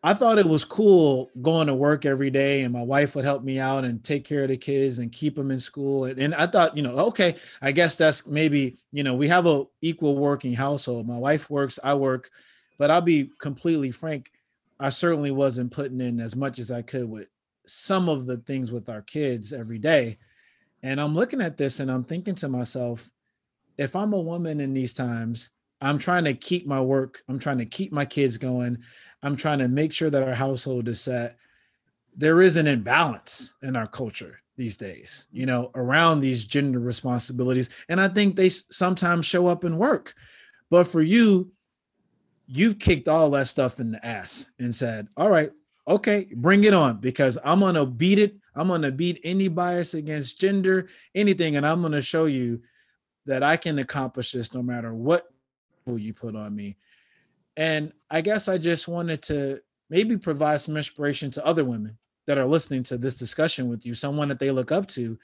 I 0.05 0.15
thought 0.15 0.39
it 0.39 0.47
was 0.47 0.65
cool 0.65 1.31
going 1.41 1.69
to 1.69 1.75
work 1.75 2.05
every 2.05 2.31
day 2.31 2.63
and 2.63 2.73
my 2.73 2.83
wife 2.83 3.15
would 3.15 3.25
help 3.25 3.43
me 3.43 3.59
out 3.59 3.85
and 3.85 4.03
take 4.03 4.25
care 4.25 4.43
of 4.43 4.49
the 4.49 4.57
kids 4.57 4.99
and 4.99 5.11
keep 5.13 5.37
them 5.37 5.51
in 5.51 5.61
school. 5.61 6.05
And, 6.05 6.19
and 6.19 6.35
I 6.35 6.47
thought, 6.47 6.77
you 6.77 6.83
know, 6.83 6.97
okay, 7.07 7.37
I 7.63 7.73
guess 7.73 7.97
that's 7.97 8.27
maybe, 8.27 8.79
you 8.91 9.03
know, 9.05 9.15
we 9.15 9.29
have 9.29 9.47
a 9.47 9.65
equal 9.81 10.17
working 10.17 10.55
household. 10.55 11.07
My 11.07 11.19
wife 11.19 11.49
works, 11.49 11.79
I 11.83 11.95
work, 11.95 12.31
but 12.79 12.91
I'll 12.91 13.01
be 13.01 13.31
completely 13.39 13.93
frank. 13.93 14.31
I 14.79 14.91
certainly 14.91 15.31
wasn't 15.31 15.71
putting 15.71 16.01
in 16.01 16.21
as 16.21 16.37
much 16.37 16.59
as 16.59 16.71
I 16.71 16.83
could 16.83 17.09
with 17.09 17.29
some 17.65 18.09
of 18.09 18.27
the 18.27 18.39
things 18.39 18.73
with 18.73 18.89
our 18.89 19.03
kids 19.03 19.53
every 19.53 19.79
day. 19.79 20.19
And 20.83 21.01
I'm 21.01 21.15
looking 21.15 21.41
at 21.41 21.57
this 21.57 21.79
and 21.79 21.91
I'm 21.91 22.05
thinking 22.05 22.35
to 22.37 22.49
myself, 22.49 23.09
if 23.83 23.97
I'm 23.97 24.13
a 24.13 24.21
woman 24.21 24.61
in 24.61 24.73
these 24.73 24.93
times, 24.93 25.51
I'm 25.81 25.99
trying 25.99 26.23
to 26.25 26.35
keep 26.35 26.67
my 26.67 26.81
work, 26.81 27.23
I'm 27.29 27.41
trying 27.41 27.59
to 27.59 27.67
keep 27.67 27.93
my 27.93 28.05
kids 28.05 28.39
going, 28.39 28.79
I'm 29.25 29.37
trying 29.37 29.59
to 29.59 29.67
make 29.67 29.93
sure 29.93 30.09
that 30.09 30.23
our 30.23 30.35
household 30.35 30.87
is 30.89 31.01
set. 31.01 31.37
There 32.17 32.41
is 32.41 32.57
an 32.57 32.69
imbalance 32.69 33.55
in 33.63 33.75
our 33.75 33.89
culture 33.89 34.41
these 34.57 34.77
days, 34.77 35.27
you 35.33 35.47
know, 35.47 35.73
around 35.75 36.21
these 36.21 36.45
gender 36.45 36.79
responsibilities. 36.79 37.71
And 37.89 38.01
I 38.01 38.07
think 38.07 38.37
they 38.37 38.51
sometimes 38.51 39.27
show 39.27 39.49
up 39.49 39.65
in 39.65 39.77
work. 39.77 40.15
But 40.71 40.85
for 40.85 41.03
you, 41.03 41.51
you've 42.47 42.79
kicked 42.79 43.09
all 43.09 43.31
that 43.31 43.49
stuff 43.49 43.81
in 43.81 43.91
the 43.91 44.07
ass 44.07 44.51
and 44.61 44.73
said, 44.73 45.09
all 45.17 45.31
right, 45.31 45.51
okay, 45.89 46.29
bring 46.37 46.63
it 46.63 46.75
on 46.75 46.99
because 46.99 47.37
I'm 47.45 47.59
going 47.59 47.75
to 47.75 47.87
beat 47.87 48.21
it. 48.21 48.37
I'm 48.55 48.69
going 48.69 48.83
to 48.83 48.93
beat 48.93 49.21
any 49.25 49.49
bias 49.49 49.95
against 49.95 50.39
gender, 50.39 50.89
anything. 51.17 51.57
And 51.57 51.67
I'm 51.67 51.81
going 51.81 51.93
to 51.93 52.03
show 52.03 52.27
you 52.27 52.63
that 53.27 53.43
I 53.43 53.57
can 53.57 53.79
accomplish 53.79 54.33
this 54.33 54.53
no 54.53 54.63
matter 54.63 54.95
what 54.95 55.31
you 55.87 56.15
put 56.15 56.37
on 56.37 56.55
me. 56.55 56.77
And 57.57 57.93
I 58.11 58.21
guess 58.21 58.49
I 58.49 58.59
just 58.59 58.89
wanted 58.89 59.23
to 59.23 59.61
maybe 59.91 60.17
provide 60.17 60.61
some 60.61 60.77
inspiration 60.77 61.31
to 61.33 61.45
other 61.45 61.65
women 61.65 61.99
that 62.27 62.39
are 62.39 62.47
listening 62.47 62.83
to 62.85 62.97
this 62.97 63.19
discussion 63.19 63.69
with 63.69 63.85
you, 63.85 63.95
someone 63.95 64.29
that 64.29 64.39
they 64.39 64.51
look 64.51 64.73
up 64.73 64.87
to. 64.89 65.19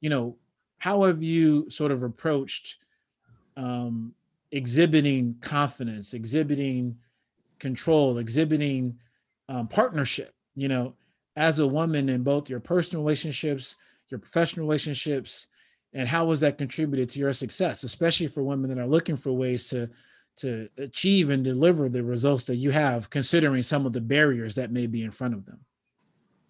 You 0.00 0.10
know, 0.10 0.36
how 0.78 1.02
have 1.02 1.22
you 1.22 1.68
sort 1.70 1.92
of 1.92 2.02
approached 2.02 2.76
um, 3.56 4.14
exhibiting 4.52 5.36
confidence, 5.40 6.14
exhibiting 6.14 6.96
control, 7.58 8.18
exhibiting 8.18 8.98
um, 9.48 9.66
partnership, 9.66 10.34
you 10.54 10.68
know, 10.68 10.94
as 11.36 11.58
a 11.58 11.66
woman 11.66 12.08
in 12.08 12.22
both 12.22 12.48
your 12.48 12.60
personal 12.60 13.02
relationships, 13.02 13.76
your 14.08 14.18
professional 14.18 14.66
relationships, 14.66 15.48
and 15.92 16.08
how 16.08 16.28
has 16.30 16.40
that 16.40 16.58
contributed 16.58 17.08
to 17.10 17.18
your 17.18 17.32
success, 17.32 17.84
especially 17.84 18.26
for 18.26 18.42
women 18.42 18.68
that 18.68 18.78
are 18.78 18.86
looking 18.86 19.16
for 19.16 19.32
ways 19.32 19.68
to 19.70 19.88
to 20.36 20.68
achieve 20.78 21.30
and 21.30 21.42
deliver 21.42 21.88
the 21.88 22.02
results 22.02 22.44
that 22.44 22.54
you 22.54 22.70
have, 22.70 23.10
considering 23.10 23.60
some 23.60 23.84
of 23.84 23.92
the 23.92 24.00
barriers 24.00 24.54
that 24.54 24.70
may 24.70 24.86
be 24.86 25.02
in 25.02 25.10
front 25.10 25.34
of 25.34 25.44
them? 25.44 25.58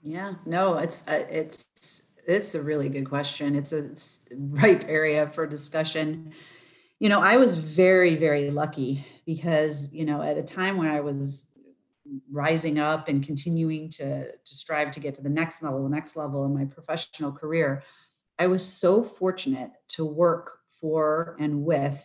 Yeah, 0.02 0.34
no, 0.44 0.76
it's 0.76 1.02
uh, 1.08 1.24
it's 1.30 2.02
it's 2.26 2.54
a 2.54 2.62
really 2.62 2.88
good 2.88 3.08
question. 3.08 3.54
It's 3.54 3.72
a 3.72 3.88
ripe 4.36 4.84
area 4.86 5.26
for 5.28 5.46
discussion 5.46 6.34
you 6.98 7.08
know, 7.08 7.20
I 7.20 7.36
was 7.36 7.54
very, 7.54 8.16
very 8.16 8.50
lucky 8.50 9.06
because, 9.24 9.92
you 9.92 10.04
know, 10.04 10.20
at 10.20 10.36
a 10.36 10.42
time 10.42 10.76
when 10.76 10.88
I 10.88 11.00
was 11.00 11.46
rising 12.30 12.78
up 12.78 13.08
and 13.08 13.24
continuing 13.24 13.88
to, 13.90 14.32
to 14.32 14.54
strive 14.54 14.90
to 14.92 15.00
get 15.00 15.14
to 15.14 15.22
the 15.22 15.28
next 15.28 15.62
level, 15.62 15.82
the 15.84 15.94
next 15.94 16.16
level 16.16 16.44
in 16.44 16.54
my 16.54 16.64
professional 16.64 17.30
career, 17.30 17.84
I 18.38 18.46
was 18.46 18.64
so 18.64 19.02
fortunate 19.02 19.70
to 19.88 20.04
work 20.04 20.58
for 20.70 21.36
and 21.40 21.64
with 21.64 22.04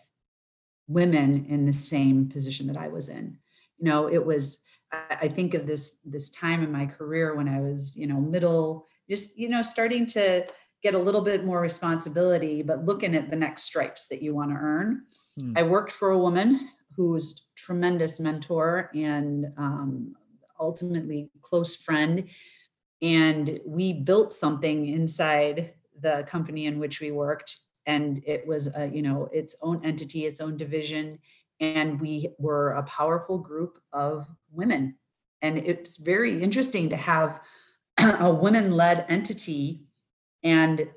women 0.88 1.46
in 1.48 1.66
the 1.66 1.74
same 1.74 2.28
position 2.28 2.68
that 2.68 2.78
I 2.78 2.88
was 2.88 3.10
in. 3.10 3.38
You 3.78 3.86
know, 3.86 4.10
it 4.10 4.24
was, 4.24 4.60
I 4.92 5.28
think 5.28 5.54
of 5.54 5.66
this, 5.66 5.98
this 6.06 6.30
time 6.30 6.64
in 6.64 6.72
my 6.72 6.86
career 6.86 7.36
when 7.36 7.48
I 7.48 7.62
was, 7.62 7.96
you 7.96 8.08
know, 8.08 8.20
middle, 8.20 8.88
just, 9.10 9.38
you 9.38 9.50
know, 9.50 9.62
starting 9.62 10.06
to, 10.08 10.46
get 10.84 10.96
a 10.96 11.00
little 11.00 11.22
bit 11.22 11.46
more 11.46 11.62
responsibility, 11.62 12.62
but 12.62 12.86
looking 12.86 13.16
at 13.16 13.30
the 13.30 13.36
next 13.36 13.64
stripes 13.64 14.08
that 14.08 14.22
you 14.22 14.36
want 14.36 14.52
to 14.52 14.58
earn. 14.58 15.04
Hmm. 15.40 15.54
I 15.56 15.64
worked 15.64 15.94
for 15.94 16.12
a 16.12 16.20
woman 16.20 16.70
who 16.96 17.12
was 17.12 17.46
tremendous 17.56 18.20
mentor 18.20 18.92
and 18.94 19.48
um, 19.58 20.14
ultimately 20.60 21.32
close 21.42 21.76
friend. 21.76 22.28
And 23.02 23.60
we 23.66 23.94
built 23.94 24.34
something 24.34 24.90
inside 24.90 25.74
the 26.04 26.26
company 26.28 26.68
in 26.68 26.80
which 26.80 27.02
we 27.02 27.12
worked. 27.12 27.58
And 27.86 28.22
it 28.26 28.46
was, 28.46 28.68
a, 28.68 28.88
you 28.88 29.02
know, 29.02 29.30
its 29.34 29.56
own 29.62 29.84
entity, 29.84 30.26
its 30.26 30.40
own 30.40 30.56
division. 30.56 31.18
And 31.60 32.00
we 32.00 32.30
were 32.38 32.72
a 32.74 32.84
powerful 32.84 33.40
group 33.40 33.80
of 33.92 34.28
women. 34.52 34.96
And 35.42 35.58
it's 35.58 35.98
very 35.98 36.42
interesting 36.42 36.90
to 36.90 36.96
have 36.96 37.42
a 37.98 38.32
women 38.32 38.72
led 38.72 39.06
entity 39.10 39.82
and 40.44 40.88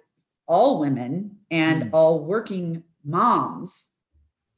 all 0.46 0.78
women 0.78 1.38
and 1.50 1.84
mm. 1.84 1.90
all 1.92 2.24
working 2.24 2.82
moms 3.04 3.88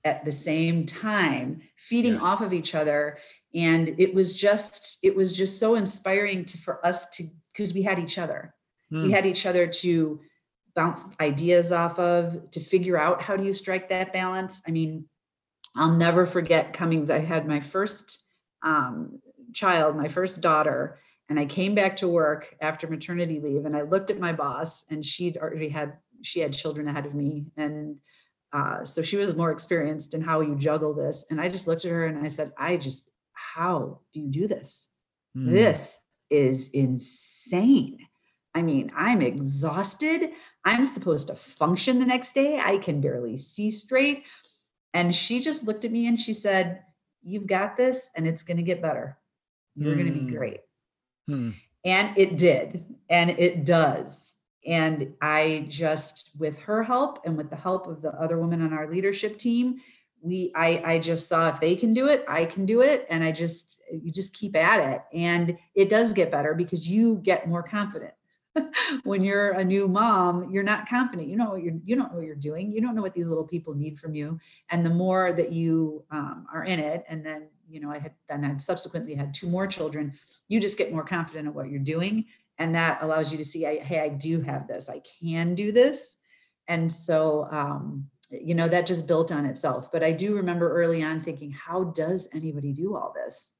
at 0.04 0.24
the 0.24 0.32
same 0.32 0.86
time 0.86 1.60
feeding 1.76 2.14
yes. 2.14 2.22
off 2.22 2.40
of 2.40 2.52
each 2.52 2.74
other 2.74 3.18
and 3.54 3.94
it 3.98 4.14
was 4.14 4.32
just 4.32 4.98
it 5.02 5.14
was 5.14 5.32
just 5.32 5.58
so 5.58 5.74
inspiring 5.74 6.44
to 6.44 6.58
for 6.58 6.84
us 6.86 7.08
to 7.10 7.24
because 7.52 7.74
we 7.74 7.82
had 7.82 7.98
each 7.98 8.18
other 8.18 8.54
mm. 8.92 9.04
we 9.04 9.10
had 9.10 9.26
each 9.26 9.46
other 9.46 9.66
to 9.66 10.20
bounce 10.78 11.04
ideas 11.20 11.72
off 11.72 11.98
of 11.98 12.50
to 12.52 12.60
figure 12.60 12.96
out 12.96 13.20
how 13.20 13.36
do 13.36 13.44
you 13.44 13.52
strike 13.52 13.88
that 13.88 14.12
balance. 14.12 14.62
I 14.66 14.70
mean 14.70 15.04
i'll 15.76 15.92
never 15.92 16.24
forget 16.24 16.72
coming 16.72 17.10
i 17.10 17.18
had 17.18 17.46
my 17.46 17.60
first 17.60 18.24
um, 18.64 19.20
child 19.52 19.96
my 19.96 20.08
first 20.08 20.40
daughter 20.40 20.98
and 21.28 21.38
I 21.38 21.44
came 21.44 21.74
back 21.74 21.96
to 21.96 22.08
work 22.08 22.54
after 22.60 22.86
maternity 22.86 23.40
leave 23.40 23.66
and 23.66 23.76
I 23.76 23.82
looked 23.82 24.10
at 24.10 24.18
my 24.18 24.32
boss 24.32 24.84
and 24.90 25.04
she'd 25.04 25.36
already 25.36 25.68
had 25.68 25.94
she 26.22 26.40
had 26.40 26.52
children 26.52 26.88
ahead 26.88 27.06
of 27.06 27.14
me 27.14 27.46
and 27.56 27.96
uh, 28.52 28.82
so 28.84 29.02
she 29.02 29.16
was 29.16 29.36
more 29.36 29.52
experienced 29.52 30.14
in 30.14 30.22
how 30.22 30.40
you 30.40 30.56
juggle 30.56 30.94
this 30.94 31.24
and 31.30 31.40
I 31.40 31.48
just 31.48 31.66
looked 31.66 31.84
at 31.84 31.90
her 31.90 32.06
and 32.06 32.24
I 32.24 32.28
said 32.28 32.52
I 32.58 32.76
just 32.76 33.10
how 33.32 34.00
do 34.12 34.20
you 34.20 34.28
do 34.28 34.48
this? 34.48 34.88
Mm. 35.36 35.52
this 35.52 35.98
is 36.30 36.68
insane. 36.68 37.98
I 38.54 38.62
mean 38.62 38.90
I'm 38.96 39.22
exhausted 39.22 40.30
I'm 40.68 40.86
supposed 40.86 41.28
to 41.28 41.34
function 41.34 41.98
the 41.98 42.06
next 42.06 42.34
day 42.34 42.60
I 42.64 42.78
can 42.78 43.00
barely 43.00 43.36
see 43.36 43.70
straight 43.70 44.24
and 44.94 45.14
she 45.14 45.40
just 45.40 45.66
looked 45.66 45.84
at 45.84 45.92
me 45.92 46.06
and 46.06 46.20
she 46.20 46.32
said 46.32 46.82
you've 47.22 47.46
got 47.46 47.76
this 47.76 48.10
and 48.14 48.26
it's 48.26 48.42
going 48.42 48.56
to 48.56 48.62
get 48.62 48.82
better 48.82 49.18
you're 49.76 49.94
mm. 49.94 49.98
going 49.98 50.12
to 50.12 50.20
be 50.20 50.30
great 50.30 50.60
Hmm. 51.28 51.50
And 51.84 52.16
it 52.18 52.36
did, 52.38 52.84
and 53.08 53.30
it 53.30 53.64
does. 53.64 54.34
And 54.66 55.14
I 55.22 55.66
just, 55.68 56.32
with 56.38 56.58
her 56.60 56.82
help 56.82 57.24
and 57.24 57.36
with 57.36 57.50
the 57.50 57.56
help 57.56 57.86
of 57.86 58.02
the 58.02 58.12
other 58.20 58.38
women 58.38 58.62
on 58.62 58.72
our 58.72 58.90
leadership 58.90 59.38
team, 59.38 59.80
we 60.20 60.50
I 60.56 60.82
I 60.84 60.98
just 60.98 61.28
saw 61.28 61.48
if 61.48 61.60
they 61.60 61.76
can 61.76 61.94
do 61.94 62.08
it, 62.08 62.24
I 62.26 62.44
can 62.44 62.66
do 62.66 62.80
it. 62.80 63.06
And 63.08 63.22
I 63.22 63.30
just 63.30 63.80
you 63.92 64.10
just 64.10 64.34
keep 64.34 64.56
at 64.56 64.94
it. 64.94 65.02
And 65.16 65.56
it 65.76 65.88
does 65.88 66.12
get 66.12 66.32
better 66.32 66.54
because 66.54 66.88
you 66.88 67.20
get 67.22 67.48
more 67.48 67.62
confident. 67.62 68.14
when 69.04 69.24
you're 69.24 69.50
a 69.52 69.64
new 69.64 69.88
mom, 69.88 70.50
you're 70.50 70.62
not 70.62 70.88
confident. 70.88 71.28
You 71.28 71.36
know 71.36 71.50
what 71.50 71.62
you're 71.62 71.74
you 71.84 71.96
don't 71.96 72.10
know 72.10 72.18
what 72.18 72.26
you're 72.26 72.34
doing. 72.34 72.72
You 72.72 72.80
don't 72.80 72.94
know 72.94 73.02
what 73.02 73.14
these 73.14 73.28
little 73.28 73.46
people 73.46 73.74
need 73.74 73.98
from 73.98 74.14
you. 74.14 74.38
And 74.70 74.84
the 74.84 74.90
more 74.90 75.32
that 75.32 75.52
you 75.52 76.04
um, 76.10 76.46
are 76.52 76.64
in 76.64 76.80
it, 76.80 77.04
and 77.08 77.24
then 77.24 77.48
you 77.70 77.80
know, 77.80 77.90
I 77.90 77.98
had 77.98 78.12
then 78.28 78.42
had 78.42 78.60
subsequently 78.60 79.14
had 79.14 79.34
two 79.34 79.48
more 79.48 79.66
children 79.66 80.14
you 80.48 80.60
just 80.60 80.78
get 80.78 80.92
more 80.92 81.04
confident 81.04 81.46
in 81.46 81.54
what 81.54 81.70
you're 81.70 81.78
doing. 81.78 82.24
And 82.58 82.74
that 82.74 83.02
allows 83.02 83.30
you 83.30 83.38
to 83.38 83.44
see 83.44 83.62
hey 83.62 84.00
i 84.00 84.08
do 84.08 84.40
have 84.40 84.66
this. 84.66 84.88
I 84.88 85.00
can 85.20 85.54
do 85.54 85.70
this. 85.70 86.16
And 86.66 86.90
so 86.90 87.46
um, 87.52 88.08
you 88.30 88.54
know 88.54 88.68
that 88.68 88.86
just 88.86 89.06
built 89.06 89.30
on 89.30 89.44
itself. 89.44 89.92
But 89.92 90.02
i 90.02 90.10
do 90.10 90.34
remember 90.34 90.72
early 90.72 91.02
on 91.02 91.22
thinking 91.22 91.52
how 91.52 91.84
does 91.84 92.28
anybody 92.34 92.72
do 92.72 92.96
all 92.96 93.14
this? 93.14 93.52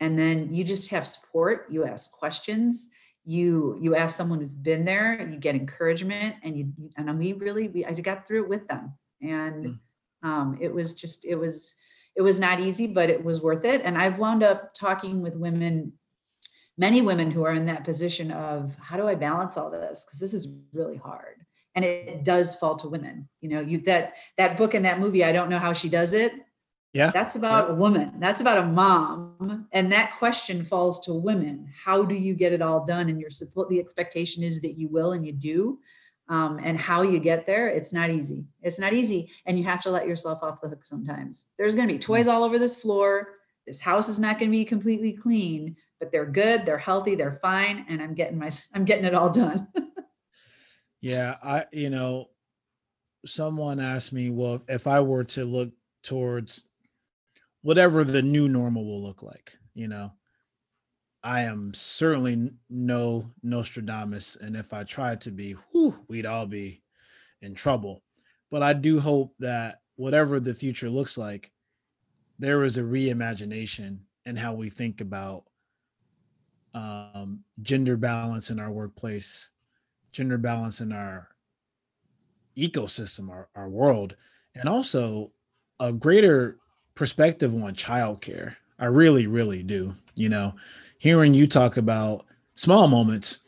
And 0.00 0.18
then 0.18 0.52
you 0.52 0.64
just 0.64 0.88
have 0.88 1.06
support. 1.06 1.66
You 1.70 1.84
ask 1.84 2.10
questions 2.10 2.88
you 3.24 3.78
you 3.80 3.94
ask 3.94 4.16
someone 4.16 4.40
who's 4.40 4.54
been 4.54 4.84
there 4.84 5.20
you 5.30 5.38
get 5.38 5.54
encouragement 5.54 6.34
and 6.42 6.56
you 6.56 6.72
and 6.96 7.18
we 7.18 7.32
really 7.34 7.68
we 7.68 7.84
i 7.84 7.92
got 7.92 8.26
through 8.26 8.42
it 8.42 8.48
with 8.48 8.66
them 8.66 8.92
and 9.20 9.66
mm. 9.66 9.78
um, 10.28 10.58
it 10.60 10.72
was 10.72 10.92
just 10.92 11.24
it 11.24 11.36
was 11.36 11.74
it 12.16 12.22
was 12.22 12.40
not 12.40 12.58
easy 12.58 12.86
but 12.86 13.08
it 13.08 13.22
was 13.22 13.40
worth 13.40 13.64
it 13.64 13.80
and 13.82 13.96
i've 13.96 14.18
wound 14.18 14.42
up 14.42 14.74
talking 14.74 15.22
with 15.22 15.36
women 15.36 15.92
many 16.78 17.02
women 17.02 17.30
who 17.30 17.44
are 17.44 17.52
in 17.52 17.66
that 17.66 17.84
position 17.84 18.30
of 18.30 18.74
how 18.80 18.96
do 18.96 19.06
I 19.06 19.14
balance 19.14 19.56
all 19.56 19.70
this? 19.70 20.04
Because 20.04 20.18
this 20.18 20.34
is 20.34 20.48
really 20.72 20.96
hard. 20.96 21.44
And 21.74 21.84
it 21.84 22.24
does 22.24 22.54
fall 22.54 22.76
to 22.76 22.88
women. 22.88 23.28
You 23.40 23.48
know, 23.50 23.60
you 23.60 23.78
that 23.82 24.14
that 24.36 24.56
book 24.56 24.74
and 24.74 24.84
that 24.84 25.00
movie, 25.00 25.24
I 25.24 25.32
don't 25.32 25.48
know 25.48 25.58
how 25.58 25.72
she 25.72 25.88
does 25.88 26.12
it. 26.12 26.32
Yeah. 26.92 27.10
That's 27.10 27.36
about 27.36 27.68
yeah. 27.68 27.74
a 27.74 27.76
woman. 27.76 28.12
That's 28.18 28.40
about 28.40 28.58
a 28.58 28.66
mom. 28.66 29.66
And 29.72 29.90
that 29.92 30.16
question 30.18 30.62
falls 30.62 31.00
to 31.06 31.14
women. 31.14 31.72
How 31.74 32.04
do 32.04 32.14
you 32.14 32.34
get 32.34 32.52
it 32.52 32.60
all 32.60 32.84
done? 32.84 33.08
And 33.08 33.18
your 33.18 33.30
support, 33.30 33.70
the 33.70 33.80
expectation 33.80 34.42
is 34.42 34.60
that 34.60 34.78
you 34.78 34.88
will 34.88 35.12
and 35.12 35.26
you 35.26 35.32
do. 35.32 35.78
Um, 36.28 36.60
and 36.62 36.78
how 36.78 37.02
you 37.02 37.18
get 37.18 37.44
there, 37.44 37.68
it's 37.68 37.92
not 37.92 38.08
easy. 38.08 38.44
It's 38.62 38.78
not 38.78 38.92
easy. 38.92 39.30
And 39.46 39.58
you 39.58 39.64
have 39.64 39.82
to 39.82 39.90
let 39.90 40.06
yourself 40.06 40.42
off 40.42 40.60
the 40.60 40.68
hook 40.68 40.84
sometimes. 40.84 41.46
There's 41.58 41.74
going 41.74 41.88
to 41.88 41.94
be 41.94 41.98
toys 41.98 42.28
all 42.28 42.44
over 42.44 42.58
this 42.58 42.80
floor. 42.80 43.28
This 43.66 43.80
house 43.80 44.08
is 44.08 44.18
not 44.18 44.38
going 44.38 44.50
to 44.50 44.56
be 44.56 44.64
completely 44.64 45.12
clean, 45.12 45.76
but 46.00 46.10
they're 46.10 46.26
good, 46.26 46.66
they're 46.66 46.78
healthy, 46.78 47.14
they're 47.14 47.38
fine, 47.42 47.86
and 47.88 48.02
I'm 48.02 48.14
getting 48.14 48.38
my 48.38 48.50
I'm 48.74 48.84
getting 48.84 49.04
it 49.04 49.14
all 49.14 49.30
done. 49.30 49.68
yeah, 51.00 51.36
I 51.42 51.66
you 51.72 51.90
know, 51.90 52.30
someone 53.24 53.78
asked 53.78 54.12
me, 54.12 54.30
well, 54.30 54.62
if 54.68 54.86
I 54.86 55.00
were 55.00 55.24
to 55.24 55.44
look 55.44 55.70
towards 56.02 56.64
whatever 57.62 58.04
the 58.04 58.22
new 58.22 58.48
normal 58.48 58.84
will 58.84 59.02
look 59.02 59.22
like, 59.22 59.56
you 59.74 59.88
know, 59.88 60.12
I 61.24 61.42
am 61.42 61.72
certainly 61.72 62.50
no 62.68 63.30
Nostradamus, 63.42 64.36
and 64.36 64.56
if 64.56 64.72
I 64.72 64.82
tried 64.82 65.20
to 65.22 65.30
be, 65.30 65.52
whew, 65.52 65.96
we'd 66.08 66.26
all 66.26 66.46
be 66.46 66.82
in 67.40 67.54
trouble. 67.54 68.02
But 68.50 68.62
I 68.62 68.72
do 68.72 68.98
hope 68.98 69.34
that 69.38 69.80
whatever 69.96 70.40
the 70.40 70.54
future 70.54 70.90
looks 70.90 71.16
like, 71.16 71.52
there 72.38 72.64
is 72.64 72.76
a 72.76 72.82
reimagination 72.82 73.98
in 74.26 74.36
how 74.36 74.54
we 74.54 74.68
think 74.68 75.00
about 75.00 75.44
um, 76.74 77.44
gender 77.60 77.96
balance 77.96 78.50
in 78.50 78.58
our 78.58 78.70
workplace, 78.70 79.50
gender 80.10 80.38
balance 80.38 80.80
in 80.80 80.92
our 80.92 81.28
ecosystem, 82.56 83.30
our, 83.30 83.48
our 83.54 83.68
world, 83.68 84.16
and 84.56 84.68
also 84.68 85.30
a 85.78 85.92
greater 85.92 86.58
perspective 86.94 87.54
on 87.54 87.74
childcare. 87.74 88.56
I 88.78 88.86
really, 88.86 89.26
really 89.26 89.62
do. 89.62 89.94
You 90.14 90.28
know, 90.28 90.54
hearing 90.98 91.34
you 91.34 91.46
talk 91.46 91.76
about 91.76 92.26
small 92.54 92.88
moments, 92.88 93.38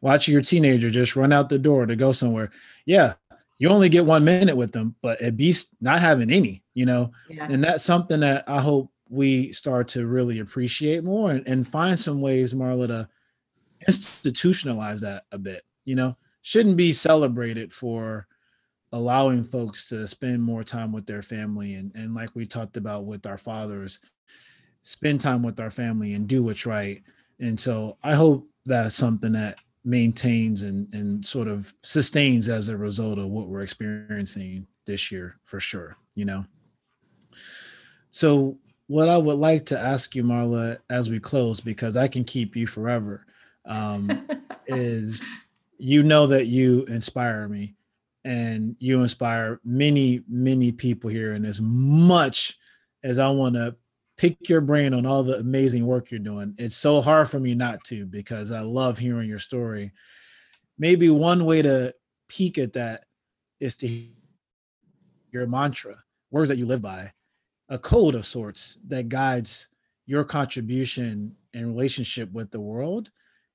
watching 0.00 0.32
your 0.32 0.42
teenager 0.42 0.90
just 0.90 1.16
run 1.16 1.32
out 1.32 1.48
the 1.48 1.58
door 1.58 1.86
to 1.86 1.96
go 1.96 2.12
somewhere. 2.12 2.50
Yeah, 2.86 3.14
you 3.58 3.68
only 3.68 3.88
get 3.88 4.06
one 4.06 4.24
minute 4.24 4.56
with 4.56 4.72
them, 4.72 4.96
but 5.02 5.20
at 5.20 5.36
least 5.36 5.74
not 5.80 6.00
having 6.00 6.30
any, 6.30 6.62
you 6.74 6.86
know, 6.86 7.12
yeah. 7.28 7.46
and 7.48 7.62
that's 7.62 7.84
something 7.84 8.20
that 8.20 8.44
I 8.48 8.60
hope 8.60 8.90
we 9.08 9.52
start 9.52 9.88
to 9.88 10.06
really 10.06 10.38
appreciate 10.40 11.04
more 11.04 11.30
and, 11.30 11.46
and 11.46 11.68
find 11.68 11.98
some 11.98 12.20
ways, 12.20 12.54
Marla, 12.54 12.88
to 12.88 13.08
institutionalize 13.88 15.00
that 15.00 15.24
a 15.32 15.38
bit, 15.38 15.64
you 15.84 15.94
know, 15.94 16.16
shouldn't 16.40 16.76
be 16.76 16.92
celebrated 16.92 17.72
for 17.72 18.26
allowing 18.92 19.42
folks 19.42 19.88
to 19.88 20.06
spend 20.06 20.42
more 20.42 20.62
time 20.62 20.92
with 20.92 21.06
their 21.06 21.22
family 21.22 21.74
and, 21.74 21.92
and 21.94 22.14
like 22.14 22.30
we 22.34 22.44
talked 22.44 22.76
about 22.76 23.04
with 23.04 23.26
our 23.26 23.38
fathers 23.38 24.00
spend 24.82 25.20
time 25.20 25.42
with 25.42 25.58
our 25.60 25.70
family 25.70 26.14
and 26.14 26.26
do 26.26 26.42
what's 26.42 26.66
right. 26.66 27.02
And 27.40 27.58
so 27.58 27.96
i 28.02 28.14
hope 28.14 28.48
that's 28.64 28.94
something 28.94 29.32
that 29.32 29.58
maintains 29.84 30.62
and, 30.62 30.92
and 30.94 31.24
sort 31.26 31.48
of 31.48 31.74
sustains 31.82 32.48
as 32.48 32.68
a 32.68 32.76
result 32.76 33.18
of 33.18 33.26
what 33.26 33.48
we're 33.48 33.62
experiencing 33.62 34.66
this 34.86 35.10
year 35.10 35.36
for 35.44 35.58
sure 35.58 35.96
you 36.14 36.24
know? 36.24 36.44
So 38.10 38.58
what 38.86 39.08
i 39.08 39.16
would 39.16 39.38
like 39.38 39.64
to 39.66 39.78
ask 39.78 40.14
you 40.14 40.22
marla 40.22 40.78
as 40.90 41.08
we 41.08 41.18
close 41.18 41.60
because 41.60 41.96
i 41.96 42.06
can 42.06 42.24
keep 42.24 42.54
you 42.54 42.66
forever 42.66 43.24
um, 43.64 44.28
is 44.66 45.22
you 45.78 46.02
know 46.02 46.26
that 46.26 46.46
you 46.46 46.84
inspire 46.84 47.48
me 47.48 47.74
and 48.24 48.76
you 48.78 49.02
inspire 49.02 49.60
many 49.64 50.22
many 50.28 50.72
people 50.72 51.10
here. 51.10 51.32
And 51.32 51.46
as 51.46 51.60
much 51.60 52.56
as 53.04 53.18
i 53.18 53.28
want 53.28 53.54
to 53.54 53.74
pick 54.16 54.48
your 54.48 54.60
brain 54.60 54.94
on 54.94 55.06
all 55.06 55.22
the 55.22 55.38
amazing 55.38 55.86
work 55.86 56.10
you're 56.10 56.20
doing 56.20 56.54
it's 56.58 56.76
so 56.76 57.00
hard 57.00 57.28
for 57.28 57.40
me 57.40 57.54
not 57.54 57.82
to 57.82 58.04
because 58.06 58.52
i 58.52 58.60
love 58.60 58.98
hearing 58.98 59.28
your 59.28 59.38
story. 59.38 59.92
Maybe 60.78 61.10
one 61.10 61.44
way 61.44 61.62
to 61.62 61.94
peek 62.28 62.58
at 62.58 62.72
that 62.72 63.04
is 63.60 63.76
to 63.76 64.06
your 65.30 65.46
mantra 65.46 65.96
words 66.30 66.48
that 66.48 66.58
you 66.58 66.66
live 66.66 66.82
by 66.82 67.12
a 67.68 67.78
code 67.78 68.14
of 68.14 68.26
sorts 68.26 68.78
that 68.88 69.08
guides 69.08 69.68
your 70.06 70.24
contribution 70.24 71.36
and 71.54 71.66
relationship 71.66 72.30
with 72.32 72.50
the 72.50 72.60
world. 72.60 73.10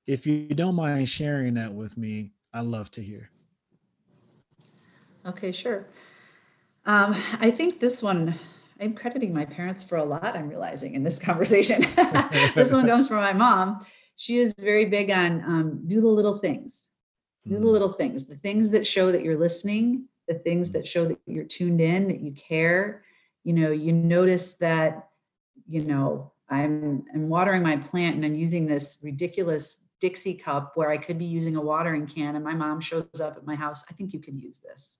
If 0.06 0.26
you 0.26 0.48
don't 0.48 0.74
mind 0.74 1.08
sharing 1.08 1.54
that 1.54 1.72
with 1.72 1.96
me 1.96 2.32
i'd 2.54 2.64
love 2.64 2.90
to 2.90 3.02
hear 3.02 3.30
Okay, 5.28 5.52
sure. 5.52 5.86
Um, 6.86 7.14
I 7.38 7.50
think 7.50 7.80
this 7.80 8.02
one, 8.02 8.34
I'm 8.80 8.94
crediting 8.94 9.34
my 9.34 9.44
parents 9.44 9.84
for 9.84 9.96
a 9.96 10.04
lot, 10.04 10.34
I'm 10.34 10.48
realizing 10.48 10.94
in 10.94 11.02
this 11.02 11.18
conversation. 11.18 11.82
this 12.54 12.72
one 12.72 12.86
comes 12.86 13.08
from 13.08 13.18
my 13.18 13.34
mom. 13.34 13.82
She 14.16 14.38
is 14.38 14.54
very 14.58 14.86
big 14.86 15.10
on 15.10 15.42
um, 15.42 15.80
do 15.86 16.00
the 16.00 16.06
little 16.08 16.38
things, 16.38 16.88
do 17.46 17.54
the 17.56 17.60
hmm. 17.60 17.66
little 17.66 17.92
things, 17.92 18.24
the 18.24 18.36
things 18.36 18.70
that 18.70 18.86
show 18.86 19.12
that 19.12 19.22
you're 19.22 19.38
listening, 19.38 20.06
the 20.28 20.34
things 20.34 20.70
that 20.70 20.88
show 20.88 21.04
that 21.04 21.18
you're 21.26 21.44
tuned 21.44 21.82
in, 21.82 22.08
that 22.08 22.20
you 22.20 22.32
care. 22.32 23.04
You 23.44 23.52
know, 23.52 23.70
you 23.70 23.92
notice 23.92 24.54
that, 24.54 25.08
you 25.68 25.84
know, 25.84 26.32
I'm 26.48 27.04
I'm 27.12 27.28
watering 27.28 27.62
my 27.62 27.76
plant 27.76 28.16
and 28.16 28.24
I'm 28.24 28.34
using 28.34 28.66
this 28.66 28.98
ridiculous 29.02 29.82
Dixie 30.00 30.34
cup 30.34 30.72
where 30.74 30.90
I 30.90 30.96
could 30.96 31.18
be 31.18 31.26
using 31.26 31.56
a 31.56 31.60
watering 31.60 32.06
can 32.06 32.34
and 32.34 32.44
my 32.44 32.54
mom 32.54 32.80
shows 32.80 33.20
up 33.20 33.36
at 33.36 33.44
my 33.44 33.54
house. 33.54 33.84
I 33.90 33.92
think 33.92 34.14
you 34.14 34.20
could 34.20 34.40
use 34.40 34.58
this. 34.60 34.98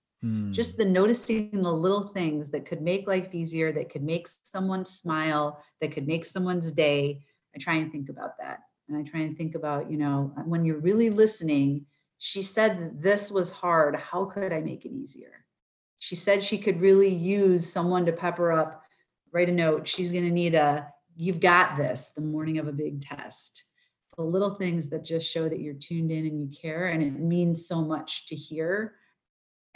Just 0.51 0.75
hmm. 0.75 0.77
the 0.79 0.85
noticing 0.85 1.61
the 1.61 1.71
little 1.71 2.09
things 2.09 2.49
that 2.49 2.65
could 2.65 2.81
make 2.81 3.07
life 3.07 3.33
easier, 3.33 3.71
that 3.71 3.89
could 3.89 4.03
make 4.03 4.27
someone 4.43 4.83
smile, 4.83 5.63
that 5.79 5.91
could 5.91 6.07
make 6.07 6.25
someone's 6.25 6.71
day. 6.71 7.23
I 7.55 7.59
try 7.59 7.75
and 7.75 7.91
think 7.91 8.09
about 8.09 8.37
that. 8.39 8.59
And 8.89 8.97
I 8.97 9.09
try 9.09 9.21
and 9.21 9.37
think 9.37 9.55
about, 9.55 9.89
you 9.89 9.97
know, 9.97 10.33
uh, 10.37 10.41
when 10.41 10.65
you're 10.65 10.79
really 10.79 11.09
listening, 11.09 11.85
she 12.17 12.41
said 12.41 13.01
this 13.01 13.31
was 13.31 13.51
hard. 13.51 13.95
How 13.95 14.25
could 14.25 14.51
I 14.51 14.59
make 14.59 14.83
it 14.83 14.91
easier? 14.91 15.45
She 15.99 16.15
said 16.15 16.43
she 16.43 16.57
could 16.57 16.81
really 16.81 17.09
use 17.13 17.71
someone 17.71 18.05
to 18.05 18.11
pepper 18.11 18.51
up, 18.51 18.83
write 19.31 19.49
a 19.49 19.53
note. 19.53 19.87
She's 19.87 20.11
going 20.11 20.25
to 20.25 20.31
need 20.31 20.55
a, 20.55 20.87
you've 21.15 21.39
got 21.39 21.77
this 21.77 22.09
the 22.09 22.21
morning 22.21 22.57
of 22.57 22.67
a 22.67 22.73
big 22.73 23.01
test. 23.01 23.63
The 24.17 24.23
little 24.23 24.55
things 24.55 24.89
that 24.89 25.05
just 25.05 25.31
show 25.31 25.47
that 25.47 25.61
you're 25.61 25.73
tuned 25.75 26.11
in 26.11 26.25
and 26.25 26.41
you 26.41 26.49
care. 26.49 26.87
And 26.87 27.01
it 27.01 27.17
means 27.19 27.67
so 27.67 27.81
much 27.81 28.25
to 28.25 28.35
hear 28.35 28.95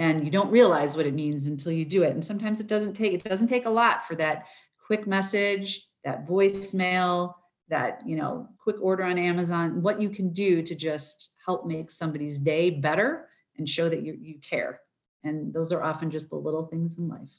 and 0.04 0.26
you 0.26 0.30
don't 0.30 0.52
realize 0.52 0.98
what 0.98 1.06
it 1.06 1.14
means 1.14 1.48
until 1.48 1.72
you 1.72 1.86
do 1.86 2.04
it. 2.04 2.12
And 2.12 2.24
sometimes 2.24 2.60
it 2.60 2.68
doesn't 2.68 2.94
take 2.94 3.14
it 3.14 3.24
doesn't 3.24 3.48
take 3.48 3.66
a 3.66 3.70
lot 3.70 4.06
for 4.06 4.16
that 4.16 4.48
quick 4.86 5.08
message 5.08 5.88
that 6.04 6.28
voicemail 6.28 7.36
that 7.70 8.02
you 8.06 8.18
know 8.18 8.50
quick 8.62 8.76
order 8.82 9.04
on 9.04 9.18
amazon 9.18 9.82
what 9.82 10.02
you 10.02 10.10
can 10.10 10.34
do 10.34 10.62
to 10.62 10.76
just 10.76 11.36
help 11.46 11.66
make 11.66 11.90
somebody's 11.90 12.38
day 12.38 12.70
better 12.70 13.30
and 13.58 13.70
show 13.70 13.88
that 13.88 14.04
you, 14.04 14.18
you 14.20 14.40
care. 14.40 14.82
And 15.24 15.54
those 15.54 15.72
are 15.72 15.82
often 15.82 16.12
just 16.12 16.30
the 16.30 16.36
little 16.36 16.66
things 16.66 16.98
in 16.98 17.08
life. 17.08 17.34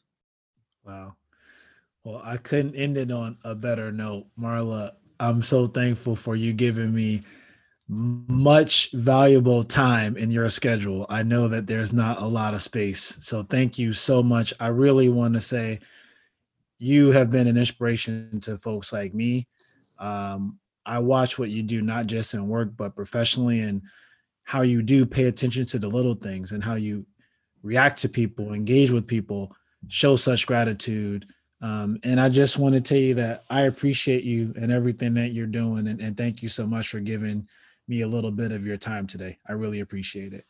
Wow. 0.87 1.17
Well 2.03 2.23
i 2.25 2.39
couldn't 2.39 2.77
end 2.77 2.97
it 2.97 3.11
on 3.13 3.37
a 3.45 3.55
better 3.55 3.93
note. 3.93 4.27
Marla 4.41 4.93
i'm 5.21 5.43
so 5.43 5.67
thankful 5.67 6.17
for 6.17 6.35
you 6.35 6.55
giving 6.55 6.95
me 6.95 7.21
much 7.89 8.91
valuable 8.93 9.63
time 9.63 10.17
in 10.17 10.31
your 10.31 10.49
schedule. 10.49 11.05
I 11.09 11.23
know 11.23 11.49
that 11.49 11.67
there's 11.67 11.93
not 11.93 12.21
a 12.21 12.27
lot 12.27 12.55
of 12.55 12.63
space. 12.63 13.19
So 13.21 13.43
thank 13.43 13.79
you 13.79 13.93
so 13.93 14.23
much. 14.23 14.55
I 14.59 14.69
really 14.69 15.09
want 15.09 15.35
to 15.35 15.41
say 15.41 15.81
you 16.79 17.13
have 17.13 17.31
been 17.31 17.47
an 17.47 17.59
inspiration 17.59 18.41
to 18.41 18.59
folks 18.59 18.93
like 18.93 19.15
me. 19.15 19.47
Um, 19.99 20.59
I 20.87 20.99
watch 20.99 21.39
what 21.39 21.51
you 21.51 21.63
do, 21.63 21.83
not 21.83 22.07
just 22.07 22.35
in 22.35 22.49
work, 22.49 22.71
but 22.77 22.97
professionally, 22.97 23.61
and 23.61 23.83
how 24.45 24.63
you 24.63 24.83
do 24.83 25.07
pay 25.07 25.25
attention 25.25 25.67
to 25.67 25.79
the 25.79 25.89
little 25.89 26.15
things 26.15 26.53
and 26.53 26.63
how 26.63 26.75
you 26.75 27.07
react 27.63 28.01
to 28.01 28.09
people, 28.09 28.53
engage 28.53 28.91
with 28.91 29.07
people, 29.07 29.55
show 29.89 30.17
such 30.17 30.47
gratitude. 30.47 31.27
Um, 31.63 31.99
and 32.03 32.21
I 32.21 32.29
just 32.29 32.59
want 32.59 32.75
to 32.75 32.81
tell 32.81 32.99
you 32.99 33.15
that 33.15 33.45
I 33.49 33.63
appreciate 33.63 34.25
you 34.25 34.53
and 34.57 34.71
everything 34.71 35.15
that 35.15 35.33
you're 35.33 35.47
doing. 35.47 35.87
And, 35.87 36.01
and 36.01 36.17
thank 36.17 36.43
you 36.43 36.49
so 36.49 36.67
much 36.67 36.89
for 36.89 37.01
giving 37.01 37.49
me 37.89 38.01
a 38.03 38.09
little 38.09 38.31
bit 38.31 38.53
of 38.53 38.67
your 38.67 38.77
time 38.77 39.07
today. 39.07 39.39
I 39.49 39.53
really 39.53 39.81
appreciate 39.81 40.33
it. 40.33 40.47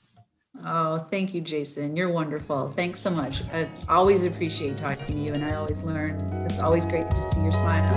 Oh, 0.64 1.05
thank 1.11 1.35
you, 1.35 1.41
Jason. 1.41 1.97
You're 1.97 2.12
wonderful. 2.12 2.72
Thanks 2.76 3.01
so 3.01 3.11
much. 3.11 3.43
I 3.53 3.68
always 3.89 4.24
appreciate 4.24 4.78
talking 4.78 5.07
to 5.07 5.20
you, 5.20 5.32
and 5.32 5.45
I 5.45 5.57
always 5.57 5.82
learn. 5.82 6.20
It's 6.47 6.61
always 6.61 6.87
great 6.87 7.11
to 7.11 7.16
see 7.16 7.41
your 7.41 7.51
smile. 7.51 7.91